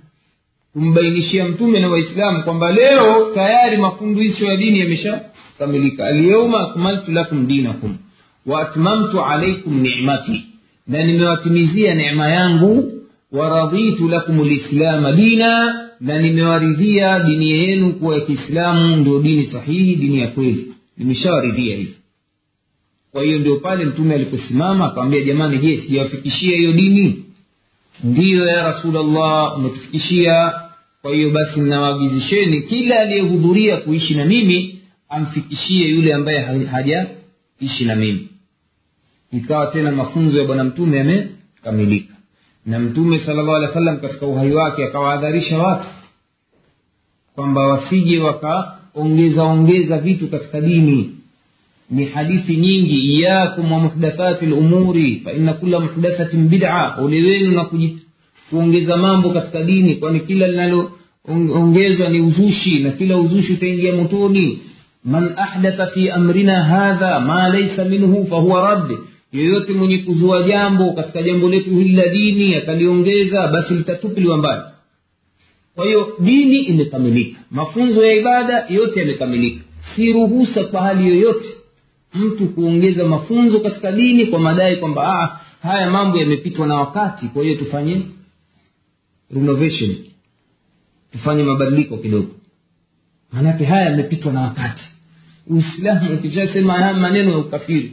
kumbainishia 0.73 1.45
mtume 1.45 1.81
na 1.81 1.89
waislamu 1.89 2.43
kwamba 2.43 2.73
leo 2.73 3.31
tayari 3.35 3.77
mafundisho 3.77 4.45
ya 4.47 4.57
dini 4.57 4.81
yameshakamilika. 4.81 6.07
Alyauma 6.07 6.61
akmaltu 6.61 7.13
lakum 7.13 7.47
dinakum 7.47 7.97
waatmamtu 8.47 9.25
alaikum 9.25 9.81
nicmati 9.81 10.45
na 10.87 11.03
nimewatimizia 11.05 11.95
necma 11.95 12.29
yangu 12.29 12.93
waraditu 13.33 14.09
lakum 14.09 14.43
lislama 14.45 15.13
dina 15.13 15.88
na 16.01 16.19
nimewaridhia 16.19 17.21
dini 17.21 17.51
yenu 17.51 17.93
kuwa 17.93 18.15
ya 18.15 18.21
kiislamu 18.21 18.97
ndio 18.97 19.21
dini 19.23 19.47
sahihi 19.47 19.97
dini 19.97 20.19
ya 20.21 20.29
kweli. 20.29 20.73
Nimeshawaridhia 20.97 21.77
hivi. 21.77 21.95
Kwa 23.13 23.23
hiyo 23.25 23.39
ndio 23.39 23.57
pale 23.57 23.85
mtume 23.85 24.15
aliposimama 24.15 24.87
akawambia 24.87 25.21
jamani 25.25 25.59
je 25.59 25.77
sijawafikishia 25.83 26.57
hiyo 26.57 26.73
dini? 26.73 27.25
Ndiyo 28.05 28.47
ya 28.47 28.63
rasulllah 28.63 29.59
umetufikishia. 29.59 30.53
Kwa 31.03 31.15
hiyo 31.15 31.31
basi 31.31 31.61
nawaagizisheni 31.61 32.63
kila 32.63 33.01
aliyehudhuria 33.01 33.77
kuishi 33.77 34.15
na 34.15 34.25
mimi 34.25 34.81
amfikishie 35.09 35.89
yule 35.89 36.15
ambaye 36.15 36.41
hajaishi 36.41 37.85
na 37.87 37.97
mimi. 37.97 38.29
Ikawa 39.33 39.67
tena 39.67 39.93
mafunzo 39.93 40.39
ya 40.39 40.45
bwana 40.45 40.65
mtume 40.65 40.97
yamekamilika 40.99 42.15
na 42.69 42.79
mtume 42.79 43.19
salllah 43.19 43.55
alih 43.57 43.69
wa 43.69 43.75
sallam 43.75 43.97
katika 44.01 44.27
uhai 44.27 44.53
wake 44.53 44.85
akawaadharisha 44.85 45.59
watu 45.59 45.87
kwamba 47.35 47.67
wasije 47.67 48.19
wakaongeza 48.19 49.43
ongeza 49.45 49.99
vitu 49.99 50.29
katika 50.29 50.61
dini. 50.61 51.11
Ni 51.91 52.05
hadithi 52.05 52.57
nyingi 52.57 52.95
iyakum 53.01 53.73
wa 53.73 53.79
muhdathati 53.81 54.47
lumuri 54.47 55.21
faina 55.25 55.53
kula 55.53 55.81
muhdathatin 55.81 56.49
bida. 56.49 56.95
Ole 57.03 57.23
wenu 57.23 57.51
na 57.51 57.67
kuongeza 58.51 58.97
mambo 58.97 59.31
katika 59.31 59.63
dini 59.63 59.95
kwani 59.97 60.21
kila 60.21 60.47
linaloongezwa 60.49 62.09
ni 62.09 62.21
uzushi 62.21 62.79
na 62.79 62.91
kila 62.91 63.17
uzushi 63.17 63.53
utaingia 63.53 63.93
motoni. 63.97 64.59
Man 65.05 65.35
ahdatha 65.37 65.87
fi 65.87 66.11
amrina 66.11 66.65
hadha 66.65 67.21
ma 67.21 67.49
laisa 67.49 67.85
minhu 67.85 68.27
fahuwa 68.27 68.61
radd 68.71 68.91
yoyote 69.33 69.73
mwenye 69.73 69.99
kuzua 69.99 70.43
jambo 70.43 70.93
katika 70.93 71.23
jambo 71.23 71.49
letu 71.49 71.71
hili 71.71 71.97
la 71.97 72.09
dini 72.09 72.55
akaliongeza 72.55 73.49
basi 73.49 73.75
litatupiliwa 73.75 74.37
mbali. 74.39 74.63
Kwa 75.75 75.87
hiyo 75.87 76.17
dini 76.21 76.59
imekamilika. 76.59 77.41
Mafunzo 77.51 78.07
ya 78.07 78.15
ibada 78.15 78.67
yote 78.69 79.01
yamekamilika. 79.01 79.65
Si 79.97 80.13
ruhusa 80.13 80.65
kwa 80.65 80.83
hali 80.83 81.09
yoyote 81.09 81.49
mtu 82.15 82.49
kuongeza 82.49 83.05
mafunzo 83.05 83.61
katika 83.61 83.93
dini 83.93 84.27
kwa 84.27 84.39
madai 84.39 84.77
kwamba 84.77 85.03
ah, 85.23 85.41
haya 85.69 85.91
mambo 85.91 86.19
yamepitwa 86.19 86.67
na 86.67 86.75
wakati 86.75 87.27
kwa 87.27 87.43
hiyo 87.43 87.55
tufanye 87.57 88.01
renovation. 89.35 89.97
Tufanye 91.13 91.43
mabadiliko 91.43 91.97
kidogo. 91.97 92.29
Maanake 93.33 93.65
haya 93.65 93.91
yamepitwa 93.91 94.33
na 94.33 94.41
wakati. 94.41 94.83
Uislamu 95.47 96.15
ukishasema 96.15 96.73
haya 96.73 96.95
maneno 96.95 97.31
ya 97.33 97.39
ukafiri 97.39 97.93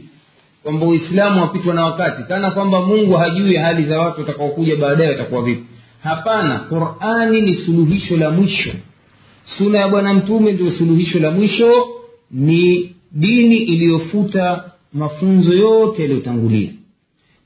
kwamba 0.66 0.86
uislamu 0.86 1.40
wapitwa 1.40 1.74
na 1.74 1.84
wakati 1.84 2.22
kana 2.22 2.50
kwamba 2.50 2.80
mungu 2.82 3.14
hajui 3.14 3.56
hali 3.56 3.84
za 3.84 4.00
watu 4.00 4.20
watakaokuja 4.20 4.76
baadaye 4.76 5.10
watakuwa 5.10 5.42
vipi. 5.42 5.64
Hapana 6.02 6.58
qurani 6.58 7.40
ni 7.42 7.54
suluhisho 7.54 8.16
la 8.16 8.30
mwisho. 8.30 8.70
Suna 9.58 9.78
ya 9.78 9.88
bwana 9.88 10.14
mtume 10.14 10.52
ndio 10.52 10.70
suluhisho 10.70 11.18
la 11.18 11.30
mwisho 11.30 11.86
ni 12.30 12.94
dini 13.12 13.56
iliyofuta 13.56 14.64
mafunzo 14.92 15.52
yote 15.52 16.02
yaliyotangulia. 16.02 16.70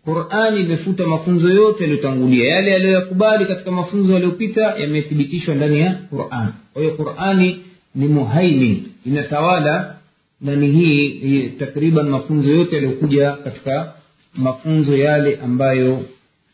Qurani 0.04 0.60
imefuta 0.60 1.06
mafunzo 1.06 1.48
yote 1.48 1.82
yaliyotangulia. 1.82 2.54
Yale 2.54 2.70
yaliyoyakubali 2.70 3.44
katika 3.44 3.70
mafunzo 3.70 4.12
yaliyopita 4.12 4.74
yamethibitishwa 4.78 5.54
ndani 5.54 5.80
ya 5.80 5.92
qurani 5.94 6.52
kwa 6.72 6.82
hiyo 6.82 6.94
qurani 6.94 7.60
ni 7.94 8.06
muhaimin 8.06 8.82
inatawala 9.06 9.96
nani 10.40 10.66
hii, 10.72 11.08
hii 11.08 11.48
takriban 11.50 12.08
mafunzo 12.08 12.50
yote 12.54 12.74
yaliyokuja 12.74 13.32
katika 13.32 13.94
mafunzo 14.34 14.96
yale 14.96 15.36
ambayo 15.36 16.06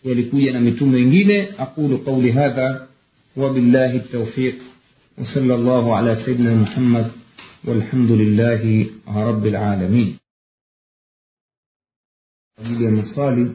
yalikuja 0.05 0.53
na 0.53 0.61
mitume 0.61 0.97
wengine 0.97 1.49
aqulu 1.59 1.99
qauli 1.99 2.31
hadha 2.31 2.87
wabillahi 3.37 4.01
taufiq 4.01 4.55
وصلى 5.19 5.55
الله 5.55 5.97
على 5.97 6.17
سيدنا 6.25 6.55
محمد 6.55 7.11
والحمد 7.65 8.11
لله 8.11 8.87
رب 9.17 9.47
العالمين 9.47 10.17
ajili 12.61 12.85
ya 12.85 12.91
maswali 12.91 13.51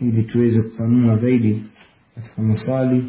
ili 0.00 0.22
tuweze 0.22 0.62
kufanua 0.62 1.16
zaidi 1.16 1.62
katika 2.14 2.42
maswali 2.42 3.04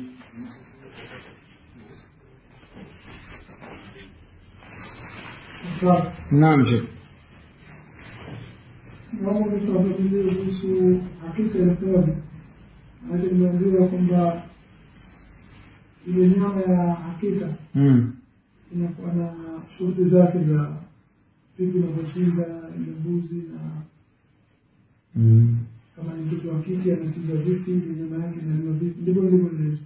naam 6.32 6.66
shekh 6.66 6.86
naomba 9.22 9.60
tufafanulie 9.60 10.34
kuhusu 10.36 11.02
hakika 11.26 11.60
ya 11.60 11.76
thawabu. 11.76 12.16
Maana 13.10 13.24
nimeambiwa 13.24 13.88
kwamba 13.88 14.44
ile 16.08 16.28
nyama 16.30 16.62
ya 16.62 16.94
hakika 16.94 17.48
mm. 17.76 18.12
inakuwa 18.76 19.14
na 19.14 19.34
shughuli 19.78 20.10
zake 20.10 20.40
za 20.40 20.78
vipi 21.58 21.78
inavyochinja 21.78 22.46
ile 22.76 22.92
mbuzi 23.00 23.36
na 23.36 23.60
Mm. 25.16 25.58
kama 25.96 26.14
ni 26.14 26.22
mtoto 26.26 26.50
wa 26.54 26.62
kike 26.62 26.94
anachinja 26.94 27.36
vipi, 27.36 27.72
nyama 27.72 28.26
yake 28.26 28.40
inaliwa 28.40 28.74
vipi, 28.74 29.02
ndivyo 29.02 29.24
nilivyoelezwa. 29.24 29.80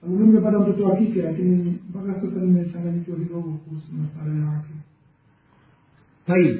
Sasa 0.00 0.12
mimi 0.12 0.26
nimepata 0.26 0.58
mtoto 0.60 0.84
wa 0.84 0.96
kike, 0.96 1.22
lakini 1.22 1.78
mpaka 1.90 2.14
sasa 2.14 2.40
nimechanganyikiwa 2.40 3.16
kidogo 3.16 3.52
kuhusu 3.52 3.86
masala 3.92 4.38
ya 4.40 4.46
hakika. 4.46 4.75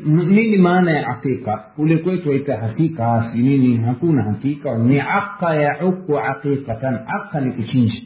M- 0.06 0.28
nini 0.28 0.56
maana 0.58 0.90
ya 0.90 1.06
aqiqa 1.08 1.56
kule 1.76 1.96
kwetu 1.98 2.28
waita 2.28 2.56
hakika 2.56 3.30
si 3.32 3.38
nini? 3.42 3.76
Hakuna 3.76 4.22
hakika. 4.22 4.78
Ni 4.78 5.00
aqa 5.00 5.54
ya 5.54 5.86
uku 5.86 6.18
aqiqatan 6.18 6.94
aqa 7.06 7.40
ni 7.40 7.52
kuchinja. 7.52 8.02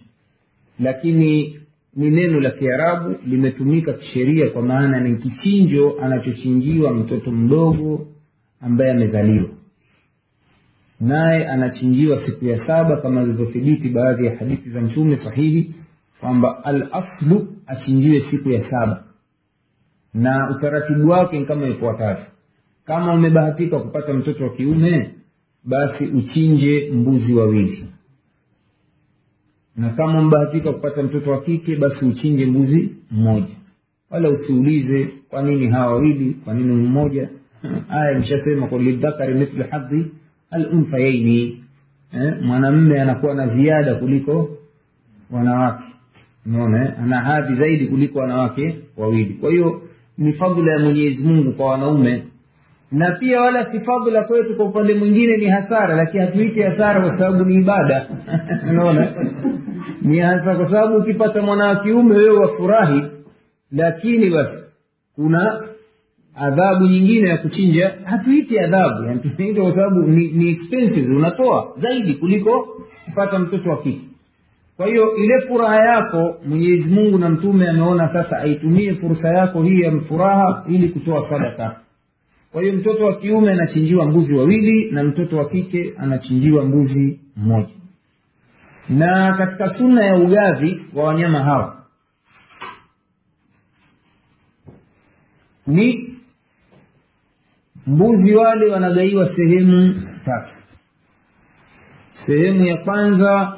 Lakini 0.81 1.57
ni 1.97 2.11
neno 2.11 2.41
la 2.41 2.51
kiarabu 2.51 3.17
limetumika 3.27 3.93
kisheria 3.93 4.51
kwa 4.51 4.63
maana 4.63 5.01
ni 5.01 5.17
kichinjo 5.17 5.97
anachochinjiwa 6.03 6.93
mtoto 6.95 7.31
mdogo 7.33 8.07
ambaye 8.61 8.91
amezaliwa. 8.91 9.49
Naye 11.01 11.47
anachinjiwa 11.49 12.27
siku 12.27 12.45
ya 12.45 12.67
saba 12.67 12.97
kama 12.97 13.23
ilivyothibiti 13.23 13.89
baadhi 13.89 14.27
ya 14.27 14.37
hadithi 14.37 14.71
za 14.71 14.81
mtume 14.81 15.17
sahihi 15.17 15.75
kwamba 16.21 16.65
al 16.65 16.89
aslu 16.93 17.49
achinjiwe 17.67 18.21
siku 18.31 18.51
ya 18.51 18.71
saba 18.71 19.05
na 20.15 20.51
utaratibu 20.51 21.09
wake 21.11 21.45
kama 21.45 21.69
ifuatavyo. 21.69 22.25
Kama 22.85 23.15
umebahatika 23.15 23.79
kupata 23.79 24.13
mtoto 24.15 24.45
wa 24.45 24.51
kiume 24.51 25.11
basi 25.65 26.05
uchinje 26.05 26.91
mbuzi 26.95 27.35
wawili. 27.35 27.87
Na 29.77 29.91
kama 29.91 30.21
umebahatika 30.21 30.73
kupata 30.73 31.03
mtoto 31.03 31.31
wa 31.31 31.41
kike 31.41 31.77
basi 31.77 32.05
uchinje 32.05 32.47
mbuzi 32.47 32.97
mmoja. 33.11 33.55
Wala 34.11 34.29
usiulize 34.29 35.09
kwa 35.29 35.43
nini 35.43 35.69
hawa 35.69 35.87
wawili? 35.95 36.35
Kwa 36.45 36.55
nini 36.55 36.75
mmoja? 36.75 37.29
Aya 37.91 38.13
imeshasema 38.13 38.67
lidhakari 38.79 39.35
mithlu 39.35 39.65
hadhi 39.71 40.07
alunfayaini 40.51 41.65
eh, 42.13 42.35
mwanamme 42.43 43.01
anakuwa 43.01 43.35
na 43.35 43.47
ziada 43.57 43.95
kuliko 43.95 44.51
wanawake. 45.31 45.85
Unaona 46.47 46.85
eh? 46.85 46.95
ana 47.03 47.21
hadhi 47.21 47.55
zaidi 47.55 47.87
kuliko 47.87 48.19
wanawake 48.19 48.79
wawili. 48.97 49.35
Kwa 49.35 49.51
hiyo 49.51 49.83
ni 50.19 50.33
fadhila 50.33 50.73
ya 50.73 50.79
mwenyezi 50.79 51.29
mungu 51.29 51.53
kwa 51.53 51.67
wanaume. 51.71 52.23
Na 52.93 53.11
pia 53.11 53.41
wala 53.41 53.73
si 53.73 53.81
fadhila 53.81 54.25
kwetu 54.25 54.57
kwa 54.57 54.65
upande 54.65 54.95
mwingine 54.95 55.37
ni 55.37 55.47
hasara 55.47 55.97
lakini 55.97 56.25
hatuiti 56.27 56.63
hasara 56.63 57.01
kwa 57.01 57.19
sababu 57.19 57.45
ni 57.45 57.55
ibada. 57.55 58.07
Unaona? 58.71 59.09
Ni 60.03 60.19
hasa 60.19 60.55
kwa 60.57 60.71
sababu 60.71 60.97
ukipata 60.97 61.43
mwana 61.43 61.65
wa 61.69 61.77
kiume 61.77 62.15
wewe 62.17 62.39
wafurahi 62.39 63.03
lakini 63.73 64.31
basi 64.31 64.65
kuna 65.15 65.61
adhabu 66.35 66.87
nyingine 66.87 67.29
ya 67.29 67.39
kuchinja. 67.39 67.95
Hatuiti 68.05 68.59
adhabu 68.59 69.19
tunaita 69.37 69.63
kwa 69.63 69.75
sababu 69.75 70.01
ni, 70.03 70.33
ni 70.33 70.49
expenses 70.49 71.09
unatoa 71.09 71.73
zaidi 71.77 72.15
kuliko 72.15 72.69
kupata 73.05 73.39
mtoto 73.39 73.71
wa 73.71 73.83
kike 73.83 74.10
kwa 74.81 74.89
hiyo 74.89 75.17
ile 75.17 75.41
furaha 75.49 75.77
yako 75.77 76.37
mwenyezi 76.47 76.89
mungu 76.95 77.19
na 77.19 77.29
mtume 77.29 77.69
ameona 77.71 78.09
sasa 78.13 78.37
aitumie 78.39 78.95
fursa 78.95 79.29
yako 79.29 79.63
hii 79.63 79.81
ya 79.81 80.01
furaha 80.01 80.65
ili 80.69 80.89
kutoa 80.89 81.31
sadaka. 81.31 81.81
Kwa 82.53 82.63
hiyo 82.63 82.75
mtoto 82.75 83.05
wa 83.05 83.17
kiume 83.17 83.53
anachinjiwa 83.53 84.07
mbuzi 84.07 84.35
wawili 84.35 84.91
na 84.91 85.05
mtoto 85.05 85.37
wa 85.37 85.49
kike 85.49 85.95
anachinjiwa 85.99 86.65
mbuzi 86.65 87.21
mmoja. 87.37 87.75
Na 88.89 89.35
katika 89.39 89.75
sunna 89.79 90.05
ya 90.05 90.15
ugavi 90.17 90.85
wa 90.95 91.05
wanyama 91.05 91.45
hawa 91.45 91.83
ni 95.67 96.15
mbuzi 97.87 98.35
wale 98.35 98.67
wanagaiwa 98.71 99.37
sehemu 99.37 99.95
tatu. 100.25 100.55
Sehemu 102.27 102.65
ya 102.65 102.77
kwanza 102.77 103.57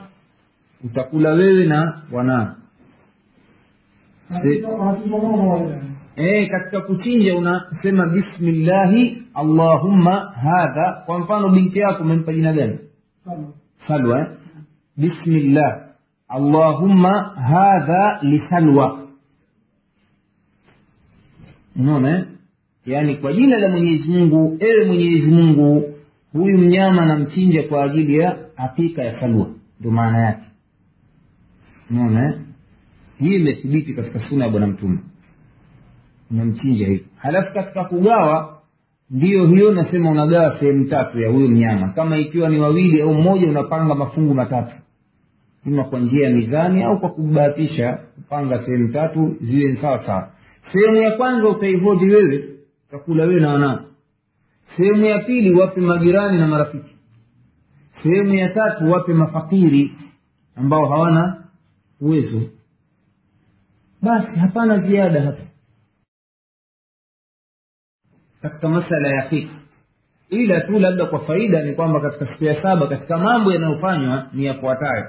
utakula 0.85 1.31
wewe 1.33 1.67
na 1.67 2.03
wanao. 2.13 2.55
Se- 4.43 4.63
Wanachinja 4.67 5.19
mama 5.19 5.45
wale 5.45 5.71
yani. 5.71 5.91
e, 6.17 6.47
katika 6.47 6.81
kuchinja 6.81 7.37
unasema 7.37 8.07
bismillahi 8.07 9.23
allahumma 9.35 10.21
hadha. 10.21 11.03
Kwa 11.07 11.19
mfano 11.19 11.49
binti 11.49 11.79
yako 11.79 12.03
umempa 12.03 12.33
jina 12.33 12.53
gani? 12.53 12.79
Salwa. 13.89 14.21
Eh? 14.21 14.27
bismillah. 14.97 15.81
Allahumma 16.29 17.23
hadha 17.23 18.19
lisalwa 18.23 18.99
unaona 21.77 22.19
eh? 22.19 22.25
yaani 22.87 23.17
kwa 23.17 23.33
jina 23.33 23.59
la 23.59 23.69
mwenyezi 23.69 24.09
mungu 24.13 24.57
ewe 24.61 24.85
mwenyezi 24.87 25.31
mungu 25.35 25.83
huyu 26.33 26.59
mnyama 26.59 27.07
namchinja 27.07 27.63
kwa 27.63 27.85
ajili 27.85 28.19
ya 28.19 28.37
hakika 28.57 29.03
ya 29.05 29.21
salwa. 29.21 29.47
Ndio 29.81 29.91
maana 29.93 30.19
yake 30.21 30.43
unaona 31.93 32.25
eh? 32.27 32.39
hii 33.19 33.35
imethibiti 33.37 33.95
katika 33.95 34.19
suna 34.19 34.45
ya 34.45 34.51
bwana 34.51 34.67
mtume. 34.67 34.99
Unamchinja 36.31 36.87
hivi 36.87 37.07
halafu 37.17 37.55
katika 37.55 37.85
kugawa 37.85 38.59
ndiyo 39.11 39.47
hiyo 39.47 39.71
nasema 39.75 40.11
unagawa 40.11 40.59
sehemu 40.59 40.85
tatu 40.89 41.21
ya 41.21 41.31
huyo 41.31 41.49
mnyama. 41.49 41.89
Kama 41.89 42.17
ikiwa 42.19 42.49
ni 42.49 42.59
wawili 42.59 43.03
au 43.03 43.15
mmoja 43.15 43.49
unapanga 43.49 43.95
mafungu 43.95 44.35
matatu. 44.35 44.73
Ima 45.67 45.85
kwa 45.85 46.01
njia 46.01 46.29
ya 46.29 46.35
mizani 46.35 46.83
au 46.83 47.01
kwa 47.01 47.09
kubahatisha 47.11 47.93
kupanga 48.15 48.63
sehemu 48.65 48.93
tatu 48.93 49.37
ziwe 49.41 49.77
sawa 49.77 50.07
sawa. 50.07 50.31
Sehemu 50.73 50.97
ya 50.97 51.11
kwanza 51.17 51.49
utaihodhi 51.49 52.11
wewe 52.11 52.45
utakula 52.89 53.25
wewe 53.25 53.41
na 53.41 53.53
wanao 53.53 53.81
sehemu 54.77 55.05
ya 55.05 55.19
pili 55.19 55.55
wape 55.55 55.81
majirani 55.81 56.39
na 56.39 56.47
marafiki. 56.47 56.91
Sehemu 58.03 58.35
ya 58.35 58.49
tatu 58.49 58.91
wape 58.91 59.15
mafakiri 59.15 59.93
ambao 60.57 60.87
hawana 60.87 61.42
uwezo. 62.03 62.41
Basi 64.03 64.39
hapana 64.39 64.79
ziada 64.79 65.23
hapa. 65.23 65.43
Katika 68.43 68.69
masala 68.69 69.09
ya 69.09 69.29
fiki 69.29 69.51
ila 70.31 70.61
tu 70.61 70.79
labda 70.79 71.07
kwa 71.07 71.21
faida 71.21 71.63
ni 71.63 71.75
kwamba 71.75 72.01
katika 72.01 72.27
siku 72.27 72.45
ya 72.45 72.63
saba 72.63 72.87
katika 72.87 73.19
mambo 73.19 73.53
yanayofanywa 73.53 74.27
ni 74.33 74.45
yafuatayo. 74.45 75.05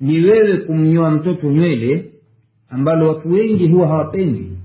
Ni 0.00 0.20
wewe 0.20 0.56
kumnyoa 0.56 1.10
mtoto 1.10 1.50
nywele 1.50 2.12
ambalo 2.70 3.08
watu 3.08 3.32
wengi 3.32 3.68
huwa 3.68 3.88
hawapendi. 3.88 4.58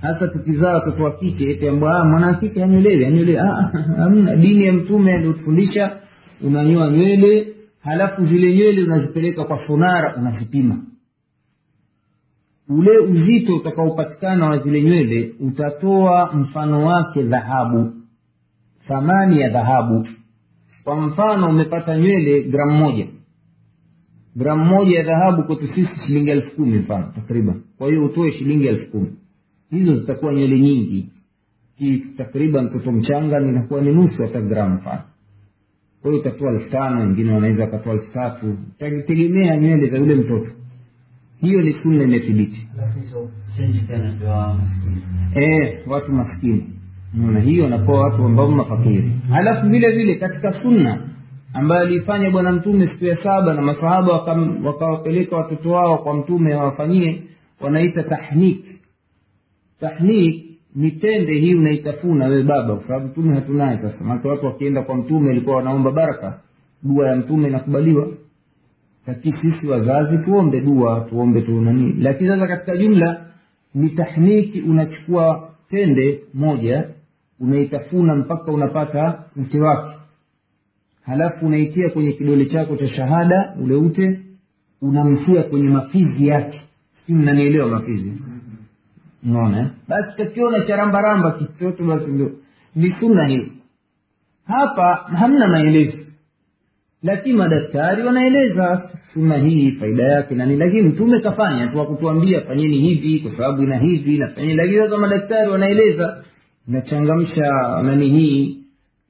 Hasa 0.00 0.28
tukizaa 0.28 0.74
watoto 0.74 1.04
wa 1.04 1.16
kike 1.16 1.70
mwana 1.70 2.04
mwanakike 2.04 2.64
anyolewe 2.64 3.06
anyolewe 3.06 3.38
hamna. 3.98 4.36
Dini 4.36 4.66
ya 4.66 4.72
mtume 4.72 5.14
aliyotufundisha 5.14 5.96
unanyoa 6.44 6.90
nywele 6.90 7.55
halafu 7.86 8.26
zile 8.26 8.54
nywele 8.56 8.82
unazipeleka 8.84 9.44
kwa 9.44 9.66
sonara 9.66 10.16
unazipima. 10.16 10.82
Ule 12.68 12.98
uzito 12.98 13.56
utakaopatikana 13.56 14.46
wa 14.46 14.58
zile 14.58 14.82
nywele 14.82 15.34
utatoa 15.40 16.32
mfano 16.34 16.86
wake 16.86 17.22
dhahabu 17.22 17.92
thamani 18.88 19.40
ya 19.40 19.48
dhahabu. 19.48 20.08
Kwa 20.84 21.00
mfano 21.00 21.48
umepata 21.48 21.98
nywele 21.98 22.42
gramu 22.42 22.76
moja. 22.76 23.06
Gramu 24.36 24.64
moja 24.64 24.98
ya 24.98 25.04
dhahabu 25.04 25.42
kwetu 25.42 25.68
sisi 25.68 25.96
shilingi 26.06 26.30
elfu 26.30 26.56
kumi 26.56 26.78
mfano 26.78 27.12
takriban. 27.14 27.62
Kwa 27.78 27.88
hiyo 27.88 28.04
utoe 28.04 28.32
shilingi 28.32 28.66
elfu 28.66 28.90
kumi. 28.90 29.12
Hizo 29.70 29.96
zitakuwa 29.96 30.34
nywele 30.34 30.58
nyingi. 30.58 31.08
Takriban 32.16 32.64
mtoto 32.64 32.92
mchanga 32.92 33.40
ninakuwa 33.40 33.80
ni 33.80 33.92
nusu 33.94 34.22
hata 34.22 34.40
gramu 34.40 34.74
mfano 34.74 35.02
kwa 36.02 36.10
hiyo 36.10 36.20
utatoa 36.20 36.52
elfu 36.52 36.70
tano 36.70 37.00
wengine 37.00 37.32
wanaweza 37.32 37.62
wakatoa 37.64 37.92
elfu 37.92 38.12
tatu. 38.12 38.56
Tegemea 39.06 39.56
nywele 39.56 39.86
za 39.88 39.98
yule 39.98 40.14
mtoto. 40.14 40.50
Hiyo 41.40 41.62
ni 41.62 41.72
sunna 41.72 42.02
imethibiti. 42.04 42.68
E, 45.36 45.78
watu 45.86 46.12
maskini. 46.12 46.64
Naona 47.14 47.40
hiyo 47.40 47.68
nakuwa 47.68 48.00
watu 48.00 48.24
ambao 48.24 48.50
mafakiri. 48.50 49.10
Halafu 49.30 49.68
vile 49.68 49.90
vile 49.92 50.14
katika 50.14 50.52
sunna 50.62 51.08
ambayo 51.52 51.82
aliifanya 51.82 52.30
bwana 52.30 52.52
mtume 52.52 52.86
siku 52.86 53.04
ya 53.04 53.16
saba 53.22 53.54
na 53.54 53.62
masahaba 53.62 54.12
wakawapeleka 54.64 55.36
waka 55.36 55.48
watoto 55.48 55.70
wao 55.70 55.98
kwa 55.98 56.14
mtume 56.14 56.54
wawafanyie 56.54 57.22
wanaita 57.60 58.02
tahnik. 58.02 58.64
Tahnik 59.80 60.45
ni 60.76 60.90
tende 60.90 61.32
hii 61.38 61.54
unaitafuna 61.54 62.26
wewe 62.26 62.42
baba 62.42 62.74
kwa 62.76 62.86
sababu 62.86 63.06
mtume 63.06 63.34
hatunaye 63.34 63.76
sasa. 63.78 64.04
Maana 64.04 64.20
watu 64.30 64.46
wakienda 64.46 64.82
kwa 64.82 64.96
mtume 64.96 65.28
walikuwa 65.28 65.56
wanaomba 65.56 65.92
baraka. 65.92 66.40
Dua 66.82 67.08
ya 67.08 67.16
mtume 67.16 67.48
inakubaliwa. 67.48 68.08
Lakini 69.06 69.36
sisi 69.36 69.66
wazazi 69.66 70.18
tuombe 70.24 70.60
dua 70.60 71.06
tuombe 71.10 71.40
tu 71.42 71.60
nani. 71.60 71.92
Lakini 71.98 72.30
sasa 72.30 72.46
katika 72.46 72.76
jumla 72.76 73.26
ni 73.74 73.90
tahniki 73.90 74.60
unachukua 74.60 75.50
tende 75.70 76.20
moja 76.34 76.88
unaitafuna 77.40 78.16
mpaka 78.16 78.52
unapata 78.52 79.24
ute 79.36 79.60
wake. 79.60 79.96
Halafu 81.02 81.46
unaitia 81.46 81.90
kwenye 81.90 82.12
kidole 82.12 82.46
chako 82.46 82.76
cha 82.76 82.88
shahada 82.88 83.56
ule 83.62 83.74
ute 83.74 84.20
unamtia 84.82 85.42
kwenye 85.42 85.68
mafizi 85.68 86.26
yake. 86.28 86.60
Si 87.06 87.12
mnanielewa 87.12 87.68
mafizi 87.68 88.12
unaona 89.26 89.58
eh? 89.60 89.66
basi 89.88 90.16
takiona 90.16 90.64
cha 90.66 90.76
rambaramba 90.76 91.30
basi 91.88 92.10
ndio 92.10 92.30
ni 92.74 92.92
sunna 93.00 93.26
hii 93.26 93.52
hapa 94.46 94.94
hamna 94.94 95.48
maelezo. 95.48 95.98
Lakini 97.02 97.36
madaktari 97.38 98.02
wanaeleza 98.02 98.90
sunna 99.14 99.36
hii 99.38 99.70
faida 99.72 100.02
yake 100.04 100.34
nani 100.34 100.56
lakini 100.56 100.82
mtume 100.82 101.20
kafanya 101.20 101.66
tu 101.66 101.80
akutuambia 101.80 102.40
fanyeni 102.40 102.78
hivi 102.78 103.20
kwa 103.20 103.30
sababu 103.36 103.62
ina 103.62 103.78
hivi 103.78 104.18
nafanyeni 104.18 104.54
lakini 104.54 104.78
sasa 104.78 104.96
madaktari 104.98 105.50
wanaeleza 105.50 106.24
inachangamsha 106.68 107.50
nani 107.82 108.08
hii 108.10 108.58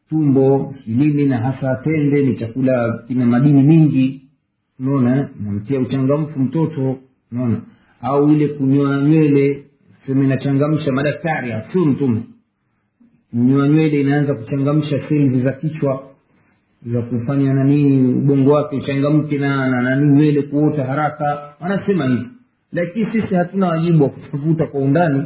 tumbo 0.09 0.75
nini 0.87 1.27
na 1.27 1.39
hasa 1.39 1.77
tende 1.85 2.23
ni 2.23 2.37
chakula 2.37 3.05
kina 3.09 3.27
madini 3.27 3.63
mingi. 3.63 4.23
Unaona 4.81 5.29
namtia 5.45 5.81
uchangamfu 5.81 6.39
mtoto 6.41 6.99
unaona. 7.33 7.61
Au 8.03 8.29
ile 8.29 8.49
kunywa 8.49 9.03
nywele 9.03 9.65
sema 10.07 10.25
inachangamsha 10.25 10.93
madaktari 10.93 11.55
sio 11.73 11.85
mtume 11.85 12.23
kunyoa 13.31 13.69
nywele 13.69 14.01
inaanza 14.01 14.35
kuchangamsha 14.35 15.09
seli 15.09 15.41
za 15.43 15.53
kichwa 15.53 16.03
za 16.87 17.03
kufanya 17.03 17.55
nanii 17.55 18.03
ubongo 18.15 18.51
wake 18.53 18.77
uchangamke 18.77 19.39
na 19.39 19.69
na 19.71 19.83
nani 19.83 20.13
nywele 20.13 20.43
kuota 20.43 20.85
haraka. 20.85 21.55
Wanasema 21.61 22.07
hivi. 22.09 22.29
Lakini 22.73 23.07
sisi 23.13 23.35
hatuna 23.35 23.69
wajibu 23.69 24.05
wa 24.05 24.11
kutafuta 24.11 24.67
kwa 24.67 24.81
undani 24.81 25.23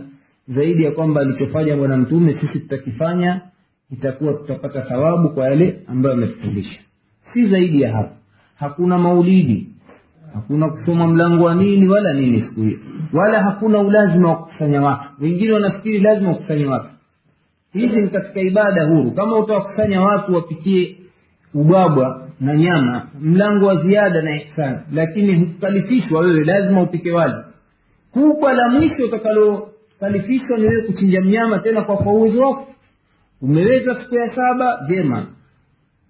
zaidi 0.49 0.85
ya 0.85 0.91
kwamba 0.91 1.21
alichofanya 1.21 1.77
bwana 1.77 1.97
mtume 1.97 2.37
sisi 2.41 2.61
tutakifanya 2.61 3.41
itakuwa 3.91 4.33
tutapata 4.33 4.81
thawabu 4.81 5.29
kwa 5.29 5.45
yale 5.45 5.83
ambayo 5.87 6.15
ametufundisha. 6.15 6.81
Si 7.33 7.47
zaidi 7.49 7.83
ya 7.83 7.93
hapo. 7.93 8.15
Hakuna 8.57 8.99
maulidi 8.99 9.67
hakuna 10.35 10.69
kusoma 10.69 11.07
mlango 11.07 11.45
wa 11.45 11.55
nini 11.55 11.89
wala 11.89 12.13
nini 12.15 12.41
siku 12.41 12.61
hiyo. 12.61 12.79
Wala 13.13 13.43
hakuna 13.43 13.79
ulazima 13.79 14.29
wa 14.29 14.37
kukusanya 14.37 14.83
watu. 14.83 15.05
Wengine 15.21 15.53
wanafikiri 15.53 15.99
lazima 15.99 16.29
wakusanya 16.31 16.71
watu. 16.71 16.89
Hizi 17.73 17.97
ni 18.01 18.09
katika 18.11 18.41
ibada 18.41 18.87
huru. 18.87 19.11
Kama 19.11 19.39
utawakusanya 19.39 20.01
watu 20.03 20.35
wapikie 20.35 20.97
ubwabwa 21.55 22.29
na 22.41 22.57
nyama 22.57 23.09
mlango 23.21 23.67
wa 23.67 23.83
ziada 23.83 24.23
na 24.23 24.37
ihsani. 24.43 24.79
Lakini 24.93 25.37
hukukalifishwa 25.39 26.21
wewe 26.21 26.45
lazima 26.45 26.83
upike 26.83 27.13
wali. 27.13 27.35
Kubwa 28.13 28.53
la 28.53 28.69
mwisho 28.69 29.05
utakalokalifishwa 29.05 30.59
ni 30.59 30.67
wewe 30.67 30.83
kuchinja 30.83 31.21
mnyama 31.21 31.59
tena 31.59 31.83
kwa 31.83 31.97
kwa 31.97 32.13
uwezo 32.13 32.41
wako. 32.43 32.67
Umeweza 33.43 33.95
siku 33.95 34.15
ya 34.15 34.35
saba 34.35 34.81
vyema. 34.89 35.27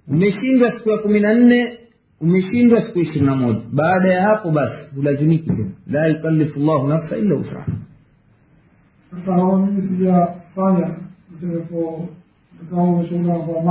Umeshindwa 0.08 0.72
siku 0.72 0.90
ya 0.90 0.98
kumi 0.98 1.20
na 1.20 1.34
nne 1.34 1.78
umeshindwa 2.20 2.82
siku 2.82 2.98
ishirini 2.98 3.26
na 3.26 3.36
moja. 3.36 3.60
Baada 3.72 4.08
ya 4.14 4.22
hapo 4.22 4.50
basi 4.50 4.94
hulazimiki 4.94 5.46
tena. 5.46 5.70
La 5.86 6.06
yukalifu 6.06 6.60
llahu 6.60 6.88
nafsa 6.88 7.16
illa 7.16 7.34
usaha 7.34 7.66
sasa 9.10 9.32
hawa 9.32 9.66
mimi 9.66 9.82
sijafanya 9.88 10.96
tuseme 11.32 11.60
po 11.60 12.08
kama 12.70 12.82
kwa 13.38 13.62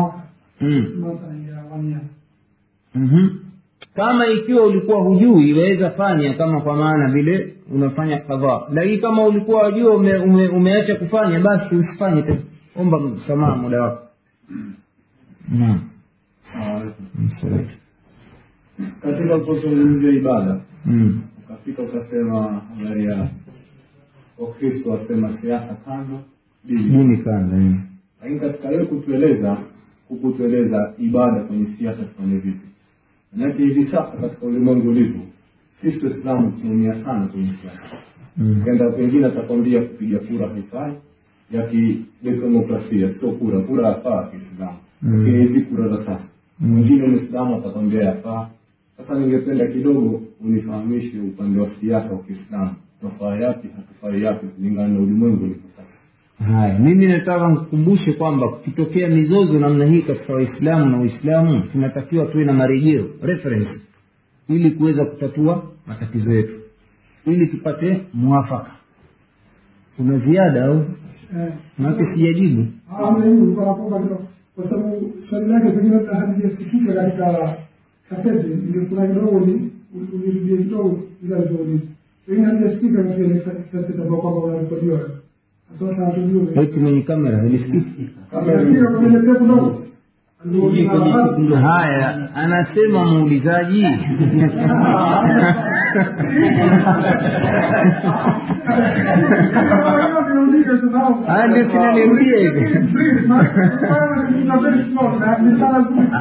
ikiwa 4.28 4.64
ulikuwa 4.66 5.04
hujui 5.04 5.54
waweza 5.54 5.92
fanya 5.92 6.34
kama 6.34 6.62
kwa 6.62 6.76
maana 6.76 7.12
vile 7.14 7.56
unafanya 7.72 8.20
kadhaa 8.20 8.62
lakini 8.72 8.98
kama 8.98 9.24
ulikuwa 9.24 9.64
wajua 9.64 9.94
ume, 9.96 10.18
ume, 10.18 10.48
umeacha 10.48 10.96
kufanya 10.96 11.40
basi 11.40 11.76
usifanye 11.76 12.22
tena. 12.22 12.42
Omba 12.76 13.00
msamaha 13.00 13.56
muda 13.56 13.82
wako. 13.84 14.08
Naam. 15.52 15.80
Msalatu. 17.20 17.70
Katika 19.02 19.40
kuzungumzia 19.40 20.12
ibada. 20.12 20.62
Mm. 20.86 21.22
ukafika 21.44 21.84
ukasema 21.84 22.42
habari 22.44 23.06
ya 23.06 23.30
wakristo 24.40 24.90
wasema 24.90 25.38
siasa 25.42 25.76
kando 25.86 26.20
dini. 26.66 27.18
Kando 27.18 27.56
mm. 27.58 27.82
lakini 28.22 28.40
katika 28.40 28.70
wewe 28.70 28.86
kutueleza 28.86 29.58
hukutueleza 30.10 30.94
ibada 31.00 31.44
kwenye 31.44 31.66
siasa 31.78 32.04
tufanye 32.04 32.38
vipi. 32.40 32.68
Manake 33.34 33.64
hivi 33.64 33.86
sasa 33.86 34.18
katika 34.22 34.46
ulimwengu 34.46 34.90
ulivyo 34.90 35.22
sisi 35.82 36.06
waislamu 36.06 36.52
tunaumia 36.52 37.04
sana 37.04 37.28
kwenye 37.28 37.54
siasa. 37.62 37.96
Mm. 38.38 38.62
kenda 38.66 38.92
pengine 38.92 39.26
atakwambia 39.26 39.82
kupiga 39.82 40.20
kura 40.20 40.48
haifai 40.48 40.94
ya 41.52 41.68
kidemokrasia 41.68 43.14
sio 43.20 43.32
kura. 43.32 43.60
Kura 43.60 43.88
yafaa 43.88 44.28
kiislamu 44.32 44.78
Mm. 45.02 45.18
lakini 45.26 45.48
hizi 45.48 45.62
kura 45.62 45.88
za 45.88 45.98
sasa. 45.98 46.24
Mwingine 46.60 47.08
mwislamu 47.08 47.56
atakwambia 47.56 48.02
yafaa 48.04 48.50
sasa 49.00 49.20
ningependa 49.20 49.68
kidogo 49.68 50.22
unifahamishe 50.46 51.20
upande 51.20 51.60
wa 51.62 51.70
siasa 51.82 52.10
wa 52.12 52.20
kiislamu. 52.24 52.76
Tunafaa 53.00 53.36
yapi 53.36 53.68
hatufai 53.76 54.24
yapi 54.24 54.48
kulingana 54.48 54.88
na 54.88 55.00
ulimwengu 55.00 55.44
ulipo 55.44 55.68
sasa. 55.78 56.52
Haya 56.52 56.80
mimi 56.80 57.06
nataka 57.08 57.48
nikukumbushe 57.50 58.14
kwamba 58.14 58.50
kukitokea 58.50 59.08
mizozo 59.10 59.60
namna 59.60 59.86
hii 59.86 60.02
katika 60.02 60.34
waislamu 60.34 60.86
na 60.86 61.02
uislamu 61.02 61.62
tunatakiwa 61.72 62.26
tuwe 62.26 62.46
na 62.46 62.54
marejeo 62.54 63.06
reference 63.22 63.70
ili 64.50 64.72
kuweza 64.72 65.06
kutatua 65.06 65.64
matatizo 65.88 66.34
yetu. 66.34 66.54
Ili 67.26 67.48
tupate 67.48 68.02
mwafaka. 68.14 68.72
Kuna 69.98 70.18
ziada 70.20 70.66
au? 70.66 70.86
Maake 71.78 72.06
sijajibu. 72.14 72.66
Kwa 72.90 73.76
kwamba 73.76 74.00
kidogo. 74.00 74.22
Kwa 74.56 74.70
sababu 74.70 75.14
swali 75.30 75.48
lake 75.48 75.70
pengine 75.72 75.96
hata 75.96 76.16
katika 76.94 77.58
kaseti 78.10 78.48
ndio 78.48 78.86
kuna 78.86 79.08
kidogo 79.08 79.40
ni 79.40 79.72
ulirudia 80.14 80.58
kidogo 80.58 81.00
bila 81.22 81.38
alivyouliza 81.38 81.86
pengine 82.28 82.48
halijasikika 82.48 83.04
katika 83.04 83.52
kaseti 83.72 84.02
ambayo 84.02 84.22
kwamba 84.22 84.40
unarekodiwa 84.40 85.00
sasa 85.80 86.06
hatujui 86.06 86.48
eti 86.56 86.80
mwenye 86.80 87.02
kamera 87.02 87.46
ilisikiki 87.46 88.10
Halijasikika 88.32 88.92
kwenye 88.92 89.20
tape 89.20 89.44
ndogo 89.44 89.84
haya 91.56 92.36
anasema 92.36 93.06
muulizaji 93.06 93.84
hivi. 102.36 102.66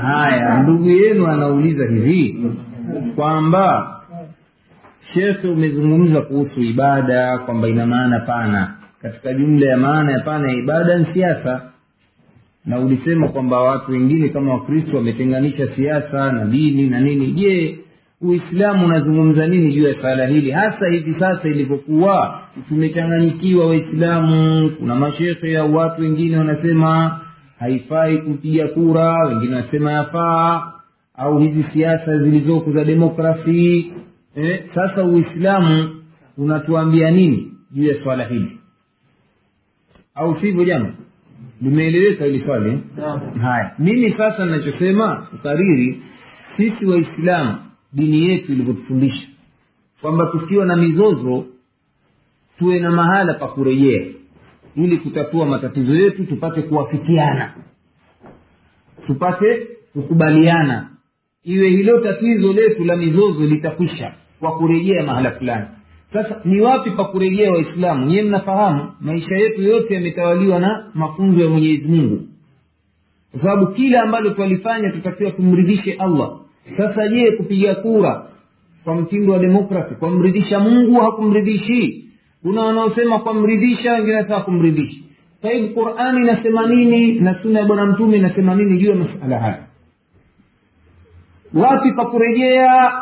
Haya 0.03 0.62
ndugu 0.62 0.91
yenu 0.91 1.27
anauliza 1.27 1.85
hivi 1.85 2.51
kwamba 3.16 3.95
shekhe 5.14 5.49
umezungumza 5.49 6.21
kuhusu 6.21 6.62
ibada 6.62 7.39
kwamba 7.39 7.69
ina 7.69 7.87
maana 7.87 8.21
pana. 8.21 8.75
Katika 9.03 9.35
jumla 9.35 9.71
ya 9.71 9.77
maana 9.77 10.12
ya 10.12 10.21
pana 10.21 10.49
ya 10.53 10.59
ibada 10.59 10.99
ni 10.99 11.05
siasa. 11.05 11.62
Na 12.66 12.81
ulisema 12.81 13.29
kwamba 13.29 13.61
watu 13.61 13.93
wengine 13.93 14.29
kama 14.29 14.55
wakristo 14.55 14.97
wametenganisha 14.97 15.66
siasa 15.77 16.33
na 16.33 16.45
dini 16.45 16.91
na 16.91 17.01
nini. 17.01 17.27
Je 17.33 17.79
uislamu 18.21 18.87
unazungumza 18.87 19.47
nini 19.47 19.75
juu 19.75 19.89
ya 19.89 19.95
swala 20.01 20.27
hili? 20.27 20.51
Hasa 20.51 20.89
hivi 20.89 21.14
sasa 21.14 21.49
ilivyokuwa 21.49 22.43
tumechanganyikiwa 22.69 23.66
waislamu. 23.66 24.71
Kuna 24.79 24.95
mashekhe 24.95 25.59
au 25.59 25.75
watu 25.75 26.03
wengine 26.03 26.37
wanasema 26.39 27.21
haifai 27.59 28.19
kupiga 28.19 28.69
kura 28.69 29.25
wengine 29.27 29.55
wanasema 29.55 29.93
yafaa. 29.93 30.73
Au 31.14 31.39
hizi 31.39 31.62
siasa 31.62 32.19
zilizoko 32.19 32.71
za 32.71 32.85
demokrasi. 32.85 33.93
Eh, 34.37 34.64
sasa 34.75 35.05
uislamu 35.05 35.95
unatuambia 36.39 37.11
nini 37.11 37.53
juu 37.73 37.85
ya 37.85 37.95
swala 38.03 38.25
hili? 38.25 38.59
Au 40.14 40.41
sivyo 40.41 40.64
jama 40.64 40.93
limeeleweka 41.62 42.25
hili 42.25 42.41
swali 42.41 42.71
eh? 42.71 42.79
haya 43.43 43.75
mimi 43.79 44.11
sasa 44.11 44.45
ninachosema 44.45 45.27
ukariri 45.35 46.03
sisi 46.57 46.87
waislamu 46.87 47.59
dini 47.93 48.28
yetu 48.28 48.53
ilivyotufundisha. 48.53 49.28
Kwamba 50.01 50.26
tukiwa 50.26 50.66
na 50.66 50.76
mizozo 50.76 51.45
tuwe 52.59 52.78
na 52.78 52.91
mahala 52.91 53.34
pa 53.34 53.49
kurejea 53.49 54.05
ili 54.76 54.99
kutatua 54.99 55.47
matatizo 55.47 55.95
yetu 55.97 56.24
tupate 56.26 56.62
kuwafikiana 56.62 57.55
tupate 59.07 59.66
kukubaliana. 59.93 60.91
Iwe 61.45 61.68
hilo 61.70 62.01
tatizo 62.01 62.53
letu 62.53 62.84
la 62.84 62.97
mizozo 62.97 63.45
litakwisha 63.47 64.14
kwa 64.41 64.59
kurejea 64.59 65.03
mahala 65.03 65.30
fulani. 65.30 65.66
Sasa 66.12 66.41
ni 66.45 66.61
wapi 66.61 66.91
pa 66.91 67.05
kurejea 67.05 67.51
waislamu? 67.53 68.07
Nyiwe 68.07 68.22
mnafahamu 68.22 68.93
maisha 69.01 69.36
yetu 69.36 69.62
yote 69.62 69.95
yametawaliwa 69.95 70.61
na 70.61 70.91
mafunzo 70.95 71.43
ya 71.43 71.49
mwenyezi 71.51 71.89
mungu. 71.89 72.28
Kwa 73.30 73.41
sababu 73.41 73.66
kila 73.66 74.03
ambalo 74.03 74.30
twalifanya 74.30 74.93
tutakiwa 74.93 75.30
tumridhishe 75.30 75.93
allah 75.93 76.41
sasa 76.77 77.09
je 77.09 77.31
kupiga 77.37 77.75
kura 77.75 78.27
kwa 78.85 78.95
mtindo 78.97 79.33
wa 79.33 79.39
demokrasi 79.39 79.95
kwamridhisha 79.95 80.61
mungu 80.61 81.01
hakumridhishi? 81.01 82.05
Kuna 82.43 82.61
wanaosema 82.62 83.19
kwamridhisha 83.19 83.93
wengine 83.93 84.14
wanasema 84.14 84.41
kumridhishi. 84.41 85.05
Sahibu 85.43 85.75
qurani 85.75 86.19
inasema 86.19 86.66
nini 86.66 87.21
na 87.21 87.43
suna 87.43 87.61
ya 87.61 87.66
bwana 87.66 87.87
mtume 87.87 88.16
inasema 88.16 88.55
nini 88.55 88.79
juu 88.79 88.89
ya 88.91 88.95
masala 88.97 89.39
haya? 89.41 89.66
Wapi 91.55 91.93
pa 91.93 92.05
kurejea? 92.07 92.93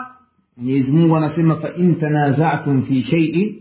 Mwenyezi 0.56 0.92
mungu 0.92 1.16
anasema 1.16 1.56
fain 1.56 1.94
tanazatum 2.00 2.82
fi 2.82 3.02
sheii 3.02 3.56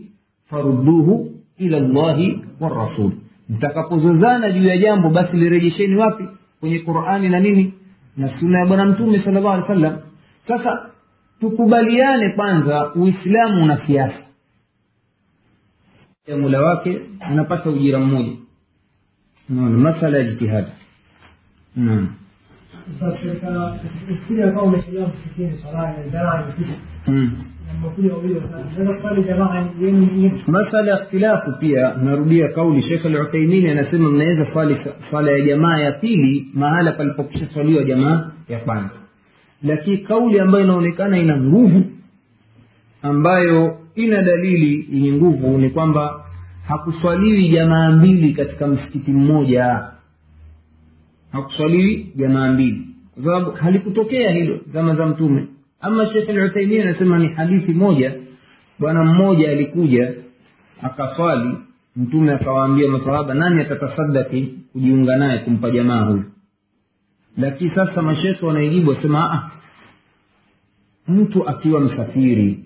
farudduhu 0.50 1.30
ila 1.58 1.80
llahi 1.80 2.40
warasul 2.60 3.10
mtakapozozana 3.48 4.50
juu 4.52 4.64
ya 4.64 4.78
jambo 4.78 5.10
basi 5.10 5.36
lirejesheni 5.36 5.96
wapi? 5.96 6.24
Kwenye 6.60 6.78
qurani 6.78 7.28
na 7.28 7.40
nini 7.40 7.74
na 8.16 8.28
sunna 8.40 8.58
ya 8.58 8.66
bwana 8.66 8.84
mtume 8.84 9.18
sala 9.18 9.40
llahu 9.40 9.48
alih 9.54 9.62
wa 9.68 9.74
sallam 9.74 9.98
sasa 10.48 10.90
tukubaliane 11.40 12.32
kwanza 12.36 12.94
uislamu 12.94 13.62
una 13.64 13.86
siasa. 13.86 14.18
Ya 16.26 16.36
mula 16.36 16.60
wake 16.60 17.00
anapata 17.20 17.70
ujira 17.70 17.98
mmoja. 17.98 18.32
Naona 19.48 19.78
masala 19.78 20.18
ya 20.18 20.24
jitihada. 20.24 20.72
Naam. 21.76 22.14
Sasa 23.00 23.16
katika 25.22 25.52
swala 25.62 25.88
ya 25.90 26.08
masala 30.46 30.90
ya 30.92 31.00
ikhtilafu 31.02 31.52
pia 31.60 31.94
narudia 32.04 32.48
kauli 32.48 32.82
shekh 32.82 33.06
aluthaimini 33.06 33.70
anasema 33.70 34.10
mnaweza 34.10 34.46
swali 34.52 34.76
swala 35.10 35.30
ya 35.32 35.40
jamaa 35.40 35.78
ya 35.80 35.92
pili 35.92 36.46
mahala 36.54 36.92
palipokisha 36.92 37.46
swaliwa 37.50 37.84
jamaa 37.84 38.30
ya 38.48 38.58
kwanza. 38.58 38.94
Lakini 39.62 39.98
kauli 39.98 40.40
ambayo 40.40 40.64
inaonekana 40.64 41.18
ina 41.18 41.36
nguvu 41.40 41.82
ambayo 43.02 43.78
ina 43.94 44.22
dalili 44.22 44.88
yenye 44.92 45.12
nguvu 45.12 45.58
ni 45.58 45.70
kwamba 45.70 46.24
hakuswaliwi 46.68 47.48
jamaa 47.48 47.90
mbili 47.90 48.32
katika 48.32 48.66
msikiti 48.66 49.10
mmoja. 49.10 49.82
Hakuswaliwi 51.32 52.12
jamaa 52.16 52.52
mbili. 52.52 52.86
Kwa 53.14 53.22
sababu 53.24 53.50
halikutokea 53.50 54.30
hilo 54.30 54.60
zama 54.66 54.94
za 54.94 55.06
mtume 55.06 55.46
ama 55.80 56.06
shekh 56.06 56.28
aluthaimini 56.28 56.82
anasema 56.82 57.18
ni 57.18 57.28
hadithi 57.28 57.72
moja 57.72 58.14
bwana 58.78 59.04
mmoja 59.04 59.50
alikuja 59.50 60.14
akaswali 60.82 61.56
mtume 61.96 62.32
akawaambia 62.32 62.90
masahaba 62.90 63.34
nani 63.34 63.60
atatasadaki 63.62 64.54
kujiunga 64.72 65.16
naye 65.16 65.38
kumpa 65.38 65.70
jamaa 65.70 66.04
huyu? 66.04 66.24
Lakini 67.38 67.70
sasa 67.70 68.02
mashekhe 68.02 68.46
wanaijibu 68.46 68.90
wasema 68.90 69.32
"Ah, 69.32 69.50
mtu 71.08 71.48
akiwa 71.48 71.80
msafiri 71.80 72.64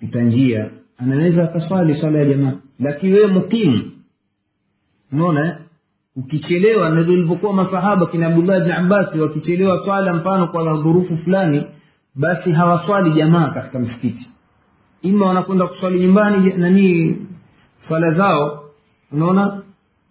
pita 0.00 0.22
njia 0.22 0.70
anaweza 0.98 1.44
akaswali 1.44 1.96
swala 1.96 2.18
ya 2.18 2.24
jamaa. 2.24 2.52
Lakini 2.80 3.12
wewe 3.12 3.26
mukimu 3.26 3.90
unaona 5.12 5.58
ukichelewa 6.16 6.90
ndio 6.90 7.14
ilivyokuwa 7.14 7.52
masahaba 7.52 8.06
kina 8.06 8.26
abdullah 8.26 8.62
bni 8.62 8.72
abbasi 8.72 9.20
wakichelewa 9.20 9.84
swala 9.84 10.14
mfano 10.14 10.46
kwa 10.48 10.64
dhurufu 10.76 11.16
fulani 11.16 11.66
basi 12.14 12.52
hawaswali 12.52 13.10
jamaa 13.10 13.50
katika 13.50 13.78
msikiti. 13.78 14.28
Ima 15.02 15.26
wanakwenda 15.26 15.66
kuswali 15.66 16.00
nyumbani 16.00 16.50
nani 16.56 17.16
swala 17.88 18.14
zao 18.14 18.64
unaona? 19.12 19.62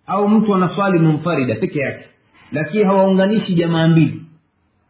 Au 0.07 0.29
mtu 0.29 0.55
anaswali 0.55 0.99
mumfarida 0.99 1.55
peke 1.55 1.79
yake 1.79 2.05
lakini 2.51 2.83
hawaunganishi 2.83 3.53
jamaa 3.53 3.87
mbili. 3.87 4.21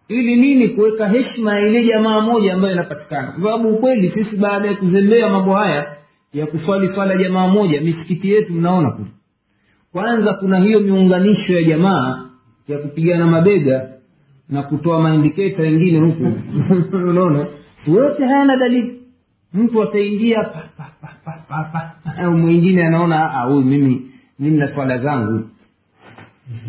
Ili 0.07 0.35
nini? 0.35 0.69
Kuweka 0.69 1.07
heshima 1.07 1.53
ya 1.59 1.67
ile 1.67 1.83
jamaa 1.85 2.21
moja 2.21 2.53
ambayo 2.53 2.73
inapatikana. 2.73 3.31
Kwa 3.31 3.35
sababu 3.43 3.69
ukweli 3.69 4.09
sisi 4.11 4.35
baada 4.37 4.67
ya 4.67 4.75
kuzembea 4.75 5.29
mambo 5.29 5.53
haya 5.55 5.97
ya 6.33 6.45
kuswali 6.47 6.87
swala 6.87 7.17
jamaa 7.17 7.47
moja 7.47 7.81
misikiti 7.81 8.31
yetu 8.31 8.53
mnaona 8.53 8.91
kule. 8.91 9.07
Kwanza 9.91 10.33
kuna 10.33 10.59
hiyo 10.59 10.79
miunganisho 10.79 11.53
ya 11.53 11.63
jamaa 11.63 12.29
ya 12.67 12.77
kupigana 12.77 13.27
mabega 13.27 13.89
na 14.51 14.63
kutoa 14.63 15.01
maindiketa 15.01 15.61
wengine 15.61 15.99
huku. 15.99 16.33
Unaona? 17.09 17.45
Yote 17.87 18.25
hayana 18.25 18.57
dalili. 18.57 19.01
Mtu 19.53 19.83
ataingia 19.83 20.49
mwingine 22.31 22.85
anaona 22.87 23.31
"Ah, 23.33 23.43
huyu 23.45 23.61
mimi 23.65 24.01
mimi 24.39 24.57
na 24.57 24.67
swala 24.75 24.97
zangu. 24.97 25.49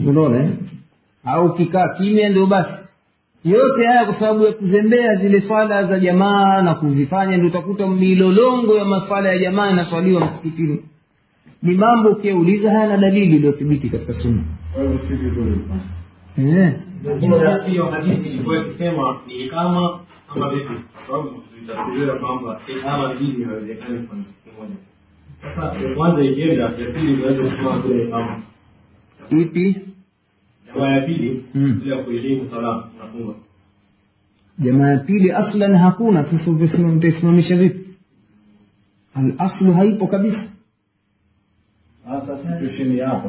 Unaona? 0.06 0.50
Au 1.24 1.54
kikaa 1.54 1.88
kimya 1.98 2.28
ndio 2.28 2.46
basi. 2.46 2.72
Yote 3.44 3.86
haya 3.86 4.04
kwa 4.04 4.14
sababu 4.20 4.44
ya 4.44 4.52
kuzembea 4.52 5.14
zile 5.14 5.40
swala 5.40 5.84
za 5.86 5.98
jamaa 6.00 6.62
na 6.62 6.74
kuzifanya 6.74 7.36
ndio 7.36 7.48
utakuta 7.48 7.86
milolongo 7.86 8.76
ya 8.78 8.84
maswala 8.84 9.28
ya 9.28 9.38
jamaa 9.38 9.70
inaswaliwa 9.70 10.26
msikitini. 10.26 10.82
Ni 11.62 11.74
mambo 11.76 12.08
ukiauliza 12.10 12.70
hayana 12.70 12.96
dalili 12.96 13.36
iliyothibiti 13.36 13.90
katika 13.90 14.14
sunna 14.14 14.42
Eh. 16.38 16.74
hiyo 17.66 17.86
hadithi 17.90 18.28
ilikuwa 18.28 18.66
ikisema 18.66 19.20
ni 19.26 19.44
ikama 19.44 20.00
ama 20.28 20.50
vipi? 20.50 20.66
Kwa 20.92 21.06
sababu 21.06 21.42
tutafsiriwa 21.60 22.18
kwamba 22.18 22.60
ikama 22.78 23.14
na 23.14 23.20
inawezekana 23.20 24.02
kwa 24.02 24.16
kitu 24.16 24.32
kimoja 24.44 24.74
sasa 25.42 25.78
ya 25.88 25.94
kwanza 25.94 26.22
ikienda 26.24 26.62
ya 26.64 26.70
pili 26.70 27.12
inaweza 27.14 27.42
kusimama 27.42 27.82
kule 27.82 28.04
ikama 28.08 28.42
ipi? 29.30 29.80
Jamaa 30.74 30.88
ya 30.92 31.00
pili 31.00 31.44
Mm. 31.54 31.80
bila 31.84 32.02
kuelimu 32.02 32.50
sala 32.50 32.84
unafunga 32.96 33.34
jamaa 34.58 34.88
ya 34.90 34.98
pili 34.98 35.32
aslan 35.32 35.76
hakuna. 35.76 36.24
Sasa 36.24 36.50
utasimam- 36.50 36.96
utaisimamisha 36.96 37.56
vipi? 37.56 37.88
Alaslu 39.14 39.72
haipo 39.72 40.06
kabisa. 40.06 40.44
Sasa 42.04 42.38
situation 42.42 42.96
ya 42.96 43.08
hapa 43.08 43.28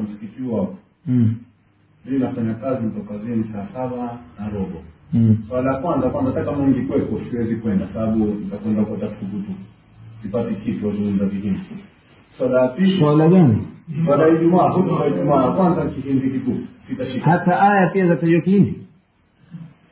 mimi 2.05 2.19
nafanya 2.19 2.53
kazi 2.53 2.81
kazini 3.09 3.43
saa 3.43 3.67
saba 3.73 4.19
na 4.39 4.49
robo. 4.49 4.81
Mm. 5.13 5.37
Swala 5.49 5.71
la 5.71 5.77
kwanza 5.77 6.09
hata 6.09 6.43
kama 6.43 6.65
ningekuwepo 6.65 7.19
siwezi 7.29 7.55
kwenda, 7.55 7.87
sababu 7.93 8.25
nitakwenda 8.25 8.85
kwa 8.85 8.97
tafukutu, 8.97 9.51
sipati 10.21 10.55
kitu 10.55 10.87
wazungumza 10.87 11.25
kihindi. 11.25 11.59
Swala 12.37 12.61
ya 12.61 12.67
pili, 12.67 12.99
swala 12.99 13.29
gani? 13.29 13.67
Swala 14.05 14.27
Ijumaa, 14.29 14.69
hutuba 14.69 15.07
Ijumaa 15.07 15.43
ya 15.45 15.51
kwanza 15.51 15.85
kihindi 15.85 16.29
kikuu 16.31 16.57
kitashika 16.87 17.31
hata 17.31 17.59
aya 17.61 17.89
pia 17.89 18.07
zatajwa 18.07 18.41
kihindi? 18.41 18.75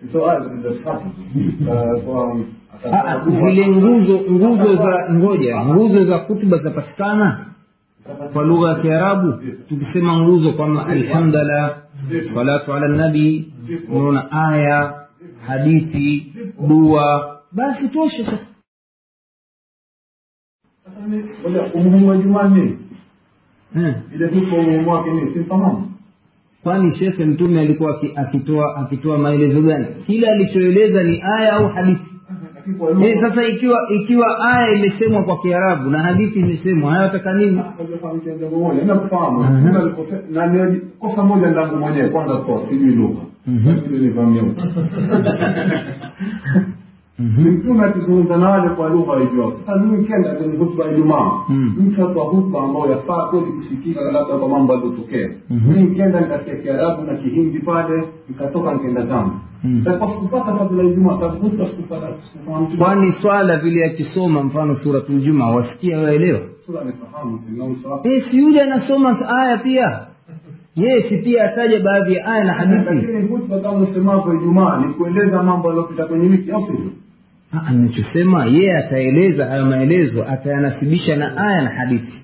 Hizo 0.01 0.31
aya 0.31 0.41
kwa 0.85 1.99
kwa 2.05 2.39
Ah, 2.91 3.03
ah, 3.05 3.29
zile 3.29 3.67
nguzo 3.67 4.31
nguzo 4.31 4.75
za 4.75 5.09
ngoja 5.13 5.65
nguzo 5.65 6.03
za 6.05 6.19
kutuba 6.19 6.57
zinapatikana 6.57 7.45
kwa 8.33 8.43
lugha 8.43 8.69
ya 8.69 8.75
kiarabu 8.75 9.33
tukisema 9.69 10.17
nguzo 10.21 10.53
kwama 10.53 10.85
alhamdulillah 10.85 11.77
salatu 12.33 12.73
ala 12.73 12.87
nabi. 12.87 13.53
Unaona 13.89 14.31
aya 14.31 15.07
hadithi 15.47 16.33
dua. 16.67 17.37
Basi 17.51 17.89
tosha 17.89 18.25
sasa. 18.25 18.45
Umuhimu 21.73 22.35
wa 22.35 22.47
nini? 22.49 22.77
ile 24.15 24.27
umuhimu 24.27 24.91
wake 24.91 25.09
simfahamu 25.33 25.91
kwani 26.63 26.95
shekhe 26.95 27.25
mtume 27.25 27.61
alikuwa 27.61 28.01
akitoa 28.15 28.75
akitoa 28.77 29.17
maelezo 29.17 29.61
gani? 29.61 29.85
Kile 30.05 30.29
alichoeleza 30.29 31.03
ni 31.03 31.21
aya 31.39 31.53
au 31.53 31.67
hadithi 31.67 32.03
eh, 33.03 33.17
sasa 33.21 33.47
ikiwa 33.47 33.79
ikiwa 34.01 34.27
aya 34.53 34.75
imesemwa 34.75 35.23
kwa 35.23 35.37
kiarabu 35.41 35.89
na 35.89 35.99
hadithi 35.99 36.39
imesemwa 36.39 36.91
hayataka 36.91 37.33
nini? 37.33 37.61
Na 40.31 40.47
kosa 40.99 41.23
moja 41.23 41.47
ndangu 41.51 41.75
mwenyewe 41.77 42.09
kwanza 42.09 42.37
kwa 42.37 42.67
sijui 42.69 42.95
lugha 42.95 43.21
mtume 47.21 47.85
akizungumza 47.85 48.37
na 48.37 48.49
wale 48.49 48.69
kwa 48.69 48.89
lugha 48.89 49.11
waijua? 49.11 49.51
Sasa 49.65 49.79
mimi 49.79 50.05
kenda 50.07 50.35
kwenye 50.35 50.57
hutuba 50.57 50.85
ya 50.85 50.91
ijumaa 50.91 51.31
mtu 51.77 52.09
atoa 52.09 52.23
hutuba 52.25 52.61
ambayo 52.63 52.91
yafaa 52.91 53.25
kweli 53.25 53.45
kusikika 53.51 54.01
labda 54.01 54.37
kwa 54.37 54.49
mambo 54.49 54.73
yaliyotokea. 54.73 55.29
Mimi 55.49 55.81
nkenda 55.83 56.21
nikasikia 56.21 56.55
kiarabu 56.55 57.01
na 57.03 57.17
kihindi 57.17 57.59
pale 57.59 58.03
nikatoka 58.29 58.73
nikaenda 58.73 59.05
zangu 59.05 59.31
kwani 62.77 63.11
swala 63.21 63.57
vile 63.59 63.85
akisoma 63.85 64.43
mfano 64.43 64.75
suratul 64.75 65.21
juma 65.21 65.49
wasikia 65.55 65.97
waelewa 65.99 66.39
eh, 68.03 68.23
si 68.31 68.37
yule 68.37 68.61
anasoma 68.61 69.29
aya 69.29 69.57
pia? 69.57 69.99
Yeye 70.75 71.01
si 71.09 71.17
pia 71.17 71.43
ataja 71.51 71.79
baadhi 71.79 72.13
ya 72.15 72.25
aya 72.25 72.43
na 72.43 72.53
hadithi? 72.53 72.95
Lakini 72.95 73.27
hutuba 73.27 73.59
kama 73.59 73.77
usemavyo 73.77 74.33
ijumaa 74.33 74.77
ni 74.85 74.93
kueleza 74.93 75.43
mambo 75.43 75.67
yaliyopita 75.67 76.05
kwenye 76.05 76.27
wiki 76.27 76.51
au 76.51 76.61
sivyo 76.61 76.91
Ah, 77.53 77.71
ninachosema 77.73 78.45
yeye 78.45 78.77
ataeleza 78.77 79.45
hayo 79.45 79.65
maelezo 79.65 80.23
atayanasibisha 80.29 81.15
na 81.15 81.37
aya 81.37 81.61
na 81.61 81.69
hadithi. 81.69 82.19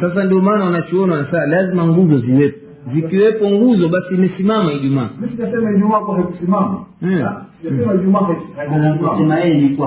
Sasa 0.00 0.24
ndio 0.24 0.40
maana 0.40 0.64
wanachuona 0.64 1.12
wanasema 1.14 1.46
lazima 1.46 1.86
nguzo 1.86 2.18
ziwepo. 2.18 2.58
Zikiwepo 2.94 3.50
nguzo 3.50 3.88
basi 3.88 4.14
imesimama 4.14 4.72
ijumaa. 4.72 5.10
Yeye 7.02 7.22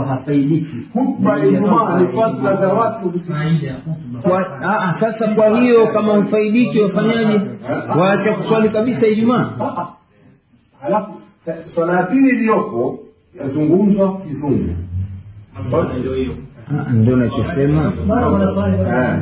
hafaidiki. 0.08 0.78
Sasa 5.00 5.28
kwa 5.36 5.60
hiyo 5.60 5.88
kama 5.88 6.14
ufaidiki 6.14 6.80
wafanyaje? 6.80 7.42
Waacha 8.00 8.34
kuswali 8.34 8.70
kabisa 8.70 9.08
ijumaa. 9.08 9.50
Ah, 9.60 9.64
ah. 9.82 9.88
halafu 10.82 11.12
sa- 11.46 11.56
swala 11.76 11.98
ya 11.98 12.04
pili 12.04 12.30
iliyopo 12.30 13.00
yazungumzwa 13.40 14.18
kizungu. 14.22 14.76
Ndio 16.94 17.16
nachosema 17.16 17.94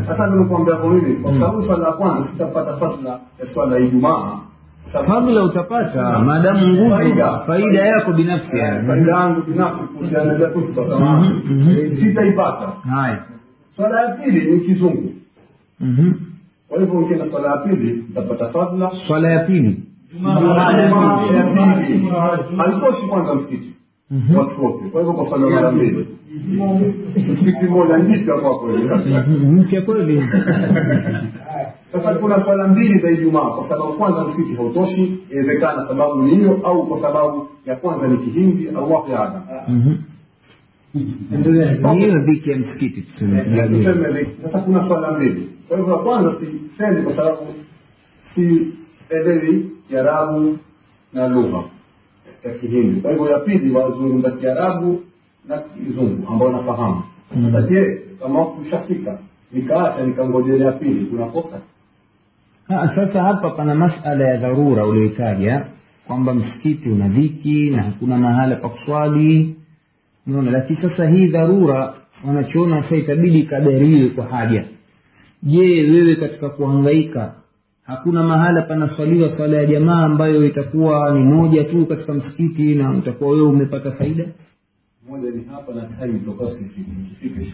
sasa 0.07 0.27
nimekuambia 0.27 0.75
kwa 0.75 0.93
nini 0.93 1.15
kwa 1.15 1.31
sababu 1.33 1.61
swala 1.65 1.83
la 1.83 1.91
kwanza 1.91 2.27
sitapata 2.29 2.73
fadla 2.77 3.09
ya 3.39 3.53
swala 3.53 3.75
ya 3.75 3.81
ijumaa. 3.85 4.39
Fadhila 5.07 5.43
utapata 5.43 6.19
maadamu 6.19 6.67
nguvu 6.67 6.95
Faida. 7.47 7.85
yako 7.85 8.13
binafsi 8.13 8.57
faida 8.87 9.11
yangu 9.11 9.41
binafsi 9.41 9.79
kuhusiana 9.79 10.33
na 10.33 10.49
kama 10.89 11.19
Mhm, 11.19 11.41
mhm. 11.53 11.77
eh, 11.77 11.97
sitaipata. 11.99 12.67
Haya 12.89 13.23
swala 13.75 14.01
ya 14.01 14.15
pili 14.15 14.51
ni 14.51 14.59
kizungu. 14.59 15.11
Mhm. 15.79 16.11
kwa 16.67 16.79
hivyo 16.79 16.99
ukienda 16.99 17.31
swala 17.31 17.49
ya 17.51 17.57
pili 17.57 18.05
utapata 18.11 18.49
fadhila. 18.49 18.91
Swala 19.07 19.31
ya 19.31 19.39
pili. 19.43 19.83
Haitoshi 22.57 23.07
kwanza 23.09 23.35
msikiti. 23.35 23.67
Mhm. 23.67 23.72
Watu 24.37 24.65
wote 24.65 24.89
kwa 24.91 25.01
hivyo 25.01 25.13
kwa 25.13 25.29
swala 25.29 25.49
mara 25.49 25.71
mbili 25.71 26.07
msikiti 27.15 27.65
mmoja 27.65 27.97
njipya 27.97 28.33
kwako 28.33 28.71
hiyo. 28.71 28.97
Mpya 29.51 29.81
kweli 29.81 30.23
sasa 31.91 32.15
kuna 32.15 32.43
swala 32.43 32.67
mbili 32.67 32.99
za 32.99 33.11
ijumaa 33.11 33.49
kwa 33.49 33.69
sababu 33.69 33.93
kwanza 33.93 34.23
msikiti 34.23 34.55
hautoshi 34.55 35.17
inawezekana 35.31 35.87
sababu 35.87 36.23
ni 36.23 36.35
hiyo 36.35 36.59
au 36.63 36.87
kwa 36.87 37.01
sababu 37.01 37.47
ya 37.65 37.75
kwanza 37.75 38.07
ni 38.07 38.17
kihindi 38.17 38.69
au 38.69 38.93
wakiada 38.93 39.41
hiyo 41.93 42.19
dhiki 42.19 42.49
ya 42.51 42.57
msikiti 42.57 43.01
tuseme 43.01 43.67
tuseme 43.67 44.07
hivi. 44.19 44.29
sasa 44.43 44.59
kuna 44.59 44.87
swala 44.87 45.11
mbili 45.11 45.49
kwa 45.67 45.77
hivyo 45.77 45.97
kwanza 45.97 46.35
sisemi 46.39 47.01
kwa 47.03 47.15
sababu 47.15 47.37
sielewi 48.35 49.69
kiarabu 49.89 50.57
na 51.13 51.27
lugha 51.27 51.63
ya 52.45 52.53
kihindi. 52.53 53.01
Kwa 53.01 53.11
hivyo 53.11 53.29
ya 53.31 53.39
pili 53.39 53.71
wazungumza 53.75 54.31
kiarabu 54.31 55.03
na 55.47 55.57
kizungu 55.57 56.27
ambao 56.29 56.51
nafahamu. 56.51 57.03
Sasa 57.45 57.61
je 57.61 58.01
kama 58.21 58.39
wakati 58.39 58.61
ushafika 58.67 59.19
nikaacha 59.51 60.05
nikangojelea 60.05 60.71
pili 60.71 61.05
kuna 61.05 61.25
kosa? 61.25 61.61
Sasa 62.95 63.23
hapa 63.23 63.49
pana 63.49 63.75
masala 63.75 64.27
ya 64.27 64.37
dharura 64.37 64.85
ulioitaja 64.85 65.65
kwamba 66.07 66.33
msikiti 66.33 66.89
una 66.89 67.07
dhiki 67.07 67.69
na 67.69 67.83
hakuna 67.83 68.17
mahala 68.17 68.55
pa 68.55 68.69
kuswali. 68.69 69.55
Unaona 70.27 70.51
lakini 70.51 70.81
sasa 70.81 71.09
hii 71.09 71.27
dharura 71.27 71.93
wanachoona 72.27 72.83
sasa 72.83 72.95
itabidi 72.95 73.39
ikadariwe 73.39 74.09
kwa 74.09 74.25
haja. 74.25 74.65
Je 75.43 75.59
wewe 75.91 76.15
katika 76.15 76.49
kuhangaika 76.49 77.33
hakuna 77.87 78.23
mahala 78.23 78.61
panaswaliwa 78.61 79.29
swala 79.37 79.57
ya 79.57 79.65
jamaa 79.65 80.03
ambayo 80.03 80.45
itakuwa 80.45 81.11
ni 81.13 81.23
moja 81.23 81.63
tu 81.63 81.85
katika 81.85 82.13
msikiti 82.13 82.75
na 82.75 82.91
utakuwa 82.97 83.29
wewe 83.31 83.47
umepata 83.47 83.91
faida? 83.91 84.25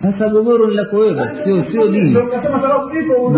Sasa 0.02 0.30
gogoro 0.30 0.68
ni 0.68 0.76
lako 0.76 0.98
wewe 0.98 1.30
sio 1.44 1.64
sio 1.64 1.88
dini. 1.88 2.14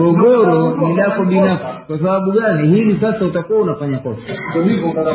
gogoro 0.01 0.77
ni 0.89 0.95
lako 0.97 1.25
binafsi. 1.25 1.65
Kwa 1.87 1.97
sababu 1.99 2.31
gani? 2.31 2.67
Hili 2.67 2.99
sasa 3.01 3.25
utakuwa 3.25 3.59
unafanya 3.61 3.99
kosa. 3.99 4.33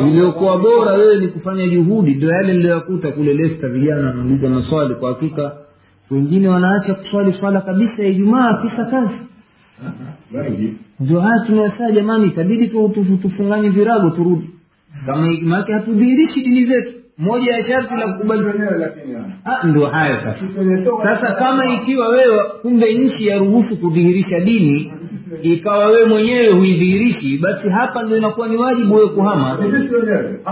Iliyokuwa 0.07 0.57
bora 0.57 0.91
wewe 0.93 1.17
ni 1.19 1.27
kufanya 1.27 1.67
juhudi 1.67 2.13
ndo 2.15 2.27
yale 2.31 2.53
niliyoyakuta 2.53 3.11
kule 3.11 3.33
lesta 3.33 3.67
vijana 3.69 4.07
wanauliza 4.07 4.49
maswali. 4.49 4.95
Kwa 4.95 5.09
hakika 5.09 5.51
wengine 6.11 6.47
wanaacha 6.47 6.93
kuswali 6.93 7.33
swala 7.33 7.61
kabisa 7.61 8.03
ya 8.03 8.07
ijumaa 8.09 8.61
kisa 8.61 8.85
kazi 8.91 9.15
ndio 10.99 11.19
haya 11.19 11.45
tunayasaa 11.45 11.91
jamani 11.91 12.25
itabidi 12.27 12.67
tu, 12.67 12.89
tu, 12.89 13.03
virago 13.69 14.09
turudi. 14.09 14.49
Kama 15.05 15.27
maake 15.43 15.73
hatudhihirishi 15.73 16.41
dini 16.41 16.65
zetu. 16.65 16.91
Moja 17.17 17.51
ya 17.53 17.63
sharti 17.63 17.93
la 17.95 18.13
kukubali 18.13 18.43
haya. 18.43 18.91
Ah, 19.45 19.67
sasa. 20.21 20.39
Sio- 20.83 21.03
sasa 21.03 21.31
kama 21.35 21.65
ikiwa 21.73 22.07
wewe 22.09 22.39
kumbe 22.61 22.93
nchi 22.93 23.27
yaruhusu 23.27 23.77
kudhihirisha 23.77 24.39
dini 24.39 24.91
ikawa 25.41 25.85
wewe 25.85 26.05
mwenyewe 26.05 26.47
huidhihirishi 26.53 27.37
basi 27.37 27.69
hapa 27.69 28.03
ndio 28.03 28.17
inakuwa 28.17 28.47
ni 28.47 28.55
wajibu 28.57 28.95
wewe 28.95 29.09
kuhama. 29.09 29.57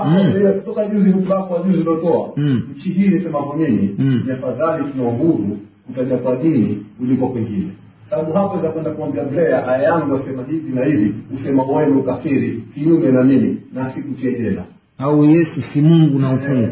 Mm. 0.05 0.27
ndio 0.29 0.53
kutoka 0.53 0.85
juzi 0.87 1.11
hotuba 1.11 1.63
juzi 1.65 1.77
uliotoa 1.77 2.33
Mm. 2.37 2.61
nchi 2.75 2.93
hii 2.93 3.07
nisema 3.07 3.39
kwa 3.43 3.55
nini? 3.57 3.95
Ni 4.25 4.31
afadhali 4.31 4.85
tuna 4.91 5.03
uhuru 5.03 5.57
kutaja 5.87 6.17
kwa 6.17 6.35
dini 6.35 6.85
kuliko 6.97 7.27
kwengine 7.27 7.71
sababu 8.09 8.33
hapo 8.33 8.61
za 8.61 8.69
kwenda 8.71 8.91
kuambia 8.91 9.23
Blair 9.23 9.53
aya 9.69 9.83
yangu 9.83 10.15
asema 10.15 10.43
hivi 10.43 10.75
na 10.75 10.85
hivi 10.85 11.15
usema 11.35 11.63
wenu 11.63 12.03
kafiri 12.03 12.63
kinyume 12.73 13.11
na 13.11 13.23
mimi 13.23 13.61
na 13.73 13.93
sikutie 13.93 14.31
jela. 14.39 14.63
Au 14.97 15.23
yesu 15.25 15.61
si 15.61 15.81
mungu 15.81 16.19
na 16.19 16.33
ufungu 16.33 16.67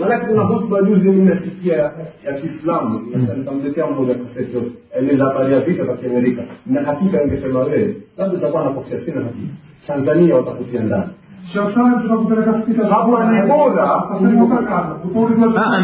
Maanake 0.00 0.26
kuna 0.26 0.42
hutuba 0.44 0.82
juzi 0.82 1.10
nimesikia 1.10 1.76
ya 2.24 2.32
Kiislamu 2.40 3.00
nikamletea 3.36 3.86
mmoja 3.86 4.14
kaseti 4.14 4.56
eleza 4.98 5.24
habari 5.24 5.54
ya 5.54 5.60
vita 5.60 5.84
vya 5.84 5.96
Kiamerika. 5.96 6.42
Na 6.66 6.82
hakika 6.82 7.22
ingesema 7.24 7.60
wewe 7.60 7.96
labda 8.18 8.38
itakuwa 8.38 8.64
nakosea 8.64 9.00
sina 9.04 9.20
hakika. 9.20 9.52
Tanzania 9.86 10.34
watakutia 10.36 10.80
ndani 10.82 11.10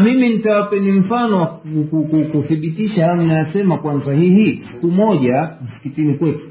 mimi 0.04 0.28
nitawapeni 0.28 0.92
mfano 0.92 1.46
kuthibitisha 2.32 3.04
hayo 3.06 3.16
ninayosema 3.16 3.78
kwa 3.78 4.00
sahihi 4.04 4.64
siku 4.72 4.86
moja 4.90 5.50
msikitini 5.64 6.18
kwetu 6.18 6.48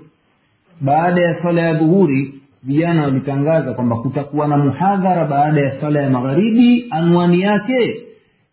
baada 0.81 1.21
ya 1.21 1.41
swala 1.41 1.61
ya 1.61 1.73
dhuhuri 1.73 2.41
vijana 2.63 3.03
walitangaza 3.03 3.73
kwamba 3.73 3.95
kutakuwa 3.95 4.47
na 4.47 4.57
muhadhara 4.57 5.25
baada 5.25 5.61
ya 5.61 5.79
swala 5.79 6.01
ya 6.01 6.09
magharibi 6.09 6.87
anwani 6.89 7.41
yake 7.41 8.03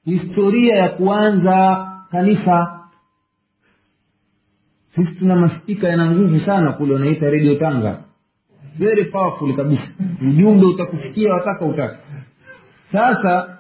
historia 0.05 0.75
ya 0.77 0.89
kuanza 0.89 1.87
kanisa 2.11 2.79
sisi 4.95 5.19
tuna 5.19 5.37
maspika 5.37 5.89
yana 5.89 6.11
nguvu 6.11 6.41
sana 6.41 6.73
kule 6.73 6.95
wanaita 6.95 7.31
redio 7.31 7.55
tanga 7.55 7.99
very 8.79 9.05
powerful 9.05 9.57
kabisa. 9.57 9.89
Ujumbe 10.29 10.67
utakufikia 10.67 11.33
wataka 11.33 11.65
utaka 11.65 11.99
sasa 12.93 13.59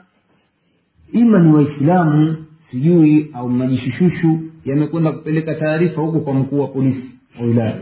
ima 1.12 1.38
ni 1.38 1.52
waislamu 1.52 2.36
sijui 2.70 3.30
au 3.34 3.48
majishushushu 3.50 4.38
yamekwenda 4.64 5.12
kupeleka 5.12 5.54
taarifa 5.54 6.00
huko 6.02 6.20
kwa 6.20 6.34
mkuu 6.34 6.60
wa 6.60 6.68
polisi 6.68 7.18
wa 7.40 7.46
wilaya. 7.46 7.76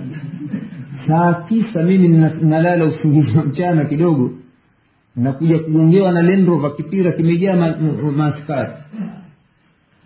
Saa 1.06 1.34
tisa 1.48 1.82
mimi 1.82 2.08
nalala 2.40 2.84
usingizi 2.84 3.38
wa 3.38 3.44
mchana 3.44 3.84
kidogo 3.84 4.30
nakuja 5.16 5.58
kugongewa 5.58 6.12
na 6.12 6.22
lendrova 6.22 6.70
kipira 6.70 7.12
kimejaa 7.12 7.56
ma- 7.56 7.76
ma- 7.76 8.12
maaskari 8.12 8.72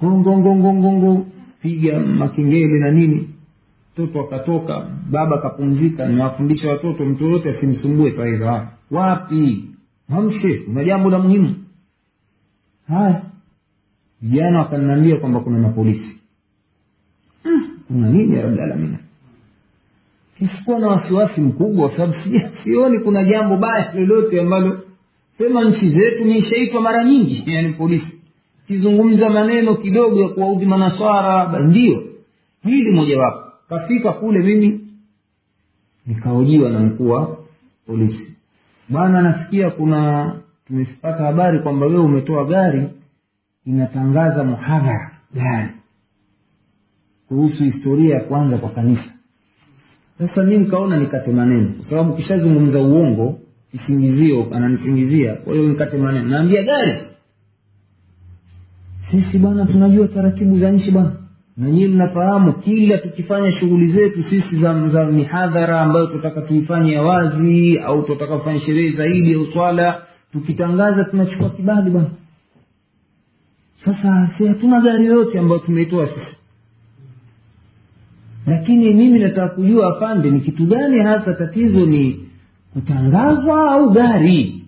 gongongongongongo 0.01 1.27
piga 1.63 2.01
makengele 2.01 2.79
na 2.81 2.91
nini 2.91 3.29
mtoto 3.95 4.21
akatoka 4.21 4.87
baba 5.11 5.37
akapumzika 5.37 6.07
niwafundisha 6.09 6.69
watoto 6.69 7.05
mtu 7.05 7.25
yoyote 7.25 7.51
asimsumbue 7.51 8.11
saa 8.17 8.69
wapi? 8.91 9.65
Amshe 10.09 10.63
una 10.69 10.85
jambo 10.85 11.11
la 11.11 11.19
muhimu. 11.19 11.55
Haya. 12.89 13.23
Vijana 14.23 14.59
wakaniambia 14.59 15.17
kwamba 15.17 15.41
kuna 15.41 15.59
mapolisi. 15.59 16.21
"Hmm, 17.43 17.69
kuna 17.89 18.09
nini 18.09 18.37
ya 18.37 18.45
alamina 18.45 18.99
na 20.81 20.89
wasiwasi 20.89 21.41
mkubwa 21.41 21.89
kwa 21.89 21.99
sababu 21.99 22.15
sioni 22.65 22.99
kuna 22.99 23.25
jambo 23.25 23.57
baya 23.57 23.93
lolote 23.95 24.41
ambalo 24.41 24.81
sema 25.39 25.65
nchi 25.65 25.91
zetu 25.91 26.25
nishaitwa 26.25 26.81
mara 26.81 27.05
nyingi. 27.05 27.43
Yani 27.53 27.73
polisi. 27.73 28.21
Kizungumza 28.67 29.29
maneno 29.31 29.75
kidogo 29.77 30.23
ya 30.23 30.29
kuwaudhi 30.29 30.67
manaswara 30.67 31.59
ndio. 31.61 32.03
Hili 32.63 32.91
mojawapo 32.91 33.44
kafika 33.69 34.13
kule 34.13 34.39
mimi 34.39 34.81
nikaojiwa 36.07 36.71
na 36.71 36.81
mkuu 36.81 37.09
wa 37.11 37.39
polisi. 37.87 38.37
Bwana 38.89 39.23
nasikia 39.23 39.71
kuna 39.71 40.33
tumepata 40.67 41.25
habari 41.25 41.63
kwamba 41.63 41.87
wewe 41.87 42.01
umetoa 42.01 42.45
gari 42.47 42.89
inatangaza 43.67 44.45
muhadhara 44.45 45.11
gari 45.35 45.71
kuhusu 47.29 47.65
historia 47.65 48.15
ya 48.15 48.25
kwanza 48.25 48.59
kwa 48.59 48.71
kanisa. 48.71 49.15
Sasa 50.19 50.43
mi 50.45 50.59
nikaona 50.59 50.99
nikate 51.01 51.31
maneno 51.33 51.73
kwa 51.73 51.91
sababu 51.91 52.17
kishazungumza 52.17 52.81
uongo 52.83 53.39
kisingizio 53.71 54.55
ananisingizia 54.55 55.35
kwa 55.35 55.55
hiyo 55.55 55.69
nikate 55.69 55.97
maneno. 55.99 56.29
Naambia 56.29 56.63
gari. 56.63 57.07
Sisi 59.11 59.39
bwana 59.39 59.67
tunajua 59.67 60.09
taratibu 60.09 60.59
za 60.59 60.71
nchi 60.71 60.91
bwana 60.91 61.17
na 61.57 61.71
nyinyi 61.71 61.89
mnafahamu 61.89 62.53
kila 62.53 62.99
tukifanya 62.99 63.61
shughuli 63.61 63.87
zetu 63.89 64.23
sisi 64.23 64.61
za, 64.61 64.89
za 64.89 65.05
mihadhara 65.07 65.81
ambayo 65.81 66.07
tunataka 66.07 66.41
tuifanye 66.43 66.93
ya 66.93 67.03
wazi 67.03 67.79
au 67.79 68.03
tunataka 68.03 68.39
kufanya 68.39 68.61
sherehe 68.61 68.91
zaidi 68.97 69.35
au 69.35 69.47
swala 69.47 70.03
tukitangaza 70.33 71.05
tunachukua 71.05 71.51
kibali 71.51 71.91
bwana. 71.91 72.11
Sasa 73.85 74.31
si 74.39 74.47
hatuna 74.47 74.81
gari 74.81 75.07
yoyote 75.07 75.39
ambayo 75.39 75.61
tumeitoa 75.61 76.07
sisi. 76.07 76.37
Lakini 78.47 78.95
mimi 78.95 79.19
nataka 79.19 79.55
kujua 79.55 79.97
afande 79.97 80.31
ni 80.31 80.41
kitu 80.41 80.67
gani 80.67 81.05
hasa 81.05 81.35
tatizo 81.35 81.87
ni 81.87 82.29
kutangazwa 82.73 83.71
au 83.73 83.91
gari? 83.91 84.63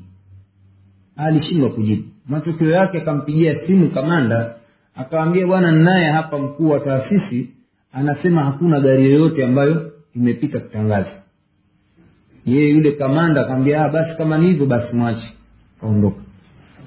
Alishindwa 1.16 1.70
kujibu. 1.70 2.02
Matokeo 2.28 2.70
yake 2.70 2.98
akampigia 2.98 3.66
simu 3.66 3.90
kamanda 3.90 4.54
akawambia 4.96 5.46
bwana 5.46 5.72
ninaye 5.72 6.10
hapa 6.12 6.38
mkuu 6.38 6.70
wa 6.70 6.80
taasisi 6.80 7.50
anasema 7.92 8.44
hakuna 8.44 8.80
gari 8.80 9.04
yoyote 9.04 9.44
ambayo 9.44 9.92
imepita 10.14 10.60
kutangaza 10.60 11.22
yeye 12.46 12.68
yule 12.68 12.92
kamanda 12.92 13.40
akamwambia 13.40 13.84
"Ah, 13.84 13.88
basi 13.88 14.16
kama 14.16 14.38
ni 14.38 14.46
hivyo 14.46 14.66
basi 14.66 14.96
mwache. 14.96 15.32
Kaondoka. 15.80 16.20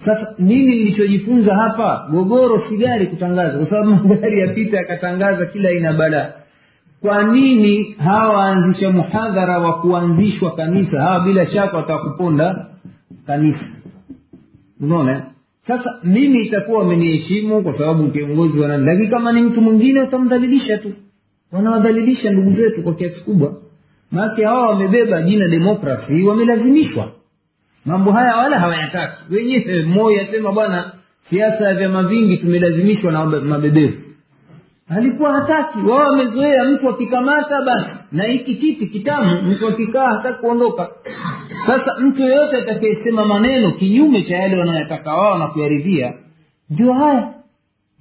Sasa 0.05 0.35
nini 0.39 0.65
nilichojifunza 0.75 1.55
hapa? 1.55 2.07
Gogoro 2.11 2.69
si 2.69 2.77
gari 2.77 3.07
kutangaza 3.07 3.57
kwa 3.57 3.69
sababu 3.69 3.91
magari 4.07 4.39
yapita 4.47 4.77
yakatangaza 4.77 5.45
kila 5.45 5.69
aina 5.69 5.93
balaa. 5.93 6.31
Kwa 7.01 7.23
nini 7.23 7.93
hawa 7.97 8.33
waanzisha 8.37 8.91
muhadhara 8.91 9.59
wa 9.59 9.81
kuanzishwa 9.81 10.55
kanisa? 10.55 11.01
Hawa 11.01 11.19
bila 11.25 11.47
shaka 11.47 11.77
watakuponda 11.77 12.67
kanisa. 13.27 13.65
Unaona? 14.81 15.25
Sasa 15.69 15.99
mimi 16.03 16.45
itakuwa 16.47 16.79
wameniheshimu 16.79 17.63
kwa 17.63 17.77
sababu 17.77 18.11
kiongozi 18.11 18.59
wa 18.59 18.67
lakini 18.67 19.07
kama 19.07 19.31
ni 19.31 19.41
mtu 19.41 19.61
mwingine 19.61 19.99
watamdhalilisha 19.99 20.77
tu. 20.77 20.91
Wanawadhalilisha 21.51 22.31
ndugu 22.31 22.49
zetu 22.49 22.83
kwa 22.83 22.93
kiasi 22.93 23.19
kubwa. 23.19 23.53
Maake 24.11 24.45
hawa 24.45 24.67
wamebeba 24.69 25.21
jina 25.21 25.47
demokrasi 25.47 26.23
wamelazimishwa. 26.23 27.11
Mambo 27.85 28.11
haya 28.11 28.35
wala 28.37 28.59
hawayataki. 28.59 29.33
Wenyewe 29.33 29.83
moyo 29.95 30.21
asema 30.21 30.51
bwana 30.51 30.91
siasa 31.29 31.63
ya 31.67 31.73
vyama 31.73 32.03
vingi 32.03 32.37
tumelazimishwa 32.37 33.11
na 33.11 33.25
mabebevu 33.25 33.97
alikuwa 34.89 35.33
hataki. 35.33 35.79
Wao 35.89 36.09
wamezoea 36.09 36.65
mtu 36.65 36.89
akikamata 36.89 37.61
basi. 37.65 37.99
Na 38.11 38.23
hiki 38.23 38.55
kiti 38.55 38.87
kitamu 38.87 39.41
mtu 39.41 39.67
akikaa 39.67 40.07
hataki 40.07 40.39
kuondoka 40.39 40.89
sasa 41.77 41.99
mtu 41.99 42.21
yeyote 42.21 42.57
atakayesema 42.57 43.25
maneno 43.25 43.71
kinyume 43.71 44.23
cha 44.23 44.37
yale 44.37 44.57
wanayotaka 44.57 45.15
wao 45.15 45.37
na 45.37 45.47
kuyaridhia 45.47 46.13
ndio 46.69 46.93
haya 46.93 47.33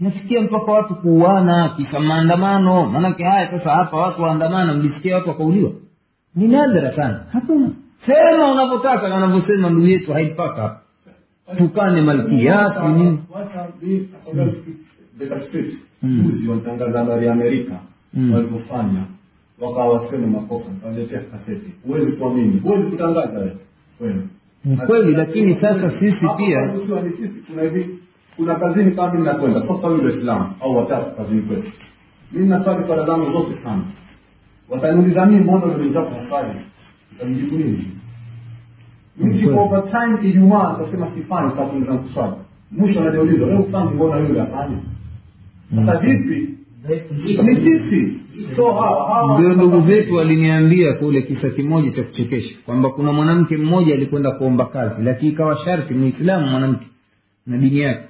nafikia 0.00 0.40
mpaka 0.40 0.72
watu 0.72 0.94
kuuana 0.94 1.68
kisa 1.76 2.00
maandamano. 2.00 2.86
Maanake 2.86 3.24
haya 3.24 3.50
sasa 3.50 3.70
hapa 3.70 3.96
watu 3.96 4.22
waandamana 4.22 4.74
mlisikia 4.74 5.14
watu 5.14 5.28
wakauliwa. 5.28 5.70
Ni 6.34 6.48
nadra 6.48 6.92
sana 6.92 7.24
hakuna. 7.32 7.70
Sema 8.06 8.52
unavyotaka 8.52 9.08
na 9.08 9.14
wanavyosema 9.14 9.70
ndugu 9.70 9.86
yetu 9.86 10.12
haipaka. 10.12 10.80
Tukane 11.58 12.00
malkiati 12.02 12.82
nini 12.88 13.18
Beta 15.18 15.40
Street 15.40 15.74
Mm. 16.02 16.22
juzi 16.32 16.48
walitangaza 16.48 16.98
habari 16.98 17.26
ya 17.26 17.32
Amerika 17.32 17.80
Mm. 18.14 18.34
walivyofanya 18.34 19.02
wakawa 19.60 19.88
waseme 20.00 20.26
makosa 20.26 20.70
waletea 20.84 21.20
kaseti. 21.20 21.72
Huwezi 21.86 22.12
kuamini 22.12 22.60
huwezi 22.60 22.90
kutangaza 22.90 23.38
wewe. 23.38 23.56
Ni 24.64 24.76
kweli 24.76 25.12
lakini 25.12 25.54
sasa 25.60 25.90
sisi 25.90 26.26
pia 26.36 26.74
sisi 27.16 27.28
kuna 27.50 27.62
hivi 27.62 27.98
kuna 28.36 28.54
kazini 28.54 28.90
kama 28.92 29.12
mimi 29.12 29.24
nakwenda 29.24 29.60
sasa 29.60 29.88
huyu 29.88 30.04
Waislamu 30.04 30.52
au 30.60 30.76
watatu 30.76 31.16
kazini 31.16 31.42
kwetu. 31.42 31.72
Mimi 32.32 32.46
naswali 32.46 32.86
swala 32.86 33.06
zangu 33.06 33.24
zote 33.32 33.62
sana. 33.62 33.82
Wataniuliza 34.68 35.26
mii 35.26 35.36
mbona 35.36 35.64
unaniuliza 35.64 36.02
kwa 36.02 36.28
swali 36.28 36.54
nitamjibu 37.12 37.56
nini? 37.56 37.92
Kweli. 39.20 39.56
Ijumaa 40.28 40.74
tasema 40.78 41.10
sifanyi 41.14 41.50
sababu 41.50 41.84
zangu 41.84 42.36
mwisho 42.70 43.00
anajiuliza 43.00 43.44
wewe 43.46 43.58
ufanyi 43.58 43.90
mbona 43.94 44.16
yule 44.28 44.40
afanye 44.40 44.76
sasa 45.86 45.98
vipi 46.00 46.57
ni 47.42 47.60
sisi. 47.60 48.20
Ndio 49.34 49.52
ndugu 49.54 49.80
zetu 49.80 50.14
waliniambia 50.14 50.92
kule 50.94 51.22
kisa 51.22 51.50
kimoja 51.50 51.90
cha 51.92 52.02
kuchekesha 52.02 52.56
kwamba 52.66 52.90
kuna 52.90 53.12
mwanamke 53.12 53.56
mmoja 53.56 53.94
alikwenda 53.94 54.30
kuomba 54.30 54.66
kazi 54.66 55.02
lakini 55.02 55.32
ikawa 55.32 55.58
sharti 55.64 55.94
muislamu 55.94 56.46
mwanamke 56.46 56.86
na 57.46 57.56
dini 57.58 57.80
yake 57.80 58.04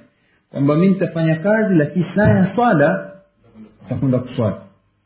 kwamba 0.49 0.75
mi 0.75 0.87
nitafanya 0.89 1.35
kazi 1.35 1.75
lakini 1.75 2.05
saa 2.15 2.29
ya 2.29 2.55
swala 2.55 3.11
takwenda 3.89 4.19
kuswali. 4.19 4.55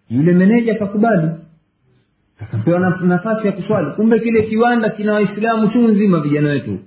Yule 0.10 0.34
meneja 0.34 0.72
akakubali 0.76 1.30
akapewa 2.40 2.80
nafasi 3.02 3.48
ya 3.48 3.54
kuswali. 3.54 3.92
Kumbe 3.96 4.20
kile 4.20 4.42
kiwanda 4.42 4.90
kina 4.90 5.14
waislamu 5.14 5.68
chungu 5.68 5.88
nzima 5.88 6.20
vijana 6.20 6.50
wetu. 6.50 6.80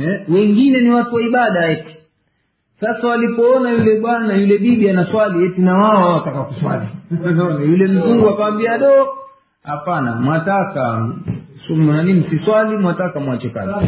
Eh? 0.00 0.24
wengine 0.28 0.80
ni 0.80 0.90
watu 0.90 1.14
wa 1.14 1.22
ibada 1.22 1.70
eti 1.70 1.96
sasa 2.80 3.08
walipoona 3.08 3.70
yule 3.70 4.00
bwana 4.00 4.34
yule 4.36 4.58
bibi 4.58 4.90
anaswali 4.90 5.46
eti 5.46 5.60
na 5.60 5.74
wao 5.78 6.14
wataka 6.14 6.42
kuswali. 6.44 6.86
Yule 7.70 7.86
mzungu 7.92 8.28
akawambia 8.28 8.78
do 8.78 9.08
hapana 9.62 10.14
mwataka 10.16 11.08
sumu 11.66 11.92
nani 11.92 12.12
msiswali 12.14 12.76
mwataka 12.76 13.20
mwache 13.20 13.48
kazi. 13.50 13.86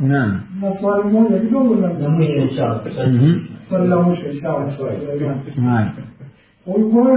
Naam 0.00 0.40
swali 0.80 1.08
moja 1.10 1.38
kidogo 1.38 1.74
Mhm. 3.08 3.40
swali 3.68 3.88
la 3.88 3.96
mwisho 4.02 4.26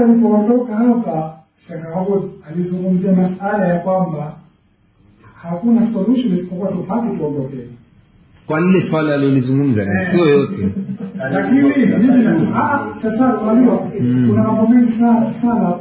ulipoondoka 0.04 0.76
hapa 0.76 1.38
alizungumzia 2.52 3.12
masala 3.12 3.68
ya 3.68 3.80
kwamba 3.80 4.36
hakuna 5.42 5.94
solution 5.94 6.34
isipokuwa 6.38 6.72
tupate 6.72 7.18
tuondokee 7.18 7.68
kwa 8.52 8.60
lile 8.62 8.90
swala 8.90 9.14
alilizungumza 9.16 9.86
sio 10.12 10.30
yote. 10.30 10.70
Lakini 11.32 11.72
ah, 12.56 12.88
sasa 13.02 13.38
unajua 13.42 13.88
Mm. 14.02 14.28
kuna 14.30 14.44
mambo 14.44 14.68
mengi 14.68 14.92
sana 15.00 15.34
sana 15.42 15.74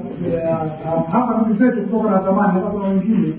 hapa 1.12 1.34
ndugu 1.36 1.52
zetu 1.54 1.82
kutoka 1.82 2.10
na 2.10 2.22
zamani 2.22 2.52
hata 2.52 2.66
kuna 2.66 2.88
wengine 2.88 3.34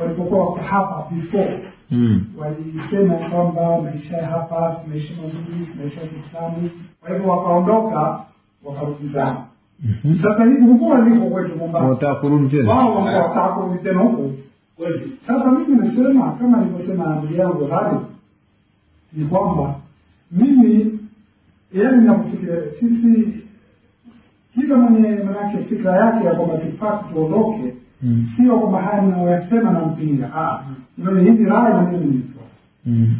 walipokuwa 0.00 0.62
hapa 0.62 1.04
before 1.10 1.62
mm. 1.90 2.24
walisema 2.38 3.14
kwamba 3.14 3.82
maisha 3.82 4.16
ya 4.16 4.26
hapa 4.26 4.76
tunaishi 4.84 5.14
mazuri 5.22 5.94
ya 6.00 6.06
kiislamu 6.08 6.70
kwa 7.00 7.10
hivyo 7.16 7.30
wakaondoka 7.30 8.20
wakarudizana 8.64 9.36
Mhm. 10.04 10.18
sasa 10.22 10.44
hivi 10.44 10.60
huku 10.66 10.88
waliko 10.90 11.26
kwetu 11.26 11.56
mombasa. 11.58 12.14
Kurudi 12.14 12.48
tena? 12.48 12.70
Wao 12.74 12.94
wakawataka 12.96 13.48
kurudi 13.48 13.78
tena 13.82 14.00
huku 14.00 14.32
sasa 15.26 15.50
mimi 15.52 15.76
nasema 15.88 16.32
kama 16.32 16.58
alivyosema 16.58 17.16
ndugu 17.16 17.34
yangu 17.34 17.66
Ghali 17.66 17.96
ni 19.12 19.24
kwamba 19.24 19.80
mimi 20.30 20.98
yani 21.72 22.04
nakufikiria 22.04 22.56
sisi 22.80 23.42
kila 24.54 24.76
mwenye 24.76 25.08
manake 25.24 25.58
fikra 25.64 25.92
yake 25.96 26.26
ya 26.26 26.34
kwamba 26.34 26.58
tufaa 26.58 26.96
tuondoke 27.12 27.74
Mm. 28.02 28.28
sio 28.36 28.58
kwamba 28.60 28.82
haya 28.82 29.02
mnayoyasema 29.02 29.70
na 29.70 29.86
mpinga 29.86 30.30
Ah, 30.34 30.64
ndio 30.98 31.18
hizi 31.18 31.44
rai 31.44 31.72
na 31.74 31.82
mimi 31.82 32.04
nilitoa 32.06 32.42
Mm. 32.86 33.16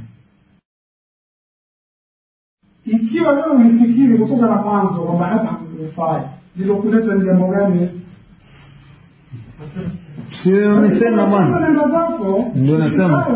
ikiwa 2.85 3.33
wewe 3.33 3.55
ulifikiri 3.57 4.19
kutoka 4.19 4.47
na 4.47 4.63
mwanzo 4.63 5.03
kwamba 5.03 5.27
hapa 5.27 5.47
hakufai 5.49 6.23
lilokuleta 6.57 7.15
ni 7.15 7.25
jambo 7.25 7.49
gani 7.49 7.91
sio 10.43 10.69
wamesema 10.69 11.27
bwana. 11.27 11.71
Ndio 12.55 12.79
nasema. 12.79 13.27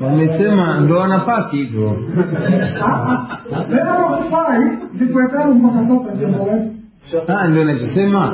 Wamesema 0.00 0.80
ndo 0.80 0.98
wanapaki 0.98 1.56
hivyo. 1.56 1.96
Ah, 7.28 7.48
ndio 7.48 7.64
nachosema 7.64 8.32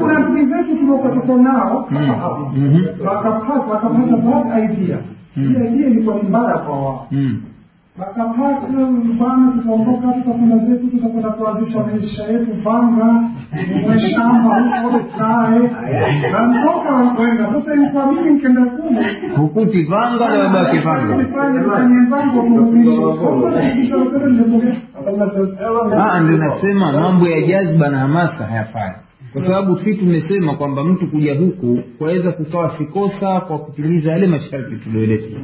kuna 0.00 0.18
ndugu 0.18 0.38
zetu 0.38 0.76
tuliokuwa 0.78 1.38
nao. 1.38 1.88
Mm. 1.90 2.86
wakapata 3.06 3.52
wakapata 3.54 4.16
bad 4.16 4.70
idea. 4.70 4.98
Mm. 5.36 5.44
ile 5.44 5.68
idea 5.68 5.88
ilikuwa 5.88 6.16
ni 6.16 6.22
mbaya 6.22 6.58
kwa 6.58 6.78
wao 6.78 7.06
Mm. 7.98 9.10
mfano 9.14 9.52
tukaondoka 9.52 9.52
tutaondoka 9.52 10.12
tutakwenda 10.12 10.58
zetu 10.58 10.86
tutakwenda 10.90 11.30
kuanzisha 11.30 11.84
maisha 11.86 12.22
yetu 12.24 12.50
panga 12.64 13.04
mwe 13.82 13.98
shamba 13.98 14.80
huko 14.82 15.00
na 16.32 16.46
mtoka 16.46 17.16
sasa 17.52 17.74
ilikuwa 17.74 18.12
mimi 18.12 18.30
nkenda 18.30 18.64
kule. 18.64 19.16
Hukuti 19.36 19.82
vanga 19.82 20.28
na 20.28 20.38
wabaki 20.44 20.78
vanga 20.78 21.16
mpango 21.18 22.42
Ah, 25.98 26.20
ndio 26.20 26.36
nasema 26.38 26.92
mambo 26.92 27.28
ya 27.28 27.42
jazba 27.46 27.88
na 27.88 27.98
hamasa 27.98 28.46
hayafai 28.46 28.92
kwa 29.36 29.44
sababu 29.46 29.78
si 29.78 29.94
tumesema 29.94 30.54
kwamba 30.56 30.84
mtu 30.84 31.10
kuja 31.10 31.34
huku 31.34 31.78
kwaweza 31.98 32.32
kukawa 32.32 32.78
sikosa 32.78 33.40
kwa 33.40 33.58
kutimiza 33.58 34.12
yale 34.12 34.26
masharti 34.26 34.76
tulioeleza 34.76 35.36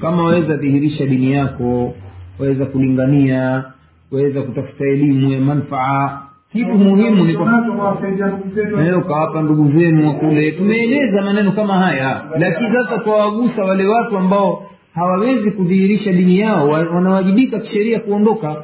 kama 0.00 0.22
waweza 0.22 0.56
dhihirisha 0.56 1.06
dini 1.06 1.32
yako 1.32 1.94
waweza 2.38 2.66
kulingania 2.66 3.64
waweza 4.12 4.42
kutafuta 4.42 4.84
elimu 4.84 5.30
ya 5.32 5.40
manfaa. 5.40 6.20
Kitu 6.52 6.74
muhimu 6.74 7.24
ni 7.24 8.92
ukawapa 8.96 9.42
ndugu 9.42 9.68
zenu 9.68 10.08
wakule 10.08 10.52
tumeeleza 10.52 11.22
maneno 11.22 11.52
kama 11.52 11.74
haya. 11.78 12.22
Lakini 12.38 12.68
sasa 12.72 12.98
twawagusa 13.04 13.64
wale 13.64 13.86
watu 13.86 14.18
ambao 14.18 14.66
hawawezi 14.94 15.50
kudhihirisha 15.50 16.12
dini 16.12 16.38
yao 16.38 16.68
wanawajibika 16.68 17.58
kisheria 17.58 18.00
kuondoka. 18.00 18.56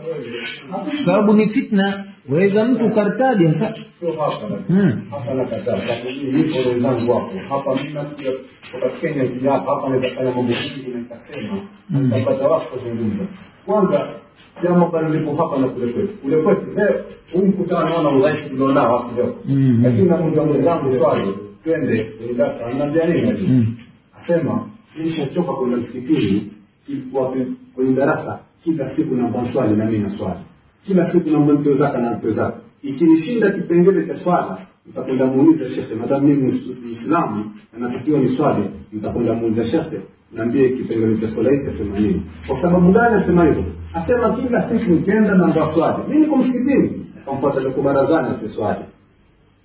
Sababu 1.05 1.33
ni 1.33 1.49
fitna 1.49 2.05
waweza 2.31 2.65
mtu 2.65 2.87
ukartaja 2.87 3.53
sasa 3.53 4.23
hapa 4.25 4.57
hmm. 4.69 5.03
wenzangu 6.69 7.11
wako 7.13 7.33
hapa 7.49 7.75
mimi 7.75 7.95
nakuja 7.95 8.31
kutoka 8.73 8.89
Kenya 9.01 9.25
kija 9.25 9.53
hapa 9.53 9.75
hapa 9.75 9.89
naweza 9.89 10.23
mambo 10.25 10.43
mengi 10.43 10.87
na 11.91 12.01
nitapata 12.01 12.61
kuzungumza. 12.61 13.25
Kwanza 13.67 14.09
hapa 15.37 15.69
kule 15.69 15.93
kwetu. 15.93 16.09
Kule 16.23 16.37
kwetu 16.37 16.67
huu 17.33 17.47
mkutano 17.47 17.89
naona 17.89 18.11
udhaifu 18.11 18.49
tulionao 18.49 18.99
hapo 18.99 19.17
leo. 19.17 19.35
Mm. 19.45 19.81
lakini 19.83 20.09
namuuliza 20.09 20.45
mwenzangu 20.45 20.99
swali 20.99 21.35
twende 21.65 22.05
kwenye 22.05 22.35
darasa 22.35 22.67
anaambia 22.67 23.07
nini 23.07 23.77
asema 24.23 24.69
nishachoka 24.99 25.53
kwenda 25.53 25.77
msikitini 25.77 26.53
kwenye 27.75 27.93
darasa 27.93 28.39
kila 28.65 28.97
siku 28.97 29.15
na 29.15 29.53
swali 29.53 29.77
na 29.77 29.85
mimi 29.85 29.99
na 29.99 30.19
swali 30.19 30.41
kila 30.87 31.13
siku 31.13 31.31
naomba 31.31 31.53
mtoe 31.53 31.75
zaka 31.75 32.53
ikinishinda 32.83 33.51
kipengele 33.51 34.07
cha 34.07 34.17
swala 34.17 34.59
nitakwenda 34.87 35.27
muuliza 35.27 35.69
shekhe 35.69 35.95
madamu 35.95 36.29
mimi 36.29 36.75
muislamu 36.83 37.51
na 37.73 37.89
natakiwa 37.89 38.21
ni 38.21 38.37
swali 38.37 38.65
nitakwenda 38.93 39.35
muuliza 39.35 39.67
shekhe 39.69 40.01
naambie 40.33 40.69
kipengele 40.69 41.17
cha 41.21 41.29
swala 41.35 41.51
hii 41.51 41.67
asema 41.75 41.99
nini 41.99 42.23
kwa 42.47 42.63
sababu 42.63 42.93
gani 42.93 43.15
asema 43.23 43.45
hivyo 43.45 43.65
asema 43.95 44.37
kila 44.37 44.69
siku 44.69 44.91
nikienda 44.91 45.35
naomba 45.35 45.75
swali 45.75 45.99
mi 46.09 46.19
niko 46.21 46.37
msikitini 46.37 47.07
kampata 47.27 47.61
niko 47.61 47.83
barazani 47.83 48.29
asiswali 48.29 48.85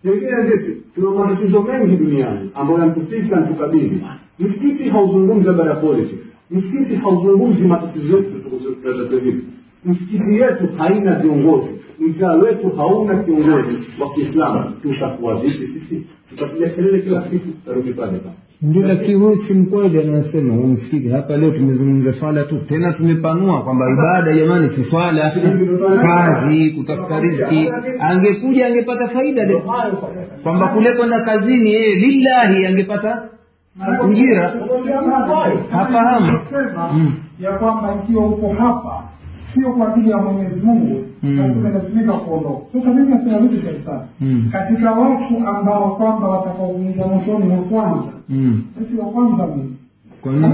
Nyingine 0.06 0.42
vipi? 0.44 0.82
Tuna 0.96 1.10
matatizo 1.26 1.62
mengi 1.62 1.96
duniani 1.96 2.52
ambayo 2.56 2.80
yanatupika 2.80 3.40
natukabili. 3.40 4.04
Msikiti 4.40 4.90
hauzungumzi 4.90 5.48
habari 5.48 5.70
ya 5.70 5.76
politics. 5.76 6.22
Msikiti 6.52 6.96
hauzungumzi 6.96 7.64
matatizo 7.64 8.18
yetu 8.18 8.32
tutakazo 8.50 9.18
vipi. 9.20 9.44
Msikiti 9.86 10.36
yetu 10.42 10.68
haina 10.78 11.16
viongozi. 11.20 11.70
Mtaa 12.00 12.34
wetu 12.34 12.70
hauna 12.78 13.24
kiongozi 13.24 13.78
wa 14.02 14.14
Kiislamu. 14.16 14.72
Tutakuwa 14.82 15.36
vipi 15.42 15.80
sisi? 15.80 16.08
Tutapiga 16.30 16.70
kelele 16.70 17.02
kila 17.02 17.30
siku, 17.30 17.48
tarudi 17.66 17.94
pale 17.94 18.12
pale. 18.20 18.36
ndio 18.62 18.88
lakini 18.88 19.14
huyu 19.14 19.36
si 19.48 19.54
mkweli 19.54 20.00
anasema 20.00 20.54
huu 20.54 20.68
msikiti 20.68 21.10
hapa 21.10 21.38
leo 21.38 21.52
tumezungumza 21.52 22.14
swala 22.14 22.44
tu 22.44 22.58
tena 22.60 22.94
tumepanua 22.94 23.62
kwamba 23.64 23.86
ibada 23.94 24.34
jamani 24.34 24.70
si 24.70 24.84
swala 24.84 25.32
kazi 26.02 26.72
kutafuta 26.72 27.20
riziki 27.20 27.70
angekuja 28.00 28.68
angepata 28.68 29.08
faida 29.08 29.44
leo 29.44 29.62
kwamba 30.44 30.68
kule 30.68 30.94
kwenda 30.94 31.20
kazini 31.20 31.74
yeye 31.74 31.96
lillahi 31.96 32.66
angepata 32.66 33.30
ujira 34.10 34.54
hafahamu 35.72 36.40
Mm. 36.94 37.14
ya 37.40 37.52
kwamba 37.58 37.96
ikiwa 38.04 38.26
uko 38.26 38.50
hapa 38.54 39.04
sio 39.56 39.74
kwa 39.74 39.94
ajili 39.94 40.10
ya 40.10 40.18
mwenyezi 40.18 40.62
mungu. 40.62 41.04
Mm. 41.24 41.40
kuondoka. 42.14 42.66
Sasa 42.74 42.90
mimi 42.94 43.14
vitu 43.40 43.62
serikali 43.66 44.06
Mm. 44.22 44.50
katika 44.52 44.92
watu 44.92 45.48
ambao 45.48 45.96
kwamba 45.96 46.28
watakaoingia 46.28 47.08
mwishoni 47.08 47.52
wa 47.52 47.58
kwanza. 47.58 48.14
Mm. 48.30 48.64
sisi 48.80 48.98
wa 48.98 49.06
kwanza 49.06 49.48
mimi 49.48 49.76
kwa 50.22 50.32
nini. 50.32 50.54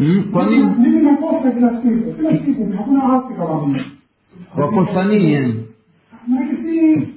Mm, 0.00 0.74
mimi 0.78 1.02
nakosa 1.02 1.50
kila 1.52 1.82
siku. 1.82 2.12
Kila 2.12 2.30
siku 2.30 2.72
hakuna 2.76 3.02
asi 3.12 3.34
kama 3.34 3.66
mimi. 3.66 3.80
Wakosa 4.56 5.04
nini 5.04 5.32
yani 5.34 5.54
si 6.62 7.08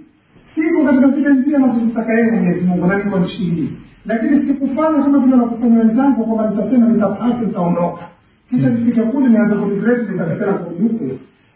siko 0.55 0.83
katika 0.85 1.07
zile 1.07 1.33
njia 1.33 1.59
nazozitaka 1.59 2.13
yeye 2.13 2.31
mwenyezi 2.31 2.65
mungu 2.65 2.87
na 2.87 2.97
niko 2.97 3.19
nchi 3.19 3.37
hii 3.43 3.69
lakini 4.05 4.47
sikufanya 4.47 5.03
kama 5.03 5.19
vile 5.19 5.37
nakufanya 5.37 5.79
wenzangu 5.79 6.25
kwamba 6.25 6.49
nitasema 6.49 6.87
nitapata 6.87 7.41
nitaondoka 7.41 8.07
kisha 8.49 8.69
nifike 8.69 9.01
kule 9.01 9.27
nianze 9.29 9.55
kuregret 9.55 10.09
nitakatana 10.09 10.53
kwa 10.53 10.71
huku 10.71 11.03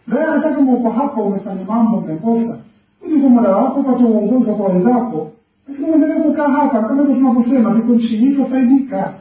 leo 0.08 0.32
hata 0.32 0.50
kama 0.54 0.72
uko 0.72 0.90
hapa 0.90 1.22
umefanya 1.22 1.64
mambo 1.68 1.96
umekosa. 1.98 2.58
Ili 3.06 3.20
kwa 3.20 3.30
mola 3.30 3.48
wako 3.56 3.80
upate 3.80 4.04
uongozi 4.04 4.50
kwa 4.50 4.66
wenzako 4.68 5.32
lakini 5.68 5.90
uendelee 5.90 6.14
kukaa 6.22 6.48
hapa 6.48 6.82
kama 6.82 7.02
hivyo 7.02 7.14
tunavyosema 7.16 7.74
tuko 7.74 7.92
nchi 7.92 8.16
hii 8.16 8.34
tufaidika 8.36 9.12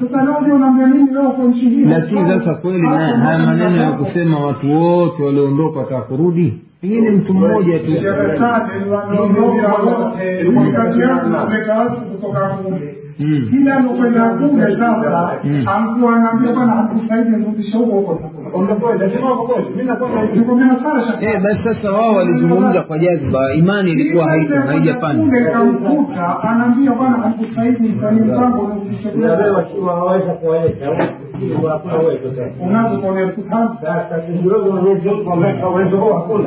sasa 0.00 0.22
leo 0.24 0.40
ndio 0.40 0.54
unaambia 0.54 0.86
mimi 0.86 1.10
leo 1.10 1.28
uko 1.28 1.42
nchi 1.42 1.68
hii 1.70 1.84
lakini 1.84 2.24
sasa 2.28 2.54
kweli 2.54 2.82
na 2.82 3.16
haya 3.18 3.38
maneno 3.46 3.82
ya 3.82 3.92
kusema 3.92 4.38
watu 4.46 4.74
wote 4.76 5.22
walioondoka 5.22 5.78
wataka 5.80 6.02
kurudi. 6.02 6.60
Pengine 6.80 7.10
mtu 7.10 7.34
mmoja 7.34 7.78
tu. 7.78 7.90
Kutoka 12.12 12.48
kule 12.48 12.96
Mm. 13.18 13.46
kila 13.50 13.76
alokwenda 13.76 14.30
kule 14.30 14.76
sasa 14.78 15.30
alikuwa 15.76 16.16
anaambia 16.16 16.52
bwana 16.52 16.72
hakusaidi 16.74 17.30
nirudisha 17.30 17.78
huko 17.78 17.96
huko 18.00 18.20
Eh, 21.20 21.42
basi 21.42 21.60
sasa 21.64 21.90
wao 21.92 22.12
walizungumza 22.14 22.82
kwa 22.82 22.98
jazba 22.98 23.52
imani 23.54 23.90
ilikuwa 23.92 24.30
haijapanda 24.66 25.24
anaambia 26.42 26.92
bwana 26.92 27.16
hakusaidi 27.16 27.88
mfanye 27.88 28.20
mpango 28.20 28.82
wakiwa 29.56 30.20
unazo 32.60 32.98
kwa 33.00 33.20
elfu 33.20 33.42
tano 33.42 33.76
sasa 33.82 34.22
uwezo 35.70 35.96
huo 35.96 36.14
hakuna 36.14 36.44